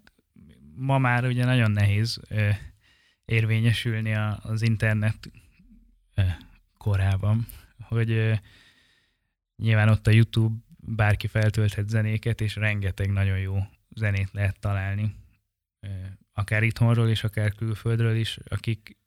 ma 0.75 0.97
már 0.97 1.25
ugye 1.25 1.45
nagyon 1.45 1.71
nehéz 1.71 2.19
érvényesülni 3.33 4.13
a, 4.13 4.39
az 4.41 4.61
internet 4.61 5.31
korában, 6.77 7.47
hogy 7.81 8.39
nyilván 9.55 9.89
ott 9.89 10.07
a 10.07 10.11
YouTube 10.11 10.55
bárki 10.75 11.27
feltölthet 11.27 11.89
zenéket, 11.89 12.41
és 12.41 12.55
rengeteg 12.55 13.11
nagyon 13.11 13.37
jó 13.37 13.57
zenét 13.95 14.29
lehet 14.31 14.59
találni. 14.59 15.15
Akár 16.33 16.63
itthonról 16.63 17.09
is, 17.09 17.23
akár 17.23 17.53
külföldről 17.55 18.15
is, 18.15 18.37
akik, 18.47 18.97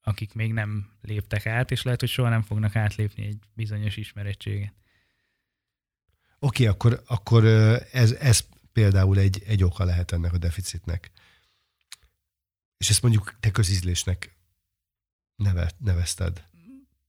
akik 0.00 0.34
még 0.34 0.52
nem 0.52 0.90
léptek 1.02 1.46
át, 1.46 1.70
és 1.70 1.82
lehet, 1.82 2.00
hogy 2.00 2.08
soha 2.08 2.28
nem 2.28 2.42
fognak 2.42 2.76
átlépni 2.76 3.26
egy 3.26 3.38
bizonyos 3.54 3.96
ismerettséget. 3.96 4.72
Oké, 6.38 6.66
akkor, 6.66 7.02
akkor 7.06 7.44
ö, 7.44 7.76
ez, 7.92 8.12
ez 8.12 8.46
például 8.72 9.18
egy, 9.18 9.42
egy 9.46 9.64
oka 9.64 9.84
lehet 9.84 10.12
ennek 10.12 10.32
a 10.32 10.38
deficitnek. 10.38 11.10
És 12.82 12.90
ezt 12.90 13.02
mondjuk 13.02 13.36
te 13.40 13.50
közízlésnek 13.50 14.36
neve, 15.36 15.70
nevezted. 15.78 16.44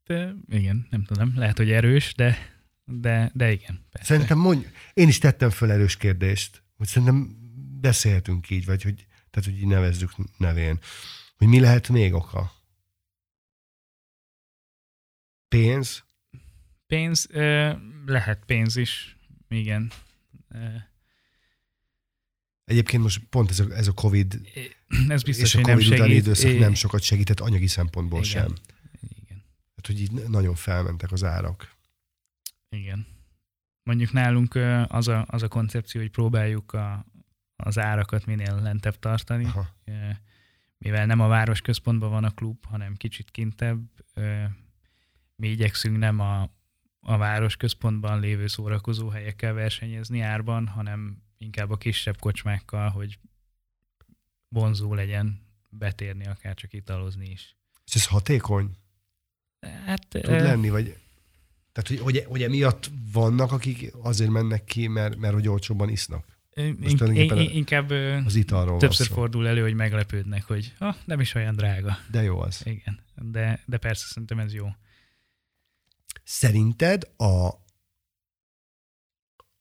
De, 0.04 0.34
igen, 0.48 0.88
nem 0.90 1.04
tudom, 1.04 1.38
lehet, 1.38 1.58
hogy 1.58 1.72
erős, 1.72 2.14
de, 2.14 2.38
de, 2.86 3.32
de 3.34 3.52
igen. 3.52 3.86
Persze. 3.90 4.08
Szerintem 4.08 4.38
mondj, 4.38 4.68
én 4.94 5.08
is 5.08 5.18
tettem 5.18 5.50
föl 5.50 5.72
erős 5.72 5.98
kérdést, 5.98 6.64
hogy 6.76 6.88
szerintem 6.88 7.38
beszélhetünk 7.82 8.50
így, 8.50 8.66
vagy 8.66 8.84
hogy, 8.84 9.08
tehát, 9.30 9.50
hogy 9.50 9.58
így 9.60 9.68
nevezzük 9.68 10.12
nevén, 10.38 10.80
hogy 11.36 11.48
mi 11.48 11.60
lehet 11.60 11.90
még 11.90 12.14
oka? 12.14 12.52
Pénz? 15.48 16.04
Pénz, 16.88 17.28
ö, 17.30 17.74
lehet 18.06 18.46
pénz 18.46 18.76
is, 18.76 19.18
igen. 19.48 19.92
Ö, 20.48 20.76
Egyébként 22.66 23.04
most 23.04 23.22
pont 23.30 23.50
ez 23.50 23.60
a, 23.60 23.72
ez 23.76 23.88
a 23.88 23.92
Covid 23.94 24.42
ez 25.10 25.24
biztos, 25.24 25.54
és 25.54 25.54
a 25.54 25.58
hogy 25.58 25.68
nem 25.68 25.78
Covid 25.78 25.94
utáni 25.94 26.14
időszak 26.14 26.52
É- 26.52 26.60
nem 26.60 26.74
sokat 26.74 27.02
segített 27.02 27.40
anyagi 27.40 27.68
szempontból 27.68 28.20
Igen. 28.24 28.30
sem. 28.32 28.54
Igen, 29.02 29.44
Hát, 29.76 29.86
hogy 29.88 30.02
így 30.02 30.12
nagyon 30.12 30.56
felmentek 30.56 31.12
az 31.12 31.24
árak. 31.24 31.76
igen. 32.70 33.06
Mondjuk 33.84 34.12
nálunk 34.12 34.56
az 34.88 35.08
a, 35.08 35.26
az 35.28 35.44
a 35.44 35.48
koncepció, 35.48 36.02
hogy 36.02 36.10
próbáljuk 36.10 36.74
a, 36.74 37.06
az 37.56 37.80
árakat 37.80 38.26
minél 38.26 38.62
lentebb 38.62 39.00
tartani, 39.00 39.46
Aha. 39.46 39.76
Mivel 40.78 41.06
nem 41.06 41.20
a 41.20 41.28
város 41.28 41.62
központban 41.62 42.10
van 42.10 42.24
a 42.24 42.30
klub, 42.32 42.66
hanem 42.66 42.96
kicsit 42.96 43.32
kintebb, 43.32 43.82
mi 45.36 45.48
igyekszünk 45.48 45.98
nem 45.98 46.20
a, 46.20 46.50
a 47.00 47.18
város 47.18 47.56
központban 47.56 48.20
lévő 48.20 48.48
szórakozó 48.48 49.10
helyekkel 49.10 49.54
versenyezni 49.54 50.20
árban, 50.20 50.68
hanem 50.68 51.24
inkább 51.44 51.70
a 51.72 51.78
kisebb 51.78 52.20
kocsmákkal, 52.20 52.90
hogy 52.90 53.20
vonzó 54.48 54.94
legyen 54.94 55.42
betérni, 55.70 56.26
akár 56.26 56.56
csak 56.56 56.74
italozni 56.74 57.30
is. 57.30 57.56
És 57.86 57.94
ez 57.96 58.06
hatékony 58.06 58.78
Hát, 59.86 60.08
tud 60.08 60.26
ö, 60.26 60.44
lenni, 60.44 60.70
vagy 60.70 60.98
tehát, 61.72 61.90
hogy, 61.90 62.00
hogy, 62.00 62.24
hogy 62.28 62.44
emiatt 62.44 62.92
vannak, 63.12 63.52
akik 63.52 63.94
azért 64.02 64.30
mennek 64.30 64.64
ki, 64.64 64.88
mert, 64.88 65.16
mert 65.16 65.34
hogy 65.34 65.48
olcsóbban 65.48 65.90
isznak. 65.90 66.26
in- 66.56 66.92
in- 67.16 67.52
inkább 67.52 67.90
Az 68.26 68.36
italról 68.36 68.78
többször 68.80 69.06
szó. 69.08 69.14
fordul 69.14 69.48
elő, 69.48 69.62
hogy 69.62 69.74
meglepődnek, 69.74 70.44
hogy 70.44 70.74
ah, 70.78 70.96
nem 71.06 71.20
is 71.20 71.34
olyan 71.36 71.56
drága. 71.56 71.98
De 72.12 72.22
jó 72.24 72.40
az. 72.40 72.62
Igen, 72.66 73.00
de, 73.16 73.64
de 73.66 73.78
persze 73.78 74.06
szerintem 74.08 74.40
ez 74.40 74.54
jó. 74.54 74.68
Szerinted 76.24 77.04
a, 77.18 77.50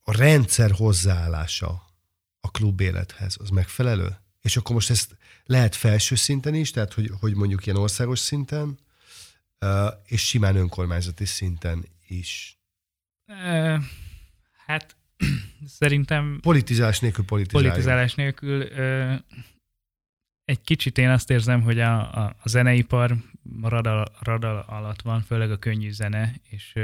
a 0.03 0.17
rendszer 0.17 0.71
hozzáállása 0.71 1.83
a 2.41 2.51
klub 2.51 2.81
élethez 2.81 3.37
az 3.41 3.49
megfelelő? 3.49 4.17
És 4.41 4.57
akkor 4.57 4.75
most 4.75 4.91
ezt 4.91 5.17
lehet 5.45 5.75
felső 5.75 6.15
szinten 6.15 6.55
is, 6.55 6.71
tehát 6.71 6.93
hogy, 6.93 7.11
hogy 7.21 7.35
mondjuk 7.35 7.67
ilyen 7.67 7.79
országos 7.79 8.19
szinten, 8.19 8.79
és 10.05 10.27
simán 10.27 10.57
önkormányzati 10.57 11.25
szinten 11.25 11.85
is. 12.07 12.59
Hát 14.67 14.97
szerintem 15.81 16.39
Politizálás 16.43 17.01
nélkül 17.01 17.25
politizálás 17.25 18.15
nélkül 18.15 18.63
egy 20.45 20.61
kicsit 20.61 20.99
én 20.99 21.09
azt 21.09 21.31
érzem, 21.31 21.63
hogy 21.63 21.81
a, 21.81 22.25
a, 22.25 22.37
a 22.43 22.49
zeneipar 22.49 23.17
radar, 23.63 24.11
radar 24.21 24.65
alatt 24.67 25.03
van, 25.03 25.23
főleg 25.23 25.51
a 25.51 25.59
könnyű 25.59 25.91
zene, 25.91 26.35
és, 26.51 26.75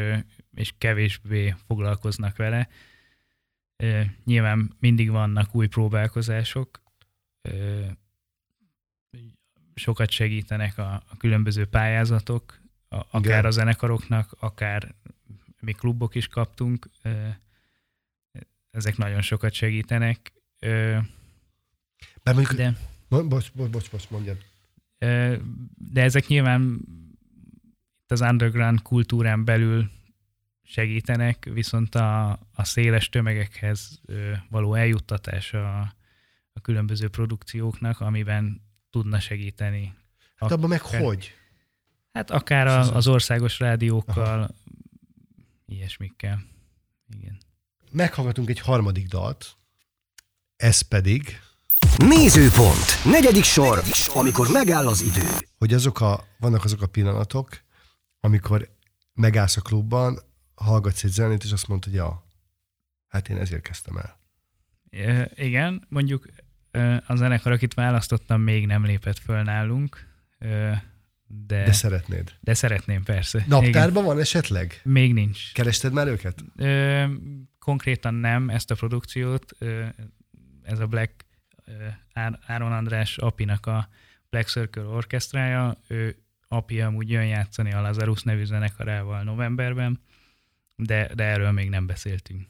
és 0.54 0.72
kevésbé 0.78 1.54
foglalkoznak 1.66 2.36
vele. 2.36 2.68
Nyilván 4.24 4.76
mindig 4.80 5.10
vannak 5.10 5.54
új 5.54 5.66
próbálkozások, 5.66 6.82
sokat 9.74 10.10
segítenek 10.10 10.78
a, 10.78 10.94
a 10.94 11.16
különböző 11.16 11.66
pályázatok, 11.66 12.60
a, 12.88 12.96
akár 12.96 13.24
Igen. 13.24 13.44
a 13.44 13.50
zenekaroknak, 13.50 14.36
akár 14.38 14.94
mi 15.60 15.72
klubok 15.72 16.14
is 16.14 16.26
kaptunk, 16.28 16.88
ezek 18.70 18.96
nagyon 18.96 19.22
sokat 19.22 19.52
segítenek, 19.52 20.32
Bár 22.22 22.34
mondjuk, 22.34 22.52
de, 22.52 22.76
Bo- 23.08 23.28
bocs, 23.28 23.52
bocs, 23.52 23.70
bocs, 23.70 23.90
bocs, 23.90 24.08
mondjad. 24.10 24.36
de 25.76 26.02
ezek 26.02 26.26
nyilván 26.26 26.80
itt 28.02 28.10
az 28.10 28.20
underground 28.20 28.82
kultúrán 28.82 29.44
belül 29.44 29.90
segítenek, 30.70 31.48
viszont 31.52 31.94
a, 31.94 32.30
a 32.54 32.64
széles 32.64 33.08
tömegekhez 33.08 34.00
való 34.50 34.74
eljuttatása 34.74 35.80
a, 35.80 35.94
a 36.52 36.60
különböző 36.60 37.08
produkcióknak, 37.08 38.00
amiben 38.00 38.62
tudna 38.90 39.20
segíteni. 39.20 39.94
Hát 40.36 40.52
abban 40.52 40.68
meg 40.68 40.80
hogy? 40.80 41.34
Hát 42.12 42.30
akár 42.30 42.66
a, 42.66 42.94
az 42.94 43.06
országos 43.06 43.58
rádiókkal, 43.58 44.54
ilyesmikkel. 45.66 46.44
Igen. 47.18 47.38
Meghallgatunk 47.90 48.48
egy 48.48 48.60
harmadik 48.60 49.08
dalt, 49.08 49.56
ez 50.56 50.80
pedig, 50.80 51.40
Nézőpont. 51.96 53.04
Negyedik 53.04 53.44
sor, 53.44 53.82
amikor 54.14 54.48
megáll 54.48 54.86
az 54.86 55.00
idő. 55.00 55.26
hogy 55.58 55.74
azok 55.74 56.00
a, 56.00 56.24
vannak 56.38 56.64
azok 56.64 56.82
a 56.82 56.86
pillanatok, 56.86 57.48
amikor 58.20 58.68
megállsz 59.14 59.56
a 59.56 59.60
klubban, 59.60 60.18
hallgatsz 60.64 61.04
egy 61.04 61.10
zenét, 61.10 61.44
és 61.44 61.52
azt 61.52 61.68
mondod, 61.68 61.84
hogy 61.90 61.94
ja, 61.98 62.24
hát 63.08 63.28
én 63.28 63.36
ezért 63.36 63.62
kezdtem 63.62 63.96
el. 63.96 64.18
Ö, 64.90 65.22
Igen, 65.34 65.86
mondjuk 65.88 66.26
a 67.06 67.14
zenekar, 67.16 67.52
akit 67.52 67.74
választottam, 67.74 68.40
még 68.40 68.66
nem 68.66 68.84
lépett 68.84 69.18
föl 69.18 69.42
nálunk, 69.42 70.06
de, 71.26 71.64
De 71.64 71.72
szeretnéd. 71.72 72.32
de 72.40 72.54
szeretném 72.54 73.02
persze. 73.02 73.44
Naptárban 73.48 74.04
van 74.04 74.18
esetleg? 74.20 74.80
Még 74.84 75.12
nincs. 75.12 75.52
Kerested 75.52 75.92
már 75.92 76.06
őket? 76.06 76.44
Ö, 76.56 77.04
konkrétan 77.58 78.14
nem 78.14 78.50
ezt 78.50 78.70
a 78.70 78.74
produkciót, 78.74 79.52
ö, 79.58 79.86
ez 80.62 80.78
a 80.80 80.86
Black 80.86 81.26
Áron 82.46 82.72
András 82.72 83.18
Apinak 83.18 83.66
a 83.66 83.88
Black 84.30 84.48
Circle 84.48 84.82
orkesztrája, 84.82 85.80
ő 85.88 86.16
Api 86.48 86.80
amúgy 86.80 87.10
jön 87.10 87.26
játszani 87.26 87.72
a 87.72 87.80
Lazarus 87.80 88.22
nevű 88.22 88.44
zenekarával 88.44 89.22
novemberben, 89.22 90.00
de, 90.78 91.10
de 91.14 91.24
erről 91.24 91.52
még 91.52 91.68
nem 91.68 91.86
beszéltünk. 91.86 92.46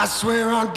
I 0.00 0.06
swear 0.06 0.52
on 0.52 0.72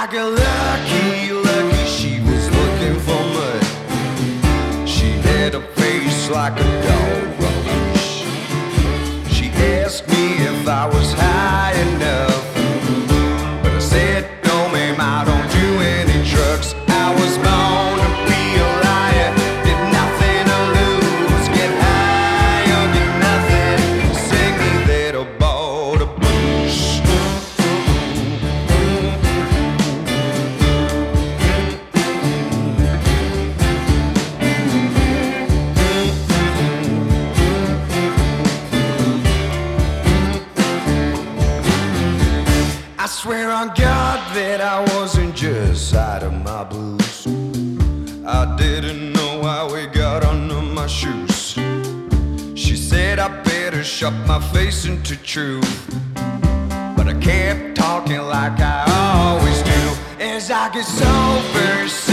I 0.00 0.06
got 0.06 0.30
lucky, 0.30 1.32
lucky 1.32 1.84
she 1.86 2.20
was 2.20 2.48
looking 2.58 3.00
for 3.00 3.20
me. 3.34 4.86
She 4.86 5.10
had 5.26 5.56
a 5.56 5.60
face 5.60 6.30
like 6.30 6.52
a 6.52 6.82
dog 6.86 7.40
roach. 7.40 8.22
She 9.34 9.48
asked 9.80 10.06
me 10.06 10.34
if 10.34 10.68
I 10.68 10.86
was 10.86 11.12
high 11.14 11.72
enough. 11.72 12.27
Shut 53.98 54.14
my 54.28 54.38
face 54.52 54.84
into 54.84 55.16
truth. 55.24 55.66
But 56.14 57.08
I 57.08 57.18
kept 57.20 57.76
talking 57.76 58.18
like 58.18 58.60
I 58.60 58.84
always 58.86 59.60
do. 59.62 60.24
As 60.24 60.52
I 60.52 60.70
get 60.72 60.84
sober, 60.84 61.88
sitting 61.88 62.07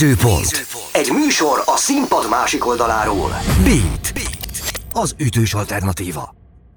Nézőpont. 0.00 0.50
Egy 0.92 1.10
műsor 1.12 1.62
a 1.66 1.76
színpad 1.76 2.28
másik 2.28 2.66
oldaláról. 2.66 3.30
Beat. 3.64 4.14
Beat. 4.14 4.80
Az 4.92 5.14
ütős 5.18 5.54
alternatíva. 5.54 6.34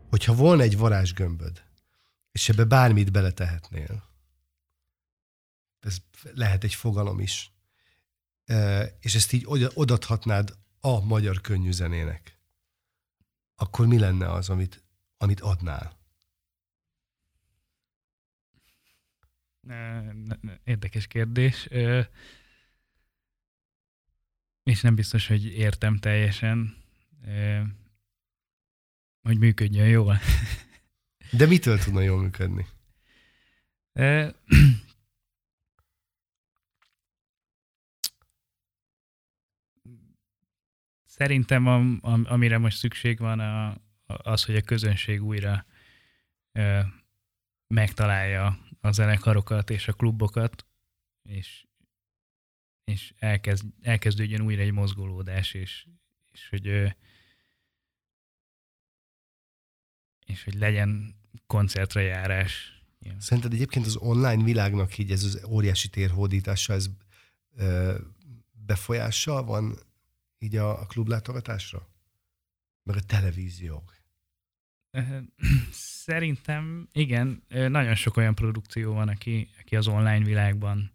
Hogyha 0.09 0.33
volna 0.35 0.61
egy 0.61 0.77
varázsgömböd, 0.77 1.63
és 2.31 2.49
ebbe 2.49 2.63
bármit 2.63 3.11
beletehetnél, 3.11 4.03
ez 5.79 5.97
lehet 6.33 6.63
egy 6.63 6.73
fogalom 6.73 7.19
is, 7.19 7.51
és 8.99 9.15
ezt 9.15 9.31
így 9.31 9.43
oda- 9.45 9.71
odaadhatnád 9.73 10.49
a 10.79 11.05
magyar 11.05 11.41
könnyű 11.41 11.71
zenének, 11.71 12.39
akkor 13.55 13.87
mi 13.87 13.99
lenne 13.99 14.31
az, 14.31 14.49
amit, 14.49 14.83
amit 15.17 15.41
adnál? 15.41 15.99
Érdekes 20.63 21.07
kérdés. 21.07 21.67
És 24.63 24.81
nem 24.81 24.95
biztos, 24.95 25.27
hogy 25.27 25.45
értem 25.45 25.97
teljesen, 25.97 26.75
hogy 29.21 29.37
működjön 29.37 29.87
jól. 29.87 30.17
De 31.37 31.45
mitől 31.45 31.77
tudna 31.77 32.01
jól 32.01 32.21
működni? 32.21 32.65
Szerintem 41.05 41.67
am, 41.67 41.99
am, 42.01 42.25
amire 42.27 42.57
most 42.57 42.77
szükség 42.77 43.19
van, 43.19 43.39
a, 43.39 43.67
a- 43.69 43.79
az, 44.05 44.45
hogy 44.45 44.55
a 44.55 44.61
közönség 44.61 45.23
újra 45.23 45.65
ö, 46.51 46.79
megtalálja 47.67 48.59
a 48.81 48.91
zenekarokat 48.91 49.69
és 49.69 49.87
a 49.87 49.93
klubokat, 49.93 50.65
és, 51.21 51.65
és 52.83 53.13
elkezd, 53.19 53.65
elkezdődjön 53.81 54.41
újra 54.41 54.61
egy 54.61 54.71
mozgolódás, 54.71 55.53
és, 55.53 55.85
és 56.31 56.49
hogy 56.49 56.95
és 60.25 60.43
hogy 60.43 60.53
legyen 60.53 61.15
koncertre 61.47 62.01
járás. 62.01 62.81
Szerinted 63.17 63.53
egyébként 63.53 63.85
az 63.85 63.95
online 63.95 64.43
világnak 64.43 64.97
így 64.97 65.11
ez 65.11 65.23
az 65.23 65.45
óriási 65.49 65.89
térhódítása, 65.89 66.73
ez 66.73 66.89
ö, 67.55 67.97
befolyással 68.51 69.43
van 69.43 69.77
így 70.39 70.55
a, 70.55 70.81
a 70.81 70.85
klublátogatásra? 70.85 71.89
Meg 72.83 72.95
a 72.95 73.01
televíziók? 73.01 73.95
Szerintem 76.05 76.87
igen, 76.91 77.43
nagyon 77.49 77.95
sok 77.95 78.17
olyan 78.17 78.35
produkció 78.35 78.93
van, 78.93 79.07
aki, 79.07 79.49
aki 79.59 79.75
az 79.75 79.87
online 79.87 80.25
világban 80.25 80.91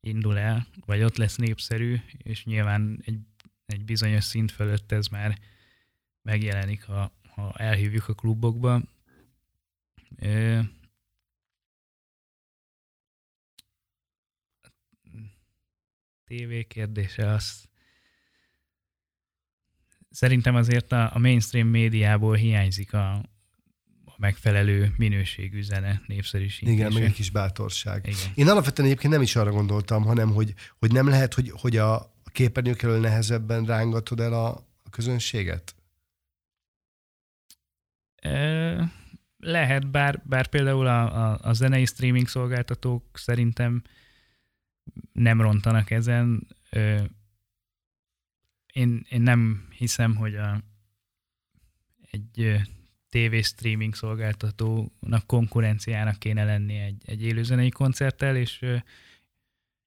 indul 0.00 0.38
el, 0.38 0.66
vagy 0.86 1.02
ott 1.02 1.16
lesz 1.16 1.36
népszerű, 1.36 1.96
és 2.18 2.44
nyilván 2.44 3.02
egy, 3.04 3.20
egy 3.66 3.84
bizonyos 3.84 4.24
szint 4.24 4.52
fölött 4.52 4.92
ez 4.92 5.06
már 5.06 5.38
megjelenik, 6.22 6.84
ha, 6.84 7.12
ha 7.34 7.52
elhívjuk 7.52 8.08
a 8.08 8.14
klubokba. 8.14 8.82
TV 16.24 16.66
kérdése 16.68 17.28
az 17.28 17.68
szerintem 20.10 20.54
azért 20.54 20.92
a, 20.92 21.14
a 21.14 21.18
mainstream 21.18 21.68
médiából 21.68 22.34
hiányzik 22.34 22.92
a 22.92 23.22
megfelelő 24.18 24.94
minőségű 24.96 25.62
zene 25.62 26.02
népszerűsítése. 26.06 26.72
Igen, 26.72 26.92
meg 26.92 27.02
egy 27.02 27.12
kis 27.12 27.30
bátorság. 27.30 28.06
Igen. 28.06 28.32
Én 28.34 28.48
alapvetően 28.48 28.88
egyébként 28.88 29.12
nem 29.12 29.22
is 29.22 29.36
arra 29.36 29.50
gondoltam, 29.50 30.04
hanem 30.04 30.32
hogy, 30.32 30.54
hogy 30.78 30.92
nem 30.92 31.08
lehet, 31.08 31.34
hogy, 31.34 31.50
hogy 31.50 31.76
a 31.76 32.14
képernyők 32.32 32.82
elől 32.82 33.00
nehezebben 33.00 33.64
rángatod 33.64 34.20
el 34.20 34.32
a, 34.32 34.48
a 34.82 34.90
közönséget? 34.90 35.74
E, 38.16 38.92
lehet, 39.38 39.90
bár, 39.90 40.22
bár 40.24 40.46
például 40.46 40.86
a, 40.86 41.30
a, 41.30 41.38
a 41.42 41.52
zenei 41.52 41.84
streaming 41.84 42.28
szolgáltatók 42.28 43.18
szerintem 43.18 43.82
nem 45.12 45.40
rontanak 45.40 45.90
ezen. 45.90 46.46
Ö, 46.70 47.02
én, 48.72 49.06
én 49.08 49.20
nem 49.20 49.68
hiszem, 49.70 50.14
hogy 50.14 50.34
a, 50.34 50.62
egy 52.10 52.60
TV 53.08 53.36
streaming 53.42 53.94
szolgáltatónak 53.94 55.26
konkurenciának 55.26 56.18
kéne 56.18 56.44
lenni 56.44 56.76
egy, 56.76 57.02
egy 57.04 57.22
élőzenei 57.22 57.68
koncerttel, 57.68 58.36
és 58.36 58.64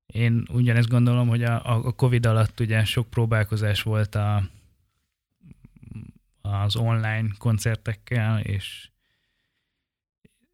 én 0.05 0.47
ugyanezt 0.51 0.89
gondolom, 0.89 1.27
hogy 1.27 1.43
a, 1.43 1.85
a 1.85 1.91
Covid 1.91 2.25
alatt 2.25 2.59
ugye 2.59 2.83
sok 2.85 3.09
próbálkozás 3.09 3.81
volt 3.81 4.15
a, 4.15 4.49
az 6.41 6.75
online 6.75 7.27
koncertekkel, 7.37 8.39
és 8.39 8.91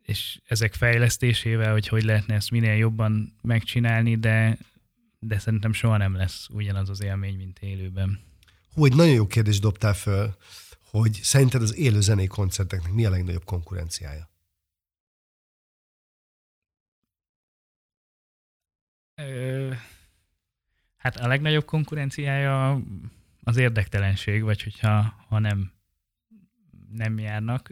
és 0.07 0.39
ezek 0.45 0.73
fejlesztésével, 0.73 1.71
hogy 1.71 1.87
hogy 1.87 2.03
lehetne 2.03 2.35
ezt 2.35 2.51
minél 2.51 2.75
jobban 2.75 3.35
megcsinálni, 3.41 4.15
de, 4.15 4.57
de 5.19 5.39
szerintem 5.39 5.73
soha 5.73 5.97
nem 5.97 6.15
lesz 6.15 6.47
ugyanaz 6.49 6.89
az 6.89 7.03
élmény, 7.03 7.35
mint 7.35 7.59
élőben. 7.59 8.19
Hú, 8.73 8.85
egy 8.85 8.95
nagyon 8.95 9.13
jó 9.13 9.27
kérdést 9.27 9.61
dobtál 9.61 9.93
föl, 9.93 10.35
hogy 10.89 11.19
szerinted 11.23 11.61
az 11.61 11.75
élő 11.75 12.01
zenei 12.01 12.27
koncerteknek 12.27 12.91
mi 12.91 13.05
a 13.05 13.09
legnagyobb 13.09 13.43
konkurenciája? 13.43 14.29
Ö, 19.15 19.73
hát 20.97 21.15
a 21.15 21.27
legnagyobb 21.27 21.65
konkurenciája 21.65 22.81
az 23.43 23.57
érdektelenség, 23.57 24.43
vagy 24.43 24.63
hogyha 24.63 25.25
ha 25.27 25.39
nem, 25.39 25.71
nem 26.91 27.19
járnak, 27.19 27.71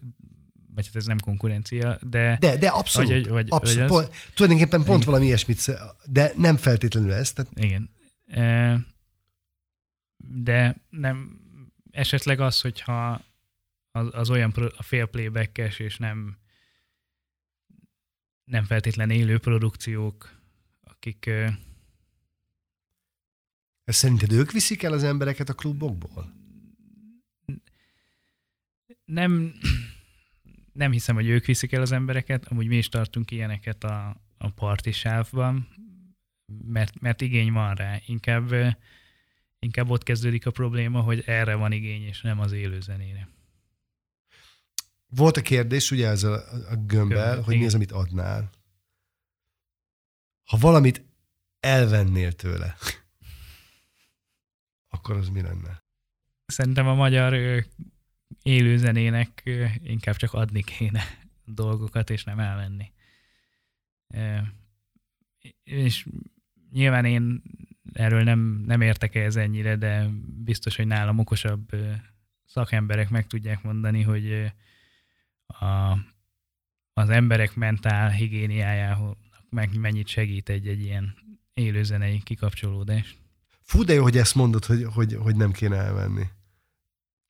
vagy 0.74 0.86
hát 0.86 0.96
ez 0.96 1.06
nem 1.06 1.20
konkurencia, 1.20 1.98
de... 2.02 2.38
De, 2.40 2.58
de 2.58 2.68
abszolút, 2.68 3.10
vagy, 3.10 3.28
vagy, 3.28 3.48
abszolút. 3.50 3.90
Vagy 3.90 3.98
az, 3.98 4.06
pont, 4.06 4.32
tulajdonképpen 4.34 4.84
pont 4.84 4.98
igen. 5.02 5.06
valami 5.06 5.26
ilyesmit, 5.26 5.72
de 6.06 6.32
nem 6.38 6.58
feltétlenül 6.58 7.14
ez. 7.14 7.34
Tehát... 7.34 7.52
Igen. 7.56 7.90
De 10.18 10.76
nem, 10.90 11.45
esetleg 11.96 12.40
az, 12.40 12.62
hogyha 12.62 13.22
az, 13.92 14.08
az 14.12 14.30
olyan 14.30 14.52
a 14.78 14.84
fél 14.84 15.06
playbackes 15.06 15.80
és 15.80 15.98
nem 15.98 16.38
nem 18.46 18.64
feltétlen 18.64 19.10
élő 19.10 19.38
produkciók, 19.38 20.42
akik... 20.82 21.26
Ez 23.84 23.96
szerinted 23.96 24.32
ők 24.32 24.52
viszik 24.52 24.84
el 24.84 24.94
az 24.94 25.04
embereket 25.04 25.50
a 25.50 25.54
klubokból? 25.54 26.34
Nem, 29.06 29.54
nem 30.74 30.92
hiszem, 30.92 31.16
hogy 31.16 31.28
ők 31.28 31.46
viszik 31.46 31.72
el 31.72 31.82
az 31.82 31.92
embereket, 31.92 32.46
amúgy 32.46 32.68
mi 32.68 32.78
is 32.78 32.90
tartunk 32.90 33.32
ilyeneket 33.32 33.84
a, 33.84 34.22
a 34.38 34.50
parti 34.50 34.92
sávban, 34.92 35.68
mert, 36.64 37.00
mert 37.00 37.22
igény 37.22 37.52
van 37.52 37.76
rá. 37.76 38.00
Inkább, 38.06 38.78
inkább 39.66 39.90
ott 39.90 40.04
kezdődik 40.04 40.46
a 40.46 40.52
probléma, 40.52 41.02
hogy 41.02 41.24
erre 41.26 41.56
van 41.56 41.72
igény, 41.72 42.02
és 42.02 42.22
nem 42.22 42.40
az 42.40 42.52
élő 42.52 42.80
zenére. 42.80 43.30
Volt 45.08 45.38
a 45.38 45.42
kérdés, 45.42 45.92
ugye 45.92 46.08
ez 46.08 46.24
a, 46.24 46.34
a 46.34 46.76
gömbbel, 46.76 46.86
Gömbel, 46.86 47.36
hogy 47.36 47.48
igen. 47.48 47.60
mi 47.60 47.66
az, 47.66 47.74
amit 47.74 47.92
adnál. 47.92 48.50
Ha 50.44 50.58
valamit 50.58 51.06
elvennél 51.60 52.32
tőle, 52.32 52.76
akkor 54.90 55.16
az 55.16 55.30
mi 55.30 55.42
lenne? 55.42 55.84
Szerintem 56.46 56.88
a 56.88 56.94
magyar 56.94 57.64
élőzenének 58.42 59.44
inkább 59.84 60.16
csak 60.16 60.34
adni 60.34 60.64
kéne 60.64 61.04
dolgokat, 61.46 62.10
és 62.10 62.24
nem 62.24 62.40
elvenni. 62.40 62.92
És 65.64 66.08
nyilván 66.72 67.06
én 67.06 67.42
erről 67.94 68.24
nem, 68.24 68.64
nem 68.66 68.82
értek 68.82 69.16
ez 69.16 69.36
ennyire, 69.36 69.76
de 69.76 70.10
biztos, 70.44 70.76
hogy 70.76 70.88
nálam 70.88 71.20
okosabb 71.20 71.70
szakemberek 72.46 73.10
meg 73.10 73.28
tudják 73.28 73.64
mondani, 73.64 74.02
hogy 74.02 74.52
a, 75.48 75.98
az 76.94 77.10
emberek 77.10 77.56
mentál 77.56 78.10
higiéniájához 78.10 79.16
meg 79.50 79.78
mennyit 79.78 80.08
segít 80.08 80.50
egy, 80.50 80.68
egy 80.68 80.82
ilyen 80.82 81.16
élőzenei 81.54 82.22
kikapcsolódás. 82.24 83.18
Fú, 83.62 83.84
de 83.84 83.94
jó, 83.94 84.04
hogy 84.04 84.18
ezt 84.18 84.36
mondod, 84.36 84.66
hogy, 84.66 84.84
hogy, 84.84 85.14
hogy 85.14 85.36
nem 85.36 85.52
kéne 85.52 85.78
elvenni. 85.78 86.24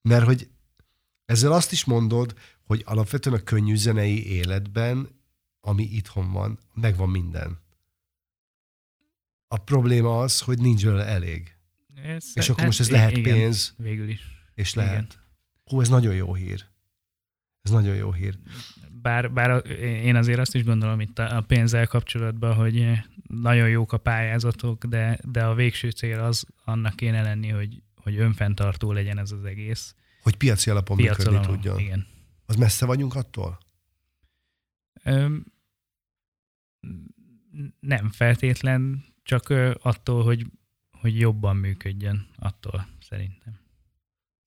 Mert 0.02 0.26
hogy 0.26 0.50
ezzel 1.26 1.52
azt 1.52 1.72
is 1.72 1.86
mondod, 1.86 2.34
hogy 2.64 2.82
alapvetően 2.86 3.36
a 3.36 3.44
könnyű 3.44 3.76
zenei 3.76 4.28
életben, 4.32 5.10
ami 5.62 5.84
itthon 5.84 6.32
van, 6.32 6.60
megvan 6.74 7.10
minden. 7.10 7.60
A 9.56 9.58
probléma 9.58 10.20
az, 10.20 10.40
hogy 10.40 10.60
nincs 10.60 10.84
vele 10.84 11.06
elég. 11.06 11.56
Ez, 12.04 12.32
és 12.34 12.50
akkor 12.50 12.66
most 12.66 12.80
ez 12.80 12.90
lehet 12.90 13.18
igen, 13.18 13.34
pénz. 13.34 13.74
Végül 13.78 14.10
is. 14.10 14.22
És 14.54 14.74
lehet. 14.74 14.94
Igen. 14.94 15.08
Hú, 15.64 15.82
ez 15.82 15.90
nagyon 15.90 16.14
jó 16.16 16.34
hír. 16.34 16.66
Ez 17.62 17.72
nagyon 17.72 17.96
jó 17.96 18.12
hír. 18.12 18.38
Bár, 19.02 19.32
bár 19.32 19.66
én 19.82 20.16
azért 20.16 20.40
azt 20.40 20.56
is 20.56 20.64
gondolom 20.64 21.00
itt 21.00 21.20
a 21.20 21.44
pénzzel 21.48 21.88
kapcsolatban, 21.88 22.56
hogy 22.56 22.88
nagyon 23.28 23.70
jók 23.70 23.94
a 23.94 23.98
pályázatok, 23.98 24.86
de, 24.86 25.20
de 25.24 25.46
a 25.46 25.54
végső 25.54 25.90
cél 25.90 26.20
az 26.20 26.46
annak 26.64 26.96
kéne 26.96 27.22
lenni, 27.22 27.50
hogy, 27.50 27.82
hogy 27.96 28.18
önfenntartó 28.18 28.92
legyen 28.92 29.18
ez 29.18 29.32
az 29.32 29.44
egész 29.44 29.96
hogy 30.26 30.36
piaci 30.36 30.70
alapon 30.70 30.98
piaci 30.98 31.18
működni 31.18 31.38
alapon, 31.38 31.56
tudjon. 31.56 31.80
Igen. 31.80 32.08
Az 32.46 32.56
messze 32.56 32.86
vagyunk 32.86 33.16
attól? 33.16 33.60
Öm, 35.04 35.46
nem 37.80 38.12
feltétlen, 38.12 39.06
csak 39.26 39.50
attól, 39.82 40.24
hogy, 40.24 40.46
hogy 40.92 41.20
jobban 41.20 41.56
működjön, 41.56 42.28
attól 42.40 42.88
szerintem. 43.00 43.60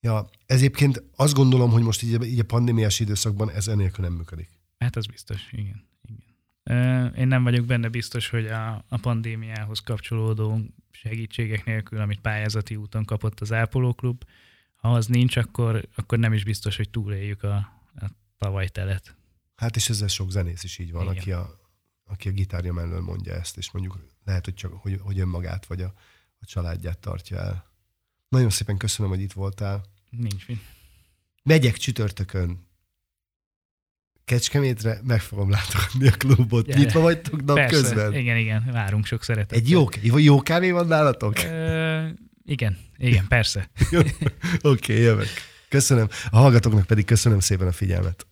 Ja, 0.00 0.28
ez 0.46 0.56
egyébként 0.56 1.02
azt 1.16 1.34
gondolom, 1.34 1.70
hogy 1.70 1.82
most 1.82 2.02
így, 2.02 2.24
így 2.24 2.38
a 2.38 2.44
pandémiás 2.44 3.00
időszakban 3.00 3.50
ez 3.50 3.68
enélkül 3.68 4.04
nem 4.04 4.12
működik. 4.12 4.48
Hát 4.78 4.96
az 4.96 5.06
biztos, 5.06 5.48
igen. 5.52 5.84
igen. 6.02 7.14
Én 7.14 7.26
nem 7.26 7.42
vagyok 7.42 7.66
benne 7.66 7.88
biztos, 7.88 8.28
hogy 8.28 8.46
a, 8.46 8.84
a 8.88 8.96
pandémiához 8.96 9.78
kapcsolódó 9.78 10.60
segítségek 10.90 11.64
nélkül, 11.64 12.00
amit 12.00 12.20
pályázati 12.20 12.76
úton 12.76 13.04
kapott 13.04 13.40
az 13.40 13.52
Ápolóklub, 13.52 14.24
ha 14.76 14.92
az 14.94 15.06
nincs, 15.06 15.36
akkor, 15.36 15.88
akkor 15.94 16.18
nem 16.18 16.32
is 16.32 16.44
biztos, 16.44 16.76
hogy 16.76 16.90
túléljük 16.90 17.42
a, 17.42 17.54
a 17.94 18.10
tavalytelet. 18.38 19.16
Hát 19.56 19.76
és 19.76 19.88
ezzel 19.88 20.08
sok 20.08 20.30
zenész 20.30 20.64
is 20.64 20.78
így 20.78 20.92
van, 20.92 21.02
Igen. 21.02 21.16
aki 21.16 21.32
a, 21.32 21.67
aki 22.08 22.28
a 22.28 22.32
gitárja 22.32 22.72
mellől 22.72 23.00
mondja 23.00 23.34
ezt, 23.34 23.56
és 23.56 23.70
mondjuk 23.70 23.98
lehet, 24.24 24.44
hogy 24.44 24.54
csak 24.54 24.72
hogy, 24.72 25.00
hogy 25.02 25.18
önmagát 25.18 25.66
vagy 25.66 25.82
a, 25.82 25.92
a 26.40 26.44
családját 26.44 26.98
tartja 26.98 27.38
el. 27.38 27.66
Nagyon 28.28 28.50
szépen 28.50 28.76
köszönöm, 28.76 29.10
hogy 29.10 29.20
itt 29.20 29.32
voltál. 29.32 29.84
Nincs 30.10 30.48
mit. 30.48 30.60
Megyek 31.42 31.76
csütörtökön 31.76 32.68
Kecskemétre 34.28 35.00
meg 35.06 35.20
fogom 35.20 35.50
látogatni 35.50 36.08
a 36.08 36.10
klubot. 36.10 36.66
Gyere. 36.66 36.78
Nyitva 36.78 37.00
vagytok 37.00 37.44
nap 37.44 37.56
Persze, 37.56 37.80
közben? 37.80 38.14
Igen, 38.14 38.36
igen, 38.36 38.68
várunk 38.72 39.06
sok 39.06 39.24
szeretettel. 39.24 39.58
Egy 39.58 39.70
jó, 39.70 39.88
jó 40.16 40.42
kávé 40.42 40.70
van 40.70 40.86
nálatok? 40.86 41.38
Ö, 41.44 42.06
igen, 42.44 42.78
igen, 42.96 43.28
persze. 43.28 43.70
Oké, 43.90 44.12
okay, 44.62 44.96
jövök. 44.96 45.28
Köszönöm. 45.68 46.08
A 46.30 46.38
hallgatóknak 46.38 46.86
pedig 46.86 47.04
köszönöm 47.04 47.40
szépen 47.40 47.66
a 47.66 47.72
figyelmet. 47.72 48.26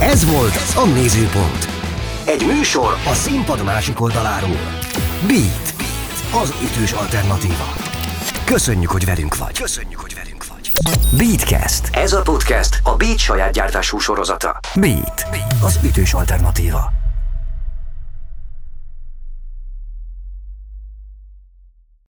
Ez 0.00 0.24
volt 0.24 0.54
a 0.76 0.86
Nézőpont. 0.94 1.87
Egy 2.28 2.46
műsor 2.46 2.96
a 3.06 3.14
színpad 3.14 3.64
másik 3.64 4.00
oldaláról. 4.00 4.78
Beat. 5.26 5.74
Az 6.42 6.54
ütős 6.62 6.92
alternatíva. 6.92 7.74
Köszönjük, 8.44 8.90
hogy 8.90 9.04
velünk 9.04 9.36
vagy. 9.36 9.58
Köszönjük, 9.58 10.00
hogy 10.00 10.14
velünk 10.14 10.44
vagy. 10.46 10.70
Beatcast. 11.16 11.96
Ez 11.96 12.12
a 12.12 12.22
podcast 12.22 12.80
a 12.82 12.96
Beat 12.96 13.18
saját 13.18 13.52
gyártású 13.52 13.98
sorozata. 13.98 14.60
Beat. 14.74 15.26
Az 15.62 15.78
ütős 15.84 16.12
alternatíva. 16.12 16.97